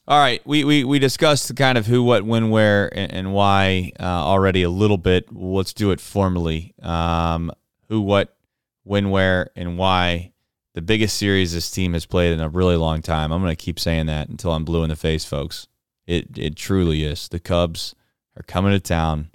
All 0.09 0.19
right, 0.19 0.45
we, 0.45 0.65
we 0.65 0.83
we 0.83 0.99
discussed 0.99 1.55
kind 1.55 1.79
of 1.79 1.87
who, 1.87 2.03
what, 2.03 2.25
when, 2.25 2.51
where, 2.51 2.91
and, 2.93 3.13
and 3.13 3.33
why 3.33 3.93
uh, 4.01 4.03
already 4.03 4.65
a 4.65 4.69
little 4.69 4.99
bit. 4.99 5.33
Let's 5.33 5.73
do 5.73 5.93
it 5.93 6.01
formally. 6.01 6.75
Um, 6.83 7.53
who, 7.89 8.01
what, 8.01 8.37
when, 8.83 9.11
where, 9.11 9.51
and 9.55 9.79
why. 9.79 10.33
The 10.75 10.83
biggest 10.83 11.17
series 11.17 11.53
this 11.53 11.71
team 11.71 11.93
has 11.93 12.05
played 12.05 12.33
in 12.33 12.41
a 12.41 12.49
really 12.49 12.77
long 12.77 13.01
time. 13.01 13.31
I'm 13.31 13.43
going 13.43 13.55
to 13.55 13.65
keep 13.65 13.79
saying 13.79 14.07
that 14.07 14.29
until 14.29 14.51
I'm 14.51 14.65
blue 14.65 14.83
in 14.83 14.89
the 14.89 14.97
face, 14.97 15.25
folks. 15.25 15.69
It 16.05 16.37
it 16.37 16.57
truly 16.57 17.05
is. 17.05 17.29
The 17.29 17.39
Cubs 17.39 17.95
are 18.37 18.43
coming 18.43 18.73
to 18.73 18.81
town, 18.81 19.31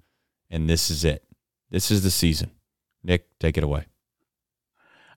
and 0.50 0.70
this 0.70 0.90
is 0.90 1.06
it. 1.06 1.24
This 1.70 1.92
is 1.92 2.04
the 2.04 2.12
season. 2.12 2.52
Take 3.42 3.58
it 3.58 3.64
away. 3.64 3.86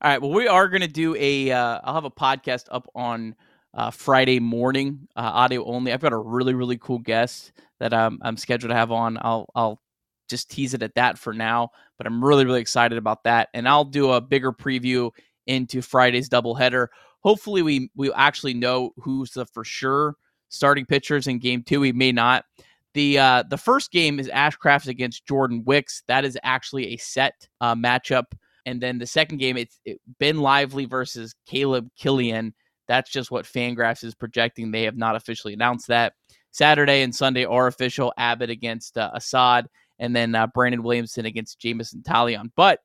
All 0.00 0.10
right. 0.10 0.20
Well, 0.20 0.32
we 0.32 0.48
are 0.48 0.68
going 0.68 0.80
to 0.80 0.88
do 0.88 1.14
a. 1.14 1.48
will 1.48 1.54
uh, 1.54 1.92
have 1.92 2.06
a 2.06 2.10
podcast 2.10 2.64
up 2.70 2.88
on 2.94 3.34
uh, 3.74 3.90
Friday 3.90 4.40
morning, 4.40 5.06
uh, 5.14 5.30
audio 5.32 5.62
only. 5.66 5.92
I've 5.92 6.00
got 6.00 6.14
a 6.14 6.18
really 6.18 6.54
really 6.54 6.78
cool 6.78 6.98
guest 6.98 7.52
that 7.80 7.92
I'm 7.92 8.18
I'm 8.22 8.38
scheduled 8.38 8.70
to 8.70 8.76
have 8.76 8.90
on. 8.90 9.18
I'll 9.20 9.46
I'll 9.54 9.82
just 10.30 10.50
tease 10.50 10.72
it 10.72 10.82
at 10.82 10.94
that 10.94 11.18
for 11.18 11.34
now, 11.34 11.68
but 11.98 12.06
I'm 12.06 12.24
really 12.24 12.46
really 12.46 12.62
excited 12.62 12.96
about 12.96 13.24
that, 13.24 13.50
and 13.52 13.68
I'll 13.68 13.84
do 13.84 14.12
a 14.12 14.22
bigger 14.22 14.52
preview 14.52 15.10
into 15.46 15.82
Friday's 15.82 16.30
doubleheader. 16.30 16.86
Hopefully, 17.20 17.60
we 17.60 17.90
we 17.94 18.10
actually 18.14 18.54
know 18.54 18.92
who's 18.96 19.32
the 19.32 19.44
for 19.44 19.64
sure 19.64 20.16
starting 20.48 20.86
pitchers 20.86 21.26
in 21.26 21.40
Game 21.40 21.62
Two. 21.62 21.80
We 21.80 21.92
may 21.92 22.10
not. 22.10 22.46
The 22.94 23.18
uh, 23.18 23.42
the 23.50 23.58
first 23.58 23.90
game 23.90 24.20
is 24.20 24.28
Ashcraft 24.28 24.86
against 24.86 25.26
Jordan 25.26 25.62
Wicks. 25.64 26.02
That 26.06 26.24
is 26.24 26.38
actually 26.42 26.94
a 26.94 26.96
set 26.96 27.48
uh, 27.60 27.74
matchup. 27.74 28.26
And 28.66 28.80
then 28.80 28.98
the 28.98 29.06
second 29.06 29.38
game, 29.38 29.56
it's 29.56 29.78
it, 29.84 30.00
Ben 30.18 30.38
Lively 30.38 30.86
versus 30.86 31.34
Caleb 31.46 31.88
Killian. 31.96 32.54
That's 32.86 33.10
just 33.10 33.30
what 33.30 33.46
Fangraphs 33.46 34.04
is 34.04 34.14
projecting. 34.14 34.70
They 34.70 34.84
have 34.84 34.96
not 34.96 35.16
officially 35.16 35.54
announced 35.54 35.88
that. 35.88 36.14
Saturday 36.52 37.02
and 37.02 37.14
Sunday 37.14 37.44
are 37.44 37.66
official. 37.66 38.12
Abbott 38.16 38.50
against 38.50 38.96
uh, 38.96 39.10
Assad, 39.12 39.68
and 39.98 40.14
then 40.14 40.34
uh, 40.34 40.46
Brandon 40.46 40.84
Williamson 40.84 41.26
against 41.26 41.58
Jameson 41.58 42.02
Taillon. 42.02 42.52
But 42.54 42.80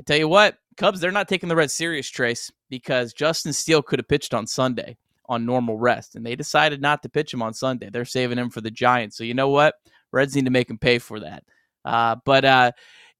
I 0.00 0.02
tell 0.04 0.16
you 0.16 0.28
what, 0.28 0.56
Cubs, 0.78 1.00
they're 1.00 1.12
not 1.12 1.28
taking 1.28 1.50
the 1.50 1.56
Reds 1.56 1.74
serious, 1.74 2.08
Trace, 2.08 2.50
because 2.70 3.12
Justin 3.12 3.52
Steele 3.52 3.82
could 3.82 3.98
have 3.98 4.08
pitched 4.08 4.32
on 4.32 4.46
Sunday 4.46 4.96
on 5.28 5.46
normal 5.46 5.76
rest, 5.76 6.14
and 6.14 6.24
they 6.24 6.36
decided 6.36 6.80
not 6.80 7.02
to 7.02 7.08
pitch 7.08 7.32
him 7.32 7.42
on 7.42 7.54
Sunday. 7.54 7.90
They're 7.90 8.04
saving 8.04 8.38
him 8.38 8.50
for 8.50 8.60
the 8.60 8.70
Giants. 8.70 9.16
So 9.16 9.24
you 9.24 9.34
know 9.34 9.48
what? 9.48 9.74
Reds 10.12 10.34
need 10.34 10.44
to 10.44 10.50
make 10.50 10.70
him 10.70 10.78
pay 10.78 10.98
for 10.98 11.20
that. 11.20 11.44
Uh, 11.84 12.16
but 12.24 12.44
uh, 12.44 12.72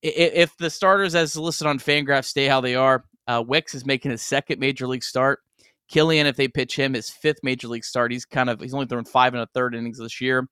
if 0.02 0.56
the 0.56 0.70
starters, 0.70 1.14
as 1.14 1.36
listed 1.36 1.66
on 1.66 1.78
Fangraphs, 1.78 2.26
stay 2.26 2.46
how 2.46 2.60
they 2.60 2.74
are, 2.74 3.04
uh, 3.26 3.42
Wicks 3.46 3.74
is 3.74 3.86
making 3.86 4.10
his 4.10 4.22
second 4.22 4.60
major 4.60 4.86
league 4.86 5.04
start. 5.04 5.40
Killian, 5.88 6.26
if 6.26 6.36
they 6.36 6.48
pitch 6.48 6.76
him, 6.76 6.94
his 6.94 7.10
fifth 7.10 7.40
major 7.42 7.68
league 7.68 7.84
start. 7.84 8.12
He's 8.12 8.24
kind 8.24 8.50
of 8.50 8.60
he's 8.60 8.74
only 8.74 8.86
thrown 8.86 9.04
five 9.04 9.34
and 9.34 9.42
a 9.42 9.46
third 9.46 9.74
innings 9.74 9.98
this 9.98 10.20
year. 10.20 10.48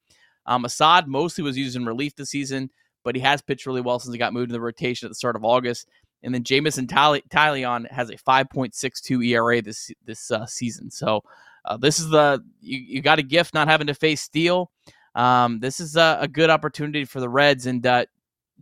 Um, 0.46 0.64
Assad 0.64 1.08
mostly 1.08 1.42
was 1.42 1.56
used 1.56 1.76
in 1.76 1.86
relief 1.86 2.14
this 2.14 2.30
season, 2.30 2.70
but 3.02 3.14
he 3.14 3.20
has 3.22 3.42
pitched 3.42 3.66
really 3.66 3.80
well 3.80 3.98
since 3.98 4.12
he 4.12 4.18
got 4.18 4.32
moved 4.32 4.50
in 4.50 4.52
the 4.52 4.60
rotation 4.60 5.06
at 5.06 5.10
the 5.10 5.16
start 5.16 5.36
of 5.36 5.44
August. 5.44 5.88
And 6.24 6.34
then 6.34 6.42
Jameson 6.42 6.86
Taillon 6.86 7.90
has 7.90 8.10
a 8.10 8.16
5.62 8.16 9.26
ERA 9.28 9.62
this 9.62 9.90
this 10.04 10.30
uh, 10.30 10.46
season. 10.46 10.90
So 10.90 11.22
uh, 11.64 11.76
this 11.76 12.00
is 12.00 12.08
the 12.08 12.42
you, 12.60 12.78
you 12.78 13.02
got 13.02 13.18
a 13.18 13.22
gift 13.22 13.54
not 13.54 13.68
having 13.68 13.86
to 13.86 13.94
face 13.94 14.22
Steele. 14.22 14.70
Um, 15.14 15.60
this 15.60 15.80
is 15.80 15.96
a, 15.96 16.18
a, 16.22 16.28
good 16.28 16.50
opportunity 16.50 17.04
for 17.04 17.20
the 17.20 17.28
Reds. 17.28 17.66
And 17.66 17.86
uh, 17.86 18.06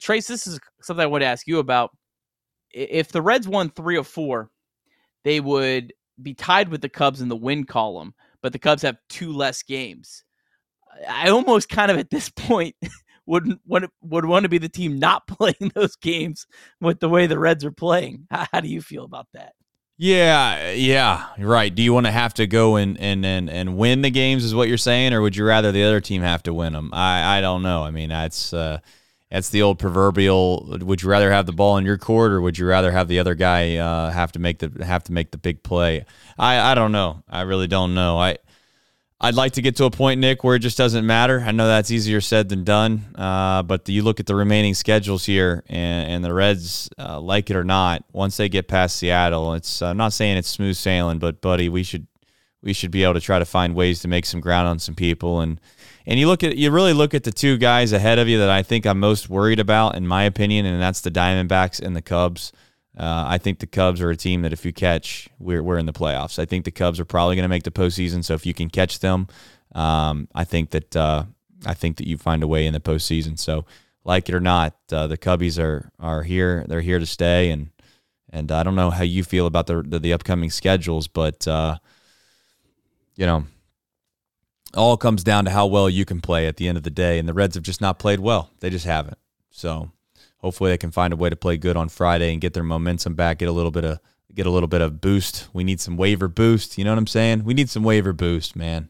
Trace, 0.01 0.27
this 0.27 0.46
is 0.46 0.61
something 0.83 1.03
I 1.03 1.07
want 1.07 1.22
to 1.22 1.27
ask 1.27 1.46
you 1.46 1.61
about. 1.61 1.96
If 2.72 3.09
the 3.09 3.22
Reds 3.22 3.48
won 3.48 3.70
three 3.70 3.96
or 3.96 4.05
four, 4.05 4.51
they 5.25 5.40
would 5.40 5.94
be 6.20 6.35
tied 6.35 6.69
with 6.69 6.83
the 6.83 6.90
Cubs 6.90 7.23
in 7.23 7.29
the 7.29 7.37
win 7.37 7.65
column, 7.65 8.15
but 8.42 8.52
the 8.52 8.58
Cubs 8.58 8.83
have 8.83 8.98
two 9.08 9.33
less 9.33 9.63
games. 9.63 10.25
I 11.08 11.31
almost 11.31 11.71
kind 11.71 11.90
of 11.90 11.96
at 11.96 12.10
this 12.10 12.29
point 12.37 12.77
would 13.27 13.58
would 13.66 13.88
would 14.02 14.25
want 14.25 14.44
to 14.44 14.48
be 14.48 14.58
the 14.58 14.68
team 14.68 14.98
not 14.98 15.27
playing 15.29 15.73
those 15.75 15.96
games 15.96 16.46
with 16.81 17.00
the 17.00 17.08
way 17.08 17.27
the 17.27 17.38
Reds 17.38 17.64
are 17.64 17.73
playing. 17.73 18.27
How, 18.31 18.46
how 18.52 18.60
do 18.60 18.68
you 18.68 18.83
feel 18.83 19.04
about 19.04 19.29
that? 19.35 19.54
Yeah, 19.98 20.73
yeah, 20.73 21.27
right. 21.38 21.73
Do 21.73 21.81
you 21.81 21.94
want 21.94 22.06
to 22.06 22.12
have 22.12 22.35
to 22.35 22.46
go 22.48 22.75
and, 22.75 22.98
and, 22.98 23.25
and, 23.25 23.48
and 23.48 23.77
win 23.77 24.02
the 24.02 24.10
games, 24.10 24.42
is 24.42 24.52
what 24.52 24.66
you're 24.66 24.77
saying, 24.77 25.12
or 25.12 25.20
would 25.20 25.37
you 25.37 25.44
rather 25.44 25.70
the 25.70 25.85
other 25.85 26.00
team 26.00 26.23
have 26.23 26.42
to 26.44 26.54
win 26.54 26.73
them? 26.73 26.90
I, 26.92 27.38
I 27.38 27.40
don't 27.40 27.62
know. 27.62 27.85
I 27.85 27.92
mean, 27.92 28.08
that's 28.08 28.52
uh, 28.52 28.81
that's 29.31 29.50
the 29.50 29.62
old 29.62 29.79
proverbial. 29.79 30.77
Would 30.81 31.02
you 31.02 31.08
rather 31.08 31.31
have 31.31 31.46
the 31.46 31.52
ball 31.52 31.77
in 31.77 31.85
your 31.85 31.98
court, 31.98 32.33
or 32.33 32.40
would 32.40 32.58
you 32.58 32.66
rather 32.66 32.90
have 32.90 33.06
the 33.06 33.18
other 33.20 33.35
guy 33.37 33.77
uh, 33.77 34.10
have 34.10 34.33
to 34.33 34.38
make 34.38 34.58
the 34.58 34.85
have 34.85 35.04
to 35.04 35.12
make 35.12 35.31
the 35.31 35.38
big 35.38 35.62
play? 35.62 36.04
I 36.37 36.73
I 36.73 36.75
don't 36.75 36.90
know. 36.92 37.23
I 37.29 37.42
really 37.42 37.68
don't 37.68 37.94
know. 37.94 38.18
I 38.18 38.38
I'd 39.25 39.37
like 39.37 39.52
to 39.52 39.62
get 39.62 39.77
to 39.77 39.85
a 39.85 39.90
point, 39.90 40.18
Nick, 40.18 40.42
where 40.42 40.56
it 40.56 40.58
just 40.58 40.77
doesn't 40.77 41.06
matter. 41.06 41.40
I 41.40 41.52
know 41.52 41.68
that's 41.68 41.92
easier 41.92 42.20
said 42.20 42.48
than 42.48 42.64
done. 42.64 43.06
Uh, 43.14 43.62
but 43.62 43.88
you 43.88 44.02
look 44.02 44.18
at 44.18 44.27
the 44.27 44.35
remaining 44.35 44.75
schedules 44.75 45.25
here, 45.25 45.62
and, 45.68 46.10
and 46.10 46.25
the 46.25 46.35
Reds, 46.35 46.90
uh, 46.98 47.20
like 47.20 47.48
it 47.48 47.54
or 47.54 47.62
not, 47.62 48.04
once 48.12 48.37
they 48.37 48.48
get 48.48 48.66
past 48.66 48.96
Seattle, 48.96 49.54
it's 49.54 49.81
I'm 49.81 49.96
not 49.96 50.12
saying 50.12 50.38
it's 50.38 50.48
smooth 50.48 50.75
sailing, 50.75 51.20
but 51.20 51.40
buddy, 51.40 51.68
we 51.68 51.85
should 51.85 52.08
we 52.62 52.73
should 52.73 52.90
be 52.90 53.04
able 53.04 53.14
to 53.14 53.20
try 53.20 53.38
to 53.38 53.44
find 53.44 53.75
ways 53.75 54.00
to 54.00 54.08
make 54.08 54.25
some 54.25 54.40
ground 54.40 54.68
on 54.68 54.79
some 54.79 54.94
people 54.94 55.40
and 55.40 55.60
And 56.04 56.18
you 56.18 56.27
look 56.27 56.42
at 56.42 56.56
you 56.56 56.73
really 56.73 56.92
look 56.92 57.14
at 57.14 57.23
the 57.23 57.33
two 57.33 57.58
guys 57.58 57.92
ahead 57.92 58.18
of 58.18 58.29
you 58.29 58.38
that 58.38 58.50
I 58.50 58.62
think 58.64 58.87
I'm 58.87 58.98
most 58.98 59.29
worried 59.29 59.60
about, 59.60 59.94
in 59.94 60.06
my 60.06 60.25
opinion, 60.25 60.66
and 60.66 60.83
that's 60.83 61.00
the 61.00 61.10
Diamondbacks 61.10 61.81
and 61.81 61.94
the 61.94 62.02
Cubs. 62.02 62.52
Uh, 62.97 63.25
I 63.27 63.38
think 63.38 63.59
the 63.59 63.67
Cubs 63.67 64.03
are 64.03 64.11
a 64.11 64.17
team 64.17 64.43
that 64.43 64.53
if 64.53 64.67
you 64.67 64.73
catch, 64.73 65.29
we're 65.38 65.63
we're 65.63 65.79
in 65.79 65.87
the 65.87 65.93
playoffs. 65.93 66.38
I 66.38 66.45
think 66.45 66.65
the 66.65 66.71
Cubs 66.71 67.01
are 67.01 67.07
probably 67.07 67.37
going 67.37 67.45
to 67.45 67.49
make 67.49 67.63
the 67.63 67.71
postseason. 67.71 68.23
So 68.23 68.35
if 68.35 68.45
you 68.45 68.53
can 68.53 68.69
catch 68.69 68.99
them, 68.99 69.29
um, 69.75 70.29
I 70.35 70.45
think 70.45 70.71
that 70.71 70.95
uh, 70.95 71.25
I 71.65 71.75
think 71.75 71.97
that 71.97 72.07
you 72.07 72.19
find 72.19 72.43
a 72.43 72.47
way 72.47 72.67
in 72.67 72.75
the 72.75 72.81
postseason. 72.81 73.38
So 73.38 73.65
like 74.05 74.29
it 74.29 74.35
or 74.35 74.40
not, 74.40 74.77
uh, 74.90 75.07
the 75.07 75.17
Cubbies 75.17 75.59
are 75.59 75.90
are 75.99 76.23
here. 76.23 76.65
They're 76.69 76.83
here 76.83 76.99
to 76.99 77.07
stay, 77.07 77.51
and 77.51 77.71
and 78.31 78.53
I 78.53 78.63
don't 78.63 78.75
know 78.75 78.90
how 78.90 79.05
you 79.05 79.25
feel 79.25 79.47
about 79.47 79.67
the 79.67 79.83
the, 79.83 79.99
the 79.99 80.13
upcoming 80.13 80.51
schedules, 80.51 81.09
but 81.09 81.49
uh, 81.49 81.79
you 83.17 83.25
know, 83.25 83.47
all 84.75 84.99
comes 84.99 85.25
down 85.25 85.47
to 85.47 85.51
how 85.51 85.67
well 85.67 85.88
you 85.88 86.05
can 86.05 86.21
play 86.21 86.47
at 86.47 86.57
the 86.57 86.69
end 86.69 86.77
of 86.77 86.85
the 86.85 86.90
day. 86.90 87.19
And 87.19 87.29
the 87.29 87.35
Reds 87.35 87.55
have 87.55 87.65
just 87.65 87.81
not 87.81 87.99
played 87.99 88.21
well; 88.21 88.51
they 88.61 88.69
just 88.69 88.87
haven't. 88.87 89.19
So 89.51 89.90
hopefully, 90.43 90.71
they 90.71 90.79
can 90.79 90.90
find 90.90 91.13
a 91.13 91.17
way 91.17 91.31
to 91.31 91.37
play 91.37 91.57
good 91.57 91.77
on 91.77 91.88
Friday 91.88 92.33
and 92.33 92.40
get 92.40 92.55
their 92.55 92.63
momentum 92.63 93.15
back, 93.15 93.38
get 93.38 93.49
a 93.49 93.53
little 93.53 93.71
bit 93.71 93.85
of 93.85 94.01
get 94.35 94.47
a 94.47 94.51
little 94.51 94.69
bit 94.69 94.81
of 94.81 95.01
boost. 95.01 95.49
We 95.53 95.65
need 95.65 95.81
some 95.81 95.97
waiver 95.97 96.29
boost. 96.29 96.79
You 96.79 96.85
know 96.85 96.90
what 96.93 96.99
I'm 96.99 97.07
saying? 97.07 97.45
We 97.45 97.55
need 97.55 97.69
some 97.69 97.83
waiver 97.83 98.13
boost, 98.13 98.57
man. 98.57 98.88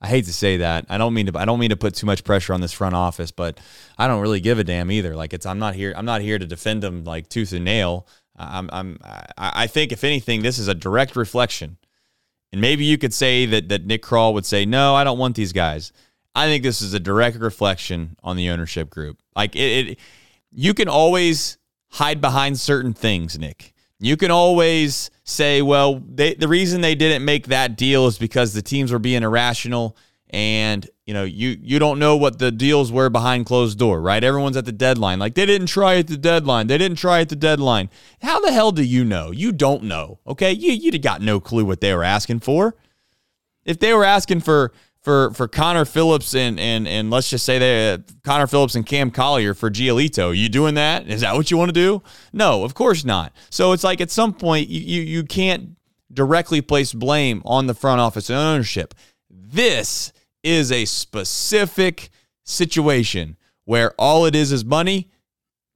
I 0.00 0.08
hate 0.08 0.24
to 0.24 0.32
say 0.32 0.56
that. 0.58 0.86
I 0.88 0.98
don't 0.98 1.14
mean 1.14 1.26
to. 1.26 1.38
I 1.38 1.44
don't 1.44 1.60
mean 1.60 1.70
to 1.70 1.76
put 1.76 1.94
too 1.94 2.06
much 2.06 2.24
pressure 2.24 2.52
on 2.52 2.60
this 2.60 2.72
front 2.72 2.94
office, 2.94 3.30
but 3.30 3.60
I 3.96 4.08
don't 4.08 4.20
really 4.20 4.40
give 4.40 4.58
a 4.58 4.64
damn 4.64 4.90
either. 4.90 5.14
Like 5.14 5.32
it's. 5.32 5.46
I'm 5.46 5.60
not 5.60 5.76
here. 5.76 5.94
I'm 5.96 6.04
not 6.04 6.22
here 6.22 6.38
to 6.38 6.46
defend 6.46 6.82
them 6.82 7.04
like 7.04 7.28
tooth 7.28 7.52
and 7.52 7.64
nail. 7.64 8.06
I'm. 8.36 8.68
I'm. 8.72 8.98
I 9.38 9.68
think 9.68 9.92
if 9.92 10.02
anything, 10.02 10.42
this 10.42 10.58
is 10.58 10.66
a 10.66 10.74
direct 10.74 11.14
reflection. 11.14 11.78
And 12.50 12.60
maybe 12.60 12.84
you 12.84 12.98
could 12.98 13.14
say 13.14 13.46
that 13.46 13.68
that 13.68 13.86
Nick 13.86 14.02
Krall 14.02 14.34
would 14.34 14.44
say, 14.44 14.66
"No, 14.66 14.96
I 14.96 15.04
don't 15.04 15.18
want 15.18 15.36
these 15.36 15.52
guys." 15.52 15.92
I 16.34 16.46
think 16.46 16.64
this 16.64 16.82
is 16.82 16.94
a 16.94 17.00
direct 17.00 17.36
reflection 17.36 18.16
on 18.24 18.36
the 18.36 18.50
ownership 18.50 18.90
group. 18.90 19.18
Like 19.36 19.54
it, 19.54 19.88
it 19.88 19.98
you 20.52 20.74
can 20.74 20.88
always 20.88 21.58
hide 21.88 22.20
behind 22.20 22.58
certain 22.58 22.92
things, 22.92 23.38
Nick. 23.38 23.72
You 23.98 24.16
can 24.16 24.30
always 24.30 25.10
say, 25.24 25.62
well, 25.62 26.02
they, 26.06 26.34
the 26.34 26.48
reason 26.48 26.80
they 26.80 26.94
didn't 26.94 27.24
make 27.24 27.46
that 27.46 27.76
deal 27.76 28.06
is 28.06 28.18
because 28.18 28.52
the 28.52 28.62
teams 28.62 28.90
were 28.90 28.98
being 28.98 29.22
irrational 29.22 29.96
and 30.32 30.88
you 31.04 31.12
know 31.12 31.24
you 31.24 31.58
you 31.60 31.78
don't 31.78 31.98
know 31.98 32.16
what 32.16 32.38
the 32.38 32.50
deals 32.50 32.90
were 32.90 33.10
behind 33.10 33.44
closed 33.44 33.78
door 33.78 34.00
right? 34.00 34.24
Everyone's 34.24 34.56
at 34.56 34.64
the 34.64 34.72
deadline. 34.72 35.18
Like 35.18 35.34
they 35.34 35.44
didn't 35.46 35.66
try 35.66 35.96
at 35.96 36.06
the 36.06 36.16
deadline. 36.16 36.68
They 36.68 36.78
didn't 36.78 36.96
try 36.96 37.20
at 37.20 37.28
the 37.28 37.36
deadline. 37.36 37.90
How 38.22 38.40
the 38.40 38.50
hell 38.50 38.72
do 38.72 38.82
you 38.82 39.04
know? 39.04 39.30
You 39.30 39.52
don't 39.52 39.84
know 39.84 40.20
okay? 40.26 40.52
You 40.52 40.72
you 40.72 40.98
got 40.98 41.20
no 41.20 41.38
clue 41.38 41.64
what 41.64 41.80
they 41.80 41.94
were 41.94 42.04
asking 42.04 42.40
for. 42.40 42.74
If 43.64 43.78
they 43.78 43.92
were 43.92 44.04
asking 44.04 44.40
for 44.40 44.72
for 45.02 45.32
for 45.32 45.48
Connor 45.48 45.84
Phillips 45.84 46.34
and 46.34 46.58
and 46.58 46.86
and 46.86 47.10
let's 47.10 47.28
just 47.28 47.44
say 47.44 47.58
they 47.58 47.92
uh, 47.92 47.98
Connor 48.22 48.46
Phillips 48.46 48.74
and 48.74 48.86
Cam 48.86 49.10
Collier 49.10 49.52
for 49.52 49.70
Giolito. 49.70 50.36
You 50.36 50.48
doing 50.48 50.74
that? 50.74 51.08
Is 51.08 51.20
that 51.20 51.34
what 51.34 51.50
you 51.50 51.56
want 51.56 51.68
to 51.68 51.72
do? 51.72 52.02
No, 52.32 52.64
of 52.64 52.74
course 52.74 53.04
not. 53.04 53.32
So 53.50 53.72
it's 53.72 53.84
like 53.84 54.00
at 54.00 54.10
some 54.10 54.32
point 54.32 54.68
you 54.68 54.80
you, 54.80 55.02
you 55.02 55.24
can't 55.24 55.76
directly 56.12 56.60
place 56.60 56.92
blame 56.92 57.42
on 57.44 57.66
the 57.66 57.74
front 57.74 58.00
office 58.00 58.30
and 58.30 58.38
ownership. 58.38 58.94
This 59.28 60.12
is 60.42 60.70
a 60.70 60.84
specific 60.84 62.10
situation 62.44 63.36
where 63.64 63.92
all 63.98 64.24
it 64.26 64.34
is 64.34 64.52
is 64.52 64.64
money. 64.64 65.10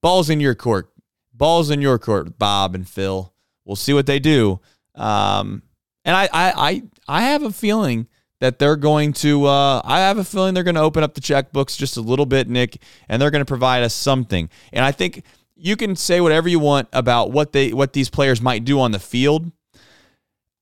Balls 0.03 0.31
in 0.31 0.41
your 0.41 0.55
court. 0.55 0.93
Balls 1.33 1.71
in 1.71 1.81
your 1.81 1.99
court, 1.99 2.39
Bob 2.39 2.75
and 2.75 2.89
Phil. 2.89 3.33
We'll 3.65 3.77
see 3.77 3.93
what 3.93 4.07
they 4.07 4.19
do. 4.19 4.61
Um, 4.95 5.63
and 6.05 6.17
I, 6.17 6.25
I, 6.25 6.53
I, 6.57 6.83
I 7.09 7.23
have 7.23 7.43
a 7.43 7.53
feeling 7.53 8.07
that 8.41 8.59
they're 8.59 8.77
going 8.77 9.13
to 9.15 9.47
uh, 9.47 9.81
I 9.85 10.01
have 10.01 10.19
a 10.19 10.25
feeling 10.25 10.55
they're 10.55 10.63
going 10.63 10.75
to 10.75 10.81
open 10.81 11.03
up 11.03 11.15
the 11.15 11.21
checkbooks 11.21 11.77
just 11.77 11.97
a 11.97 12.01
little 12.01 12.27
bit, 12.27 12.49
Nick, 12.49 12.83
and 13.09 13.21
they're 13.21 13.31
going 13.31 13.41
to 13.41 13.47
provide 13.47 13.83
us 13.83 13.95
something. 13.95 14.49
And 14.73 14.85
I 14.85 14.93
think 14.93 15.25
you 15.57 15.77
can 15.77 15.97
say 15.97 16.21
whatever 16.21 16.49
you 16.49 16.59
want 16.59 16.89
about 16.93 17.33
what 17.33 17.53
they 17.53 17.73
what 17.73 17.93
these 17.93 18.11
players 18.11 18.43
might 18.43 18.65
do 18.65 18.81
on 18.81 18.93
the 18.93 18.99
field. 18.99 19.51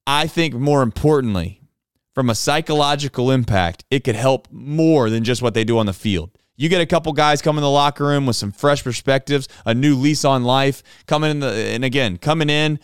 I 0.06 0.26
think 0.26 0.54
more 0.54 0.82
importantly, 0.82 1.60
from 2.14 2.30
a 2.30 2.34
psychological 2.34 3.30
impact, 3.30 3.84
it 3.90 4.04
could 4.04 4.16
help 4.16 4.48
more 4.50 5.10
than 5.10 5.24
just 5.24 5.42
what 5.42 5.54
they 5.54 5.64
do 5.64 5.78
on 5.78 5.86
the 5.86 5.92
field. 5.92 6.30
You 6.56 6.68
get 6.68 6.80
a 6.80 6.86
couple 6.86 7.12
guys 7.12 7.42
come 7.42 7.58
in 7.58 7.62
the 7.62 7.70
locker 7.70 8.04
room 8.04 8.26
with 8.26 8.36
some 8.36 8.52
fresh 8.52 8.84
perspectives, 8.84 9.48
a 9.66 9.74
new 9.74 9.96
lease 9.96 10.24
on 10.24 10.44
life, 10.44 10.84
coming 11.06 11.30
in 11.32 11.40
the 11.40 11.48
and 11.48 11.84
again, 11.84 12.18
coming 12.18 12.48
in 12.48 12.78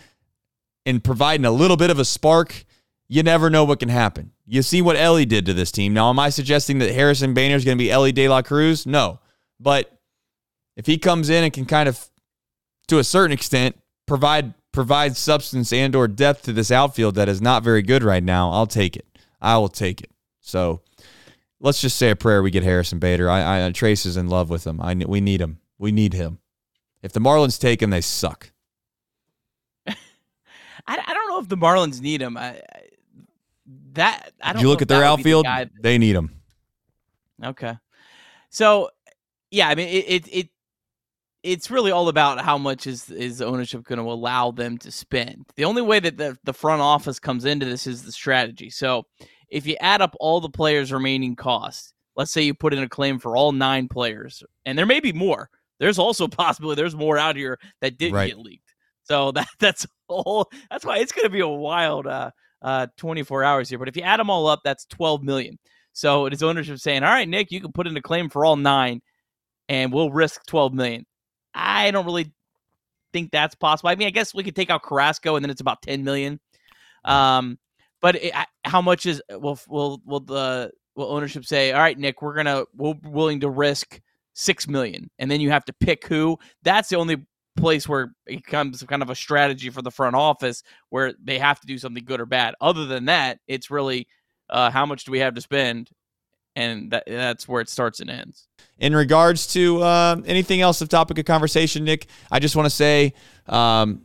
and 0.85 1.05
providing 1.05 1.47
a 1.47 1.53
little 1.53 1.77
bit 1.77 1.91
of 1.91 1.99
a 2.01 2.05
spark 2.05 2.65
you 3.11 3.25
never 3.25 3.51
know 3.51 3.65
what 3.65 3.81
can 3.81 3.89
happen. 3.89 4.31
You 4.47 4.63
see 4.63 4.81
what 4.81 4.95
Elly 4.95 5.27
did 5.27 5.45
to 5.47 5.53
this 5.53 5.73
team. 5.73 5.93
Now, 5.93 6.11
am 6.11 6.21
I 6.21 6.31
suggesting 6.31 6.79
that 6.79 6.93
Harrison 6.93 7.35
Bader 7.35 7.57
is 7.57 7.65
going 7.65 7.77
to 7.77 7.83
be 7.83 7.91
Elly 7.91 8.13
De 8.13 8.29
La 8.29 8.41
Cruz? 8.41 8.87
No. 8.87 9.19
But 9.59 9.91
if 10.77 10.87
he 10.87 10.97
comes 10.97 11.29
in 11.29 11.43
and 11.43 11.53
can 11.53 11.67
kind 11.67 11.89
of, 11.89 12.09
to 12.87 13.01
a 13.01 13.05
certain 13.05 13.33
extent, 13.33 13.77
provide 14.07 14.55
provide 14.73 15.17
substance 15.17 15.73
and 15.73 15.97
or 15.97 16.07
depth 16.07 16.43
to 16.43 16.53
this 16.53 16.71
outfield 16.71 17.17
that 17.17 17.29
is 17.29 17.43
not 17.43 17.65
very 17.65 17.83
good 17.83 18.05
right 18.05 18.23
now, 18.23 18.53
I'll 18.53 18.69
take 18.69 18.95
it. 18.95 19.07
I 19.41 19.59
will 19.59 19.69
take 19.69 20.01
it. 20.01 20.13
So 20.39 20.83
let's 21.59 21.81
just 21.81 21.97
say 21.97 22.11
a 22.11 22.17
prayer 22.17 22.45
we 22.45 22.53
get 22.53 22.63
Harrison 22.63 23.01
Bader. 23.01 23.29
I, 23.29 23.67
I 23.67 23.73
Trace 23.73 24.07
is 24.07 24.17
in 24.17 24.29
love 24.29 24.51
with 24.51 24.65
him. 24.65 24.81
I 24.81 24.95
we 24.95 25.21
need 25.21 25.41
him. 25.41 25.59
We 25.79 25.91
need 25.91 26.13
him. 26.13 26.39
If 27.03 27.11
the 27.11 27.21
Marlins 27.21 27.59
take 27.59 27.83
him, 27.83 27.91
they 27.91 28.03
suck. 28.03 28.53
I, 29.89 29.95
I 30.87 31.13
don't 31.13 31.29
know 31.29 31.41
if 31.41 31.49
the 31.49 31.57
Marlins 31.57 32.01
need 32.01 32.23
him. 32.23 32.37
I, 32.37 32.61
that 34.01 34.33
I 34.43 34.53
don't. 34.53 34.63
you 34.63 34.69
look 34.69 34.83
at 34.83 34.89
their 34.89 35.05
outfield? 35.05 35.45
The 35.45 35.71
they 35.81 35.99
need 35.99 36.17
them. 36.17 36.41
Okay, 37.45 37.75
so 38.49 38.91
yeah, 39.51 39.69
I 39.69 39.75
mean 39.75 39.89
it, 39.89 40.05
it, 40.09 40.29
it 40.29 40.49
it's 41.43 41.71
really 41.71 41.91
all 41.91 42.09
about 42.09 42.41
how 42.41 42.59
much 42.59 42.87
is 42.87 43.11
is 43.11 43.41
ownership 43.43 43.85
going 43.85 43.99
to 43.99 44.11
allow 44.11 44.51
them 44.51 44.79
to 44.79 44.91
spend. 44.91 45.47
The 45.57 45.65
only 45.65 45.83
way 45.83 46.01
that 46.01 46.17
the 46.17 46.39
the 46.45 46.53
front 46.53 46.83
office 46.83 47.19
comes 47.19 47.45
into 47.45 47.67
this 47.67 47.87
is 47.87 48.03
the 48.03 48.13
strategy. 48.13 48.71
So 48.71 49.05
if 49.49 49.67
you 49.67 49.77
add 49.81 50.01
up 50.01 50.15
all 50.19 50.41
the 50.41 50.51
players' 50.51 50.93
remaining 50.93 51.37
costs, 51.37 51.93
let's 52.17 52.31
say 52.31 52.43
you 52.43 52.55
put 52.55 52.73
in 52.73 52.83
a 52.83 52.89
claim 52.89 53.19
for 53.19 53.37
all 53.37 53.53
nine 53.53 53.89
players, 53.89 54.43
and 54.65 54.79
there 54.79 54.87
may 54.87 55.01
be 55.01 55.13
more. 55.13 55.51
There's 55.79 55.99
also 55.99 56.29
possibility 56.29 56.81
there's 56.81 56.97
more 56.97 57.19
out 57.19 57.37
here 57.37 57.59
that 57.81 57.99
didn't 57.99 58.15
right. 58.15 58.29
get 58.29 58.39
leaked. 58.39 58.75
So 59.05 59.33
that 59.33 59.49
that's 59.59 59.87
whole. 60.09 60.51
That's 60.71 60.85
why 60.85 60.99
it's 60.99 61.13
going 61.13 61.27
to 61.27 61.31
be 61.31 61.41
a 61.41 61.49
wild 61.49 62.07
uh, 62.07 62.31
uh, 62.63 62.87
24 62.97 63.45
hours 63.45 63.69
here. 63.69 63.79
But 63.79 63.89
if 63.89 63.97
you 63.97 64.03
add 64.03 64.21
them 64.21 64.31
all 64.31 64.47
up, 64.47 64.61
that's 64.65 64.85
12 64.87 65.23
million. 65.23 65.59
So 65.93 66.27
it 66.27 66.33
is 66.33 66.43
ownership 66.43 66.79
saying, 66.79 67.03
all 67.03 67.11
right, 67.11 67.29
Nick, 67.29 67.51
you 67.51 67.61
can 67.61 67.73
put 67.73 67.87
in 67.87 67.97
a 67.97 68.03
claim 68.03 68.29
for 68.29 68.45
all 68.45 68.57
nine 68.57 69.03
and 69.69 69.93
we'll 69.93 70.11
risk 70.11 70.47
12 70.47 70.73
million. 70.73 71.05
I 71.55 71.91
don't 71.91 72.07
really 72.07 72.33
think 73.13 73.31
that's 73.31 73.55
possible. 73.55 73.91
I 73.91 73.97
mean, 73.97 74.07
I 74.07 74.13
guess 74.13 74.35
we 74.35 74.45
could 74.45 74.57
take 74.57 74.71
out 74.71 74.83
Carrasco 74.83 75.37
and 75.37 75.45
then 75.45 75.51
it's 75.51 75.61
about 75.61 75.83
10 75.83 76.05
million. 76.05 76.39
Um, 77.05 77.59
but 78.01 78.17
it, 78.17 78.33
how 78.65 78.81
much 78.81 79.07
is 79.07 79.23
will 79.31 79.59
will 79.69 80.01
will 80.05 80.21
the 80.21 80.71
will 80.95 81.13
ownership 81.13 81.45
say? 81.45 81.73
All 81.73 81.81
right, 81.81 81.99
Nick, 81.99 82.23
we're 82.23 82.35
gonna 82.35 82.65
we're 82.75 82.95
willing 83.05 83.41
to 83.41 83.51
risk 83.51 84.01
six 84.33 84.67
million, 84.67 85.11
and 85.19 85.31
then 85.31 85.41
you 85.41 85.51
have 85.51 85.65
to 85.67 85.73
pick 85.75 86.07
who. 86.07 86.39
That's 86.63 86.89
the 86.89 86.97
only 86.97 87.27
place 87.61 87.89
where 87.89 88.13
it 88.27 88.37
becomes 88.37 88.83
kind 88.83 89.03
of 89.03 89.11
a 89.11 89.15
strategy 89.15 89.71
for 89.71 89.83
the 89.83 89.91
front 89.91 90.17
office 90.17 90.63
where 90.89 91.15
they 91.23 91.39
have 91.39 91.61
to 91.61 91.67
do 91.67 91.79
something 91.79 92.05
good 92.05 92.21
or 92.21 92.27
bad. 92.27 92.55
Other 92.61 92.87
than 92.87 93.07
that, 93.07 93.39
it's 93.47 93.71
really 93.71 94.07
uh, 94.49 94.71
how 94.71 94.87
much 94.87 95.05
do 95.05 95.13
we 95.13 95.21
have 95.21 95.35
to 95.35 95.41
spend, 95.41 95.91
and 96.57 96.91
that, 96.91 97.05
that's 97.07 97.47
where 97.47 97.61
it 97.61 97.69
starts 97.69 98.01
and 98.01 98.11
ends. 98.11 98.49
In 98.79 98.95
regards 98.95 99.47
to 99.55 99.83
uh, 99.83 100.21
anything 100.27 100.61
else 100.61 100.81
of 100.81 100.89
topic 100.89 101.19
of 101.19 101.25
conversation, 101.25 101.85
Nick, 101.85 102.07
I 102.31 102.39
just 102.39 102.57
want 102.57 102.67
to 102.67 102.75
say. 102.75 103.15
Um, 103.47 104.03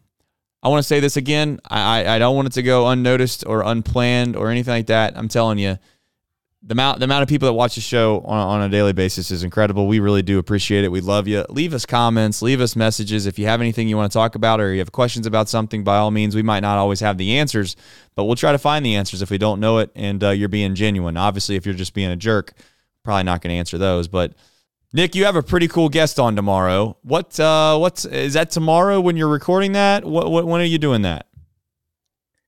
I 0.64 0.70
want 0.70 0.80
to 0.80 0.88
say 0.88 1.00
this 1.00 1.16
again. 1.16 1.60
I, 1.70 2.16
I 2.16 2.18
don't 2.18 2.36
want 2.36 2.48
it 2.48 2.54
to 2.54 2.64
go 2.64 2.88
unnoticed 2.88 3.46
or 3.46 3.62
unplanned 3.62 4.36
or 4.36 4.50
anything 4.50 4.74
like 4.74 4.88
that. 4.88 5.16
I'm 5.16 5.28
telling 5.28 5.60
you, 5.60 5.78
the 6.68 6.74
amount 6.74 7.00
the 7.00 7.06
amount 7.06 7.22
of 7.22 7.30
people 7.30 7.46
that 7.46 7.54
watch 7.54 7.76
the 7.76 7.82
show 7.82 8.22
on, 8.22 8.40
on 8.40 8.62
a 8.62 8.70
daily 8.70 8.92
basis 8.92 9.30
is 9.30 9.44
incredible. 9.44 9.86
We 9.88 10.00
really 10.00 10.24
do 10.24 10.40
appreciate 10.40 10.84
it. 10.84 10.92
We 10.92 11.00
love 11.00 11.28
you. 11.28 11.46
Leave 11.50 11.76
us 11.76 11.86
comments, 11.86 12.42
leave 12.42 12.60
us 12.60 12.76
messages. 12.76 13.28
If 13.28 13.38
you 13.38 13.46
have 13.46 13.62
anything 13.62 13.88
you 13.88 13.96
want 13.96 14.12
to 14.12 14.18
talk 14.18 14.34
about 14.34 14.60
or 14.60 14.74
you 14.74 14.80
have 14.80 14.92
questions 14.92 15.28
about 15.28 15.48
something, 15.48 15.84
by 15.84 15.98
all 15.98 16.10
means, 16.10 16.36
we 16.36 16.42
might 16.42 16.62
not 16.62 16.80
always 16.80 17.02
have 17.02 17.20
the 17.20 17.38
answers, 17.38 17.76
but 18.16 18.24
we'll 18.24 18.36
try 18.36 18.52
to 18.52 18.58
find 18.58 18.84
the 18.84 18.96
answers 18.96 19.22
if 19.22 19.30
we 19.30 19.38
don't 19.38 19.60
know 19.60 19.78
it 19.78 19.92
and 19.96 20.24
uh, 20.24 20.32
you're 20.32 20.50
being 20.50 20.74
genuine. 20.74 21.18
Obviously, 21.18 21.56
if 21.56 21.68
you're 21.68 21.76
just 21.76 21.94
being 21.94 22.10
a 22.10 22.16
jerk, 22.16 22.54
probably 23.04 23.24
not 23.24 23.42
going 23.42 23.54
to 23.54 23.58
answer 23.58 23.78
those. 23.78 24.08
But 24.08 24.34
Nick, 24.92 25.14
you 25.14 25.26
have 25.26 25.36
a 25.36 25.44
pretty 25.44 25.68
cool 25.68 25.90
guest 25.90 26.20
on 26.20 26.36
tomorrow. 26.36 26.98
What 27.04 27.40
uh, 27.40 27.78
what's 27.78 28.06
is 28.06 28.34
that 28.34 28.50
tomorrow 28.50 29.00
when 29.00 29.18
you're 29.18 29.30
recording 29.30 29.74
that? 29.74 30.04
What, 30.04 30.32
what 30.32 30.48
when 30.48 30.62
are 30.62 30.66
you 30.66 30.80
doing 30.80 31.04
that? 31.04 31.28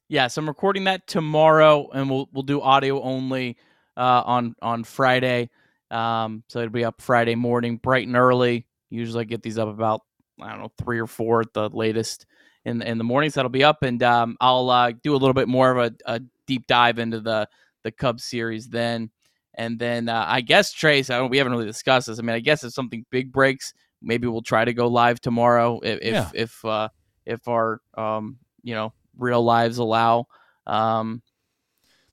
Yes, 0.07 0.37
I'm 0.37 0.47
recording 0.47 0.85
that 0.85 1.05
tomorrow, 1.05 1.89
and 1.91 2.09
we'll 2.09 2.29
we'll 2.31 2.43
do 2.43 2.61
audio 2.61 3.01
only 3.03 3.57
uh, 3.97 4.23
on 4.25 4.55
on 4.61 4.83
Friday. 4.83 5.49
Um, 5.89 6.43
so 6.47 6.59
it'll 6.59 6.71
be 6.71 6.85
up 6.85 7.01
Friday 7.01 7.35
morning, 7.35 7.77
bright 7.77 8.07
and 8.07 8.15
early. 8.15 8.67
Usually 8.89 9.21
I 9.21 9.25
get 9.25 9.41
these 9.41 9.57
up 9.57 9.67
about 9.67 10.01
I 10.41 10.51
don't 10.51 10.61
know 10.61 10.71
three 10.81 10.99
or 10.99 11.07
four 11.07 11.41
at 11.41 11.53
the 11.53 11.69
latest 11.69 12.25
in 12.63 12.81
in 12.81 12.97
the 12.97 13.03
mornings. 13.03 13.33
That'll 13.33 13.49
be 13.49 13.63
up, 13.63 13.83
and 13.83 14.01
um, 14.03 14.37
I'll 14.39 14.69
uh, 14.69 14.91
do 14.91 15.13
a 15.13 15.17
little 15.17 15.33
bit 15.33 15.47
more 15.47 15.71
of 15.71 15.77
a, 15.77 16.13
a, 16.13 16.21
deep 16.45 16.67
dive 16.67 16.99
into 16.99 17.19
the 17.19 17.47
the 17.83 17.91
Cubs 17.91 18.23
series 18.23 18.69
then, 18.69 19.09
And 19.55 19.79
then 19.79 20.09
uh, 20.09 20.25
I 20.27 20.41
guess 20.41 20.71
Trace, 20.71 21.09
I 21.09 21.17
don't, 21.17 21.29
we 21.29 21.37
haven't 21.37 21.53
really 21.53 21.65
discussed 21.65 22.07
this. 22.07 22.19
I 22.19 22.21
mean, 22.21 22.35
I 22.35 22.39
guess 22.39 22.63
if 22.63 22.73
something 22.73 23.05
big 23.09 23.31
breaks, 23.31 23.73
maybe 24.01 24.27
we'll 24.27 24.41
try 24.41 24.63
to 24.65 24.73
go 24.73 24.87
live 24.87 25.19
tomorrow 25.19 25.79
if 25.83 25.99
if 26.01 26.13
Yeah. 26.13 26.31
if, 26.33 26.65
uh, 26.65 26.89
if 27.25 27.47
our 27.47 27.81
um, 27.97 28.37
you 28.63 28.75
know 28.75 28.93
real 29.17 29.43
lives 29.43 29.77
allow. 29.77 30.27
Um, 30.65 31.21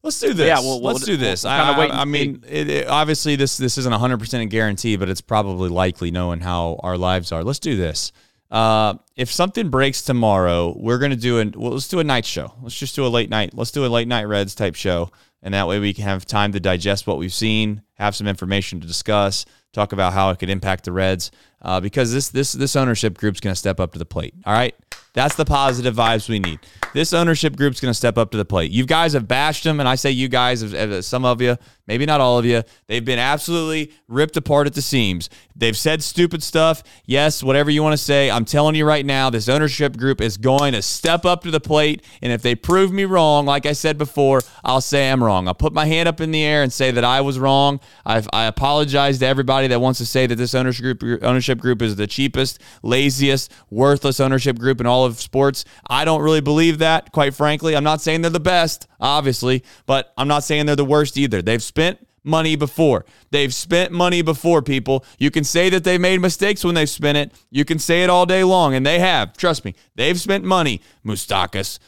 Let's 0.05 0.21
do 0.21 0.33
this. 0.35 0.47
Yeah, 0.47 0.61
we'll- 0.61 0.81
we'll- 0.81 0.93
Let's 0.93 1.05
do 1.07 1.17
this. 1.17 1.43
we'll 1.45 1.53
I, 1.53 1.87
I, 1.87 2.01
I 2.03 2.05
mean, 2.05 2.45
it, 2.47 2.69
it- 2.71 2.87
obviously, 2.89 3.35
this 3.37 3.57
this 3.57 3.77
isn't 3.79 3.91
100 3.91 4.19
percent 4.19 4.43
a 4.43 4.47
guarantee, 4.47 4.97
but 4.97 5.09
it's 5.09 5.21
probably 5.23 5.69
likely 5.71 6.11
knowing 6.13 6.41
how 6.41 6.79
our 6.83 6.97
lives 6.97 7.33
are. 7.33 7.43
Let's 7.43 7.59
do 7.59 7.77
this. 7.77 8.13
Uh, 8.51 8.95
if 9.17 9.33
something 9.33 9.71
breaks 9.71 10.03
tomorrow, 10.03 10.75
we're 10.79 10.99
gonna 10.99 11.17
do 11.17 11.39
an. 11.39 11.55
Well, 11.57 11.73
let's 11.73 11.89
do 11.89 11.99
a 12.01 12.05
night 12.05 12.27
show. 12.27 12.53
Let's 12.63 12.77
just 12.79 12.95
do 12.95 13.05
a 13.05 13.09
late 13.09 13.31
night. 13.31 13.55
Let's 13.55 13.71
do 13.73 13.85
a 13.85 13.89
late 13.89 14.07
night 14.07 14.25
Reds 14.25 14.55
type 14.55 14.75
show, 14.77 15.11
and 15.43 15.55
that 15.55 15.67
way 15.67 15.81
we 15.81 15.93
can 15.95 16.05
have 16.05 16.25
time 16.27 16.53
to 16.53 16.61
digest 16.61 17.07
what 17.07 17.19
we've 17.19 17.33
seen, 17.33 17.83
have 17.95 18.15
some 18.15 18.29
information 18.29 18.81
to 18.81 18.87
discuss, 18.87 19.47
talk 19.73 19.93
about 19.93 20.13
how 20.13 20.31
it 20.31 20.39
could 20.39 20.51
impact 20.51 20.85
the 20.85 20.93
Reds. 20.93 21.31
Uh, 21.63 21.81
because 21.81 22.13
this 22.13 22.29
this 22.29 22.53
this 22.53 22.77
ownership 22.77 23.17
group's 23.17 23.41
gonna 23.41 23.57
step 23.57 23.81
up 23.81 23.93
to 23.95 23.99
the 23.99 24.05
plate. 24.05 24.35
All 24.45 24.53
right. 24.53 24.75
That's 25.15 25.37
the 25.37 25.45
positive 25.45 25.95
vibes 25.95 26.29
we 26.29 26.41
need. 26.41 26.59
This 26.93 27.13
ownership 27.13 27.57
group's 27.57 27.81
going 27.81 27.91
to 27.91 27.97
step 27.97 28.19
up 28.19 28.31
to 28.33 28.37
the 28.37 28.45
plate. 28.45 28.71
You 28.71 28.85
guys 28.85 29.13
have 29.15 29.27
bashed 29.27 29.65
them, 29.65 29.81
and 29.81 29.89
I 29.89 29.95
say 29.95 30.11
you 30.11 30.29
guys, 30.29 30.63
some 31.07 31.25
of 31.25 31.41
you, 31.41 31.57
maybe 31.87 32.07
not 32.07 32.21
all 32.21 32.39
of 32.39 32.45
you, 32.45 32.63
they've 32.87 33.05
been 33.05 33.19
absolutely 33.19 33.93
ripped 34.09 34.37
apart 34.37 34.67
at 34.67 34.75
the 34.75 34.83
seams. 34.83 35.29
They've 35.57 35.77
said 35.77 36.03
stupid 36.03 36.43
stuff. 36.43 36.83
Yes, 37.07 37.43
whatever 37.43 37.71
you 37.71 37.83
want 37.83 37.93
to 37.93 38.03
say. 38.03 38.31
I'm 38.31 38.45
telling 38.45 38.75
you 38.75 38.85
right 38.85 39.07
now, 39.07 39.31
this 39.31 39.49
ownership 39.49 39.97
group 39.97 40.21
is 40.21 40.37
going 40.37 40.73
to 40.73 40.83
step 40.83 41.25
up 41.25 41.43
to 41.43 41.51
the 41.51 41.61
plate, 41.61 42.05
and 42.23 42.33
if 42.33 42.43
they 42.43 42.55
prove 42.55 42.93
me 42.93 43.05
wrong, 43.05 43.47
like 43.47 43.67
I 43.67 43.73
said 43.73 43.99
before, 43.99 44.41
I'll 44.65 44.81
say 44.81 45.11
I'm 45.11 45.23
wrong. 45.23 45.47
I'll 45.47 45.55
put 45.55 45.73
my 45.73 45.87
hand 45.87 46.09
up 46.09 46.21
in 46.21 46.31
the 46.31 46.43
air 46.43 46.63
and 46.63 46.73
say 46.73 46.91
that 46.91 47.05
I 47.05 47.21
was 47.21 47.39
wrong. 47.39 47.81
I've, 48.05 48.29
I 48.33 48.45
apologize 48.45 49.19
to 49.21 49.27
everybody 49.27 49.69
that 49.69 49.81
wants 49.81 49.99
to 49.99 50.07
say 50.07 50.27
that 50.27 50.37
this 50.37 50.55
ownership 50.55 50.99
group, 50.99 51.23
ownership 51.23 51.59
group 51.59 51.83
is 51.83 51.97
the 51.97 52.07
cheapest, 52.07 52.61
laziest, 52.83 53.53
worthless 53.71 54.21
ownership 54.21 54.59
group 54.59 54.81
in 54.81 54.87
all 54.87 55.05
of 55.05 55.21
sports. 55.21 55.65
I 55.89 56.05
don't 56.05 56.23
really 56.23 56.41
believe 56.41 56.79
that, 56.79 57.13
quite 57.13 57.35
frankly. 57.35 57.77
I'm 57.77 57.85
not 57.85 58.01
saying 58.01 58.23
they're 58.23 58.31
the 58.31 58.41
best, 58.41 58.89
obviously, 59.01 59.63
but 59.87 60.13
I'm 60.17 60.29
not 60.29 60.45
saying 60.45 60.67
they're 60.67 60.77
the 60.77 60.85
worst 60.85 61.17
either. 61.17 61.43
They've 61.43 61.63
spent 61.75 62.07
money 62.23 62.55
before. 62.55 63.05
They've 63.33 63.53
spent 63.53 63.91
money 63.91 64.23
before, 64.23 64.63
people. 64.63 65.05
You 65.19 65.33
can 65.33 65.43
say 65.43 65.71
that 65.71 65.83
they 65.83 65.99
made 65.99 66.21
mistakes 66.21 66.65
when 66.65 66.77
they've 66.77 66.89
spent 66.89 67.19
it. 67.19 67.33
You 67.51 67.65
can 67.65 67.81
say 67.81 68.05
it 68.05 68.11
all 68.11 68.27
day 68.27 68.45
long, 68.45 68.75
and 68.75 68.87
they 68.87 69.01
have. 69.01 69.37
Trust 69.37 69.65
me. 69.65 69.75
They've 69.97 70.19
spent 70.19 70.45
money. 70.45 70.81
Moustakas. 71.05 71.81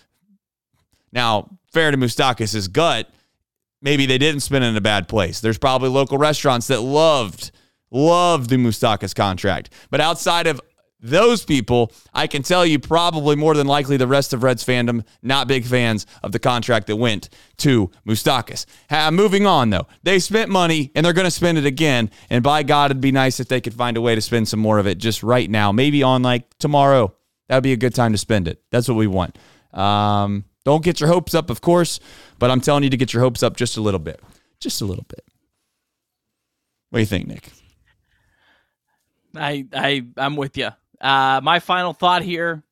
Now, 1.12 1.56
fair 1.72 1.92
to 1.92 1.96
Moustakas' 1.96 2.70
gut, 2.70 3.08
maybe 3.80 4.06
they 4.06 4.18
didn't 4.18 4.40
spend 4.40 4.64
it 4.64 4.68
in 4.68 4.76
a 4.76 4.80
bad 4.80 5.06
place. 5.06 5.40
There's 5.40 5.56
probably 5.56 5.88
local 5.88 6.18
restaurants 6.18 6.66
that 6.66 6.80
loved, 6.80 7.52
loved 7.92 8.50
the 8.50 8.56
Moustakas 8.56 9.14
contract. 9.14 9.70
But 9.88 10.00
outside 10.00 10.48
of 10.48 10.60
those 11.06 11.44
people, 11.44 11.92
I 12.12 12.26
can 12.26 12.42
tell 12.42 12.66
you 12.66 12.78
probably 12.78 13.36
more 13.36 13.54
than 13.54 13.66
likely 13.66 13.96
the 13.96 14.06
rest 14.06 14.32
of 14.32 14.42
Reds 14.42 14.64
fandom 14.64 15.04
not 15.22 15.48
big 15.48 15.64
fans 15.64 16.06
of 16.22 16.32
the 16.32 16.38
contract 16.38 16.86
that 16.88 16.96
went 16.96 17.28
to 17.58 17.90
Moustakas. 18.06 18.66
Ha, 18.90 19.10
moving 19.10 19.46
on 19.46 19.70
though, 19.70 19.86
they 20.02 20.18
spent 20.18 20.50
money 20.50 20.90
and 20.94 21.04
they're 21.04 21.12
going 21.12 21.26
to 21.26 21.30
spend 21.30 21.58
it 21.58 21.66
again. 21.66 22.10
And 22.30 22.42
by 22.42 22.62
God, 22.62 22.90
it'd 22.90 23.00
be 23.00 23.12
nice 23.12 23.40
if 23.40 23.48
they 23.48 23.60
could 23.60 23.74
find 23.74 23.96
a 23.96 24.00
way 24.00 24.14
to 24.14 24.20
spend 24.20 24.48
some 24.48 24.60
more 24.60 24.78
of 24.78 24.86
it 24.86 24.98
just 24.98 25.22
right 25.22 25.48
now, 25.48 25.72
maybe 25.72 26.02
on 26.02 26.22
like 26.22 26.56
tomorrow. 26.58 27.14
That'd 27.48 27.62
be 27.62 27.72
a 27.72 27.76
good 27.76 27.94
time 27.94 28.12
to 28.12 28.18
spend 28.18 28.48
it. 28.48 28.62
That's 28.70 28.88
what 28.88 28.96
we 28.96 29.06
want. 29.06 29.38
Um, 29.72 30.44
don't 30.64 30.82
get 30.82 30.98
your 31.00 31.08
hopes 31.08 31.34
up, 31.34 31.48
of 31.48 31.60
course, 31.60 32.00
but 32.38 32.50
I'm 32.50 32.60
telling 32.60 32.82
you 32.82 32.90
to 32.90 32.96
get 32.96 33.12
your 33.12 33.22
hopes 33.22 33.42
up 33.42 33.56
just 33.56 33.76
a 33.76 33.80
little 33.80 34.00
bit, 34.00 34.20
just 34.58 34.80
a 34.80 34.84
little 34.84 35.04
bit. 35.08 35.24
What 36.90 36.98
do 36.98 37.00
you 37.00 37.06
think, 37.06 37.28
Nick? 37.28 37.50
I 39.36 39.66
I 39.72 40.06
I'm 40.16 40.36
with 40.36 40.56
you. 40.56 40.70
Uh, 41.00 41.40
my 41.42 41.58
final 41.58 41.92
thought 41.92 42.22
here: 42.22 42.62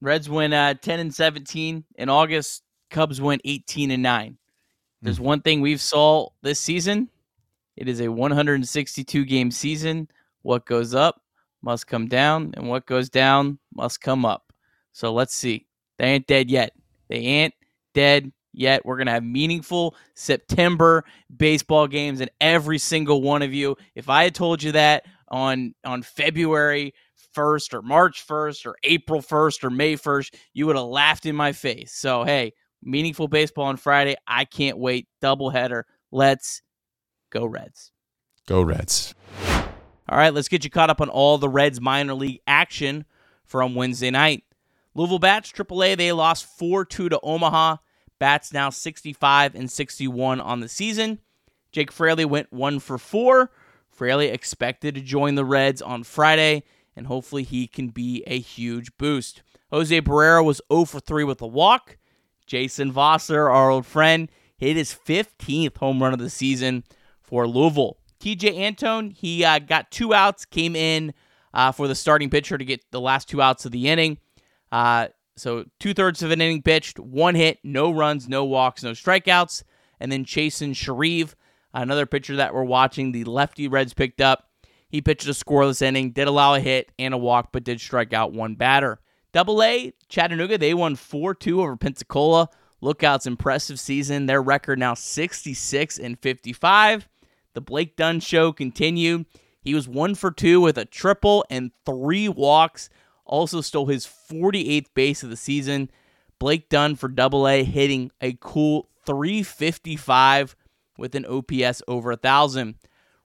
Reds 0.00 0.28
win 0.28 0.52
uh, 0.52 0.74
ten 0.74 1.00
and 1.00 1.14
seventeen 1.14 1.84
in 1.96 2.08
August. 2.08 2.62
Cubs 2.90 3.20
win 3.20 3.40
eighteen 3.44 3.90
and 3.90 4.02
nine. 4.02 4.38
There's 5.02 5.20
one 5.20 5.40
thing 5.42 5.60
we've 5.60 5.80
saw 5.80 6.30
this 6.42 6.58
season. 6.58 7.08
It 7.76 7.88
is 7.88 8.00
a 8.00 8.08
162 8.08 9.24
game 9.24 9.52
season. 9.52 10.08
What 10.42 10.66
goes 10.66 10.94
up 10.94 11.22
must 11.62 11.86
come 11.86 12.08
down, 12.08 12.52
and 12.56 12.68
what 12.68 12.86
goes 12.86 13.08
down 13.08 13.58
must 13.74 14.00
come 14.00 14.24
up. 14.24 14.52
So 14.92 15.12
let's 15.12 15.34
see. 15.34 15.66
They 15.98 16.06
ain't 16.06 16.26
dead 16.26 16.50
yet. 16.50 16.72
They 17.08 17.18
ain't 17.18 17.54
dead 17.94 18.32
yet. 18.52 18.84
We're 18.84 18.96
gonna 18.96 19.12
have 19.12 19.24
meaningful 19.24 19.94
September 20.14 21.04
baseball 21.36 21.86
games, 21.86 22.20
and 22.20 22.30
every 22.40 22.78
single 22.78 23.22
one 23.22 23.42
of 23.42 23.54
you. 23.54 23.76
If 23.94 24.08
I 24.08 24.24
had 24.24 24.34
told 24.34 24.62
you 24.62 24.72
that 24.72 25.06
on 25.28 25.74
on 25.84 26.02
February 26.02 26.94
1st 27.38 27.74
or 27.74 27.82
March 27.82 28.26
1st 28.26 28.66
or 28.66 28.76
April 28.82 29.20
1st 29.20 29.64
or 29.64 29.70
May 29.70 29.94
1st, 29.94 30.34
you 30.52 30.66
would 30.66 30.76
have 30.76 30.86
laughed 30.86 31.26
in 31.26 31.36
my 31.36 31.52
face. 31.52 31.92
So, 31.92 32.24
hey, 32.24 32.52
meaningful 32.82 33.28
baseball 33.28 33.66
on 33.66 33.76
Friday. 33.76 34.16
I 34.26 34.44
can't 34.44 34.78
wait. 34.78 35.06
Doubleheader. 35.22 35.84
Let's 36.10 36.62
go, 37.30 37.46
Reds. 37.46 37.92
Go 38.46 38.62
Reds. 38.62 39.14
All 40.08 40.16
right, 40.16 40.32
let's 40.32 40.48
get 40.48 40.64
you 40.64 40.70
caught 40.70 40.90
up 40.90 41.00
on 41.00 41.10
all 41.10 41.38
the 41.38 41.48
Reds 41.48 41.80
minor 41.80 42.14
league 42.14 42.40
action 42.46 43.04
from 43.44 43.74
Wednesday 43.74 44.10
night. 44.10 44.42
Louisville 44.94 45.18
Bats, 45.18 45.52
AAA, 45.52 45.96
they 45.96 46.12
lost 46.12 46.46
4 46.58 46.84
2 46.84 47.10
to 47.10 47.20
Omaha. 47.22 47.76
Bats 48.18 48.52
now 48.52 48.70
65 48.70 49.54
and 49.54 49.70
61 49.70 50.40
on 50.40 50.60
the 50.60 50.68
season. 50.68 51.20
Jake 51.70 51.92
Fraley 51.92 52.24
went 52.24 52.52
1 52.52 52.80
for 52.80 52.98
4. 52.98 53.50
Fraley 53.90 54.28
expected 54.28 54.94
to 54.94 55.00
join 55.00 55.34
the 55.34 55.44
Reds 55.44 55.82
on 55.82 56.04
Friday, 56.04 56.64
and 56.98 57.06
hopefully 57.06 57.44
he 57.44 57.68
can 57.68 57.88
be 57.88 58.24
a 58.26 58.40
huge 58.40 58.90
boost. 58.98 59.42
Jose 59.70 60.00
Barrero 60.00 60.44
was 60.44 60.60
0 60.70 60.84
for 60.84 60.98
3 60.98 61.22
with 61.22 61.40
a 61.40 61.46
walk. 61.46 61.96
Jason 62.44 62.92
Vosler, 62.92 63.48
our 63.50 63.70
old 63.70 63.86
friend, 63.86 64.28
hit 64.56 64.76
his 64.76 64.92
15th 64.92 65.76
home 65.76 66.02
run 66.02 66.12
of 66.12 66.18
the 66.18 66.28
season 66.28 66.82
for 67.22 67.46
Louisville. 67.46 67.98
Tejay 68.18 68.58
Antone, 68.58 69.10
he 69.10 69.44
uh, 69.44 69.60
got 69.60 69.92
two 69.92 70.12
outs, 70.12 70.44
came 70.44 70.74
in 70.74 71.14
uh, 71.54 71.70
for 71.70 71.86
the 71.86 71.94
starting 71.94 72.30
pitcher 72.30 72.58
to 72.58 72.64
get 72.64 72.90
the 72.90 73.00
last 73.00 73.28
two 73.28 73.40
outs 73.40 73.64
of 73.64 73.70
the 73.70 73.88
inning. 73.88 74.18
Uh, 74.72 75.08
so 75.36 75.66
two 75.78 75.94
thirds 75.94 76.22
of 76.22 76.32
an 76.32 76.40
inning 76.40 76.62
pitched, 76.62 76.98
one 76.98 77.36
hit, 77.36 77.58
no 77.62 77.92
runs, 77.92 78.28
no 78.28 78.44
walks, 78.44 78.82
no 78.82 78.90
strikeouts. 78.90 79.62
And 80.00 80.10
then 80.10 80.24
Chasen 80.24 80.74
Shreve, 80.74 81.36
another 81.72 82.06
pitcher 82.06 82.34
that 82.36 82.52
we're 82.52 82.64
watching, 82.64 83.12
the 83.12 83.22
lefty 83.22 83.68
Reds 83.68 83.94
picked 83.94 84.20
up. 84.20 84.47
He 84.88 85.02
pitched 85.02 85.26
a 85.26 85.32
scoreless 85.32 85.82
inning, 85.82 86.12
did 86.12 86.28
allow 86.28 86.54
a 86.54 86.60
hit 86.60 86.92
and 86.98 87.12
a 87.12 87.18
walk, 87.18 87.50
but 87.52 87.64
did 87.64 87.80
strike 87.80 88.12
out 88.12 88.32
one 88.32 88.54
batter. 88.54 89.00
Double 89.32 89.62
A, 89.62 89.92
Chattanooga, 90.08 90.56
they 90.56 90.72
won 90.72 90.96
4 90.96 91.34
2 91.34 91.60
over 91.60 91.76
Pensacola. 91.76 92.48
Lookout's 92.80 93.26
impressive 93.26 93.80
season. 93.80 94.26
Their 94.26 94.40
record 94.40 94.78
now 94.78 94.94
66 94.94 95.98
and 95.98 96.18
55. 96.18 97.08
The 97.54 97.60
Blake 97.60 97.96
Dunn 97.96 98.20
show 98.20 98.52
continued. 98.52 99.26
He 99.60 99.74
was 99.74 99.88
one 99.88 100.14
for 100.14 100.30
two 100.30 100.60
with 100.60 100.78
a 100.78 100.84
triple 100.84 101.44
and 101.50 101.72
three 101.84 102.28
walks. 102.28 102.88
Also 103.24 103.60
stole 103.60 103.86
his 103.86 104.06
48th 104.06 104.86
base 104.94 105.22
of 105.22 105.30
the 105.30 105.36
season. 105.36 105.90
Blake 106.38 106.68
Dunn 106.68 106.94
for 106.94 107.08
double 107.08 107.48
A 107.48 107.64
hitting 107.64 108.10
a 108.20 108.38
cool 108.40 108.88
355 109.06 110.56
with 110.96 111.14
an 111.14 111.26
OPS 111.26 111.82
over 111.88 112.10
a 112.10 112.14
1,000. 112.14 112.76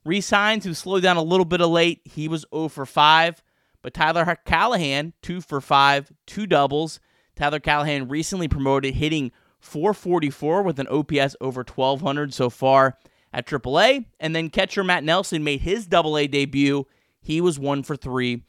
Rece 0.05 0.31
Hinds, 0.31 0.65
who 0.65 0.73
slowed 0.73 1.03
down 1.03 1.17
a 1.17 1.23
little 1.23 1.45
bit 1.45 1.61
of 1.61 1.69
late, 1.69 2.01
he 2.03 2.27
was 2.27 2.45
0 2.53 2.67
for 2.67 2.85
5. 2.85 3.41
But 3.81 3.93
Tyler 3.93 4.25
Callihan, 4.45 5.13
2 5.21 5.41
for 5.41 5.61
5, 5.61 6.11
two 6.25 6.47
doubles. 6.47 6.99
Tyler 7.35 7.59
Callihan 7.59 8.09
recently 8.09 8.47
promoted, 8.47 8.95
hitting 8.95 9.31
444 9.59 10.63
with 10.63 10.79
an 10.79 10.87
OPS 10.87 11.35
over 11.41 11.63
1200 11.63 12.33
so 12.33 12.49
far 12.49 12.97
at 13.33 13.45
AAA. 13.45 14.05
And 14.19 14.35
then 14.35 14.49
catcher 14.49 14.83
Matt 14.83 15.03
Nelson 15.03 15.43
made 15.43 15.61
his 15.61 15.87
AA 15.91 16.27
debut. 16.27 16.85
He 17.21 17.41
was 17.41 17.59
1 17.59 17.83
for 17.83 17.95
3 17.95 18.43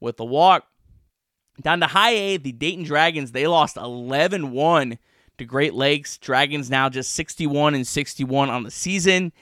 with 0.00 0.18
a 0.18 0.24
walk. 0.24 0.66
Down 1.60 1.80
to 1.80 1.86
high 1.86 2.12
A, 2.12 2.36
the 2.38 2.52
Dayton 2.52 2.84
Dragons, 2.84 3.32
they 3.32 3.46
lost 3.46 3.76
11 3.76 4.50
1 4.50 4.98
to 5.38 5.44
Great 5.44 5.74
Lakes. 5.74 6.18
Dragons 6.18 6.70
now 6.70 6.88
just 6.88 7.12
61 7.14 7.74
and 7.74 7.86
61 7.86 8.48
on 8.50 8.62
the 8.62 8.70
season 8.70 9.32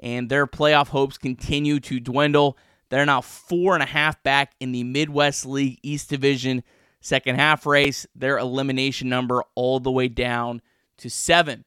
and 0.00 0.28
their 0.28 0.46
playoff 0.46 0.88
hopes 0.88 1.18
continue 1.18 1.80
to 1.80 2.00
dwindle. 2.00 2.56
They're 2.90 3.06
now 3.06 3.20
four 3.20 3.74
and 3.74 3.82
a 3.82 3.86
half 3.86 4.22
back 4.22 4.52
in 4.60 4.72
the 4.72 4.84
Midwest 4.84 5.44
League 5.44 5.78
East 5.82 6.08
Division 6.08 6.62
second 7.00 7.36
half 7.36 7.66
race. 7.66 8.06
Their 8.14 8.38
elimination 8.38 9.08
number 9.08 9.44
all 9.54 9.80
the 9.80 9.92
way 9.92 10.08
down 10.08 10.62
to 10.98 11.10
seven. 11.10 11.64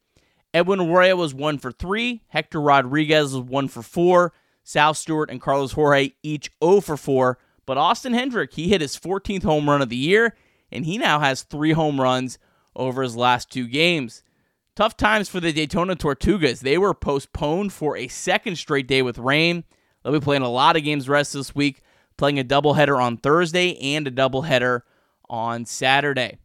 Edwin 0.53 0.81
Arroyo 0.81 1.15
was 1.15 1.33
one 1.33 1.57
for 1.57 1.71
three. 1.71 2.23
Hector 2.27 2.59
Rodriguez 2.59 3.33
was 3.33 3.43
one 3.43 3.67
for 3.67 3.81
four. 3.81 4.33
Sal 4.63 4.93
Stewart 4.93 5.29
and 5.29 5.41
Carlos 5.41 5.73
Jorge 5.73 6.11
each 6.23 6.51
0 6.63 6.81
for 6.81 6.97
4. 6.97 7.37
But 7.65 7.77
Austin 7.77 8.13
Hendrick, 8.13 8.53
he 8.53 8.67
hit 8.67 8.81
his 8.81 8.97
14th 8.97 9.43
home 9.43 9.69
run 9.69 9.81
of 9.81 9.89
the 9.89 9.95
year, 9.95 10.35
and 10.71 10.85
he 10.85 10.97
now 10.97 11.19
has 11.19 11.43
three 11.43 11.71
home 11.71 11.99
runs 11.99 12.37
over 12.75 13.01
his 13.01 13.15
last 13.15 13.49
two 13.49 13.67
games. 13.67 14.23
Tough 14.81 14.97
times 14.97 15.29
for 15.29 15.39
the 15.39 15.53
Daytona 15.53 15.95
Tortugas. 15.95 16.61
They 16.61 16.75
were 16.75 16.95
postponed 16.95 17.71
for 17.71 17.95
a 17.95 18.07
second 18.07 18.55
straight 18.55 18.87
day 18.87 19.03
with 19.03 19.19
rain. 19.19 19.63
They'll 20.01 20.11
be 20.11 20.19
playing 20.19 20.41
a 20.41 20.49
lot 20.49 20.75
of 20.75 20.83
games 20.83 21.07
rest 21.07 21.33
this 21.33 21.53
week, 21.53 21.83
playing 22.17 22.39
a 22.39 22.43
doubleheader 22.43 22.99
on 22.99 23.17
Thursday 23.17 23.77
and 23.77 24.07
a 24.07 24.11
doubleheader 24.11 24.81
on 25.29 25.67
Saturday. 25.67 26.39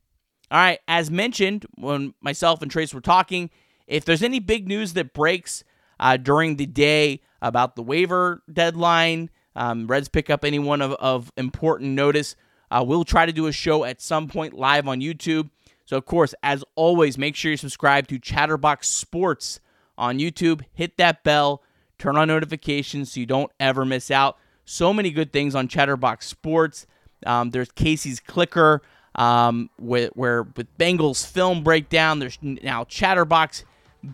All 0.51 0.59
right, 0.59 0.79
as 0.87 1.11
mentioned 1.11 1.65
when 1.77 2.13
myself 2.21 2.61
and 2.61 2.71
Trace 2.71 2.93
were 2.93 3.01
talking, 3.01 3.49
if 3.87 4.05
there's 4.05 4.23
any 4.23 4.39
big 4.39 4.69
news 4.69 4.93
that 4.93 5.15
breaks 5.15 5.65
uh, 5.99 6.19
during 6.19 6.57
the 6.57 6.67
day 6.67 7.23
about 7.41 7.75
the 7.75 7.83
waiver 7.83 8.43
deadline, 8.53 9.31
um, 9.55 9.87
Reds 9.87 10.11
pick 10.11 10.29
up 10.29 10.45
anyone 10.45 10.83
of, 10.83 10.93
of 10.93 11.33
important 11.39 11.93
notice, 11.93 12.37
uh, 12.71 12.85
we'll 12.87 13.05
try 13.05 13.25
to 13.25 13.33
do 13.33 13.47
a 13.47 13.53
show 13.53 13.85
at 13.85 14.03
some 14.03 14.29
point 14.29 14.53
live 14.53 14.87
on 14.89 15.01
YouTube. 15.01 15.49
So, 15.87 15.97
of 15.97 16.05
course, 16.05 16.35
as 16.43 16.65
always, 16.75 17.17
make 17.17 17.37
sure 17.37 17.53
you 17.53 17.57
subscribe 17.57 18.09
to 18.09 18.19
Chatterbox 18.19 18.89
Sports 18.89 19.61
on 19.97 20.19
YouTube. 20.19 20.63
Hit 20.75 20.97
that 20.99 21.23
bell, 21.23 21.63
turn 21.99 22.17
on 22.17 22.29
notifications 22.29 23.13
so 23.13 23.21
you 23.21 23.27
don't 23.27 23.53
ever 23.61 23.85
miss 23.85 24.11
out. 24.11 24.37
So 24.65 24.93
many 24.93 25.11
good 25.11 25.33
things 25.33 25.55
on 25.55 25.69
Chatterbox 25.69 26.27
Sports. 26.27 26.87
Um, 27.25 27.51
there's 27.51 27.71
Casey's 27.71 28.19
Clicker, 28.19 28.83
um, 29.15 29.71
where, 29.79 30.09
where 30.15 30.43
with 30.43 30.77
Bengals 30.77 31.25
film 31.25 31.63
breakdown. 31.63 32.19
There's 32.19 32.39
now 32.43 32.85
Chatterbox 32.85 33.65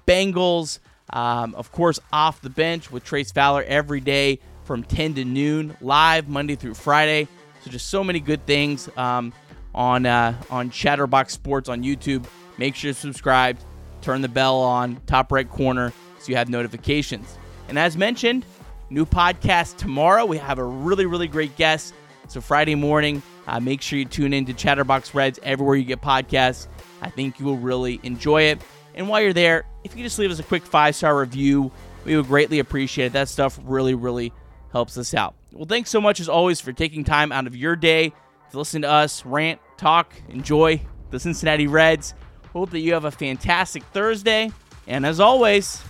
Bengals. 0.06 0.78
Um, 1.10 1.54
of 1.54 1.72
course, 1.72 1.98
off 2.12 2.42
the 2.42 2.50
bench 2.50 2.90
with 2.92 3.02
Trace 3.02 3.32
Fowler 3.32 3.64
every 3.64 4.00
day 4.00 4.40
from 4.64 4.84
10 4.84 5.14
to 5.14 5.24
noon, 5.24 5.76
live 5.80 6.28
Monday 6.28 6.54
through 6.54 6.74
Friday. 6.74 7.28
So 7.62 7.70
just 7.70 7.88
so 7.88 8.02
many 8.02 8.20
good 8.20 8.44
things 8.46 8.88
um, 8.96 9.32
on 9.74 10.06
uh, 10.06 10.40
on 10.50 10.70
Chatterbox 10.70 11.32
Sports 11.32 11.68
on 11.68 11.82
YouTube. 11.82 12.26
Make 12.58 12.74
sure 12.74 12.92
to 12.92 12.98
subscribe, 12.98 13.58
turn 14.00 14.22
the 14.22 14.28
bell 14.28 14.56
on 14.56 15.00
top 15.06 15.32
right 15.32 15.48
corner 15.48 15.92
so 16.18 16.28
you 16.28 16.36
have 16.36 16.48
notifications. 16.48 17.38
And 17.68 17.78
as 17.78 17.96
mentioned, 17.96 18.44
new 18.90 19.06
podcast 19.06 19.76
tomorrow. 19.76 20.26
We 20.26 20.38
have 20.38 20.58
a 20.58 20.64
really 20.64 21.06
really 21.06 21.28
great 21.28 21.56
guest. 21.56 21.94
So 22.28 22.40
Friday 22.40 22.74
morning, 22.74 23.22
uh, 23.46 23.60
make 23.60 23.82
sure 23.82 23.98
you 23.98 24.04
tune 24.04 24.32
in 24.32 24.46
to 24.46 24.54
Chatterbox 24.54 25.14
Reds 25.14 25.38
everywhere 25.42 25.76
you 25.76 25.84
get 25.84 26.00
podcasts. 26.00 26.68
I 27.00 27.10
think 27.10 27.38
you 27.38 27.46
will 27.46 27.58
really 27.58 28.00
enjoy 28.02 28.42
it. 28.42 28.62
And 28.94 29.08
while 29.08 29.20
you're 29.20 29.32
there, 29.32 29.64
if 29.84 29.96
you 29.96 30.02
just 30.02 30.18
leave 30.18 30.30
us 30.30 30.38
a 30.38 30.44
quick 30.44 30.64
five 30.64 30.94
star 30.94 31.18
review, 31.18 31.72
we 32.04 32.16
would 32.16 32.26
greatly 32.26 32.58
appreciate 32.58 33.06
it. 33.06 33.12
That 33.12 33.28
stuff 33.28 33.58
really, 33.64 33.94
really 33.94 34.32
helps 34.70 34.96
us 34.96 35.14
out. 35.14 35.34
Well, 35.52 35.66
thanks 35.66 35.90
so 35.90 36.00
much 36.00 36.20
as 36.20 36.28
always 36.28 36.60
for 36.60 36.72
taking 36.72 37.04
time 37.04 37.32
out 37.32 37.46
of 37.46 37.54
your 37.54 37.76
day 37.76 38.12
to 38.52 38.58
listen 38.58 38.82
to 38.82 38.90
us 38.90 39.26
rant, 39.26 39.60
talk, 39.76 40.14
enjoy 40.28 40.80
the 41.10 41.18
Cincinnati 41.18 41.66
Reds. 41.66 42.14
Hope 42.52 42.70
that 42.70 42.80
you 42.80 42.92
have 42.92 43.04
a 43.04 43.10
fantastic 43.10 43.82
Thursday. 43.92 44.50
And 44.86 45.04
as 45.04 45.20
always, 45.20 45.82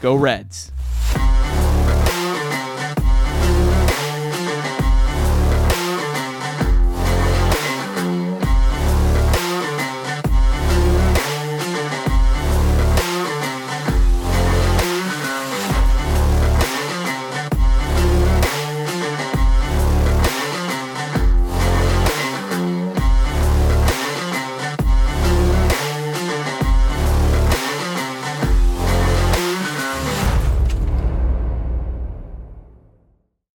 go 0.00 0.14
Reds. 0.14 0.72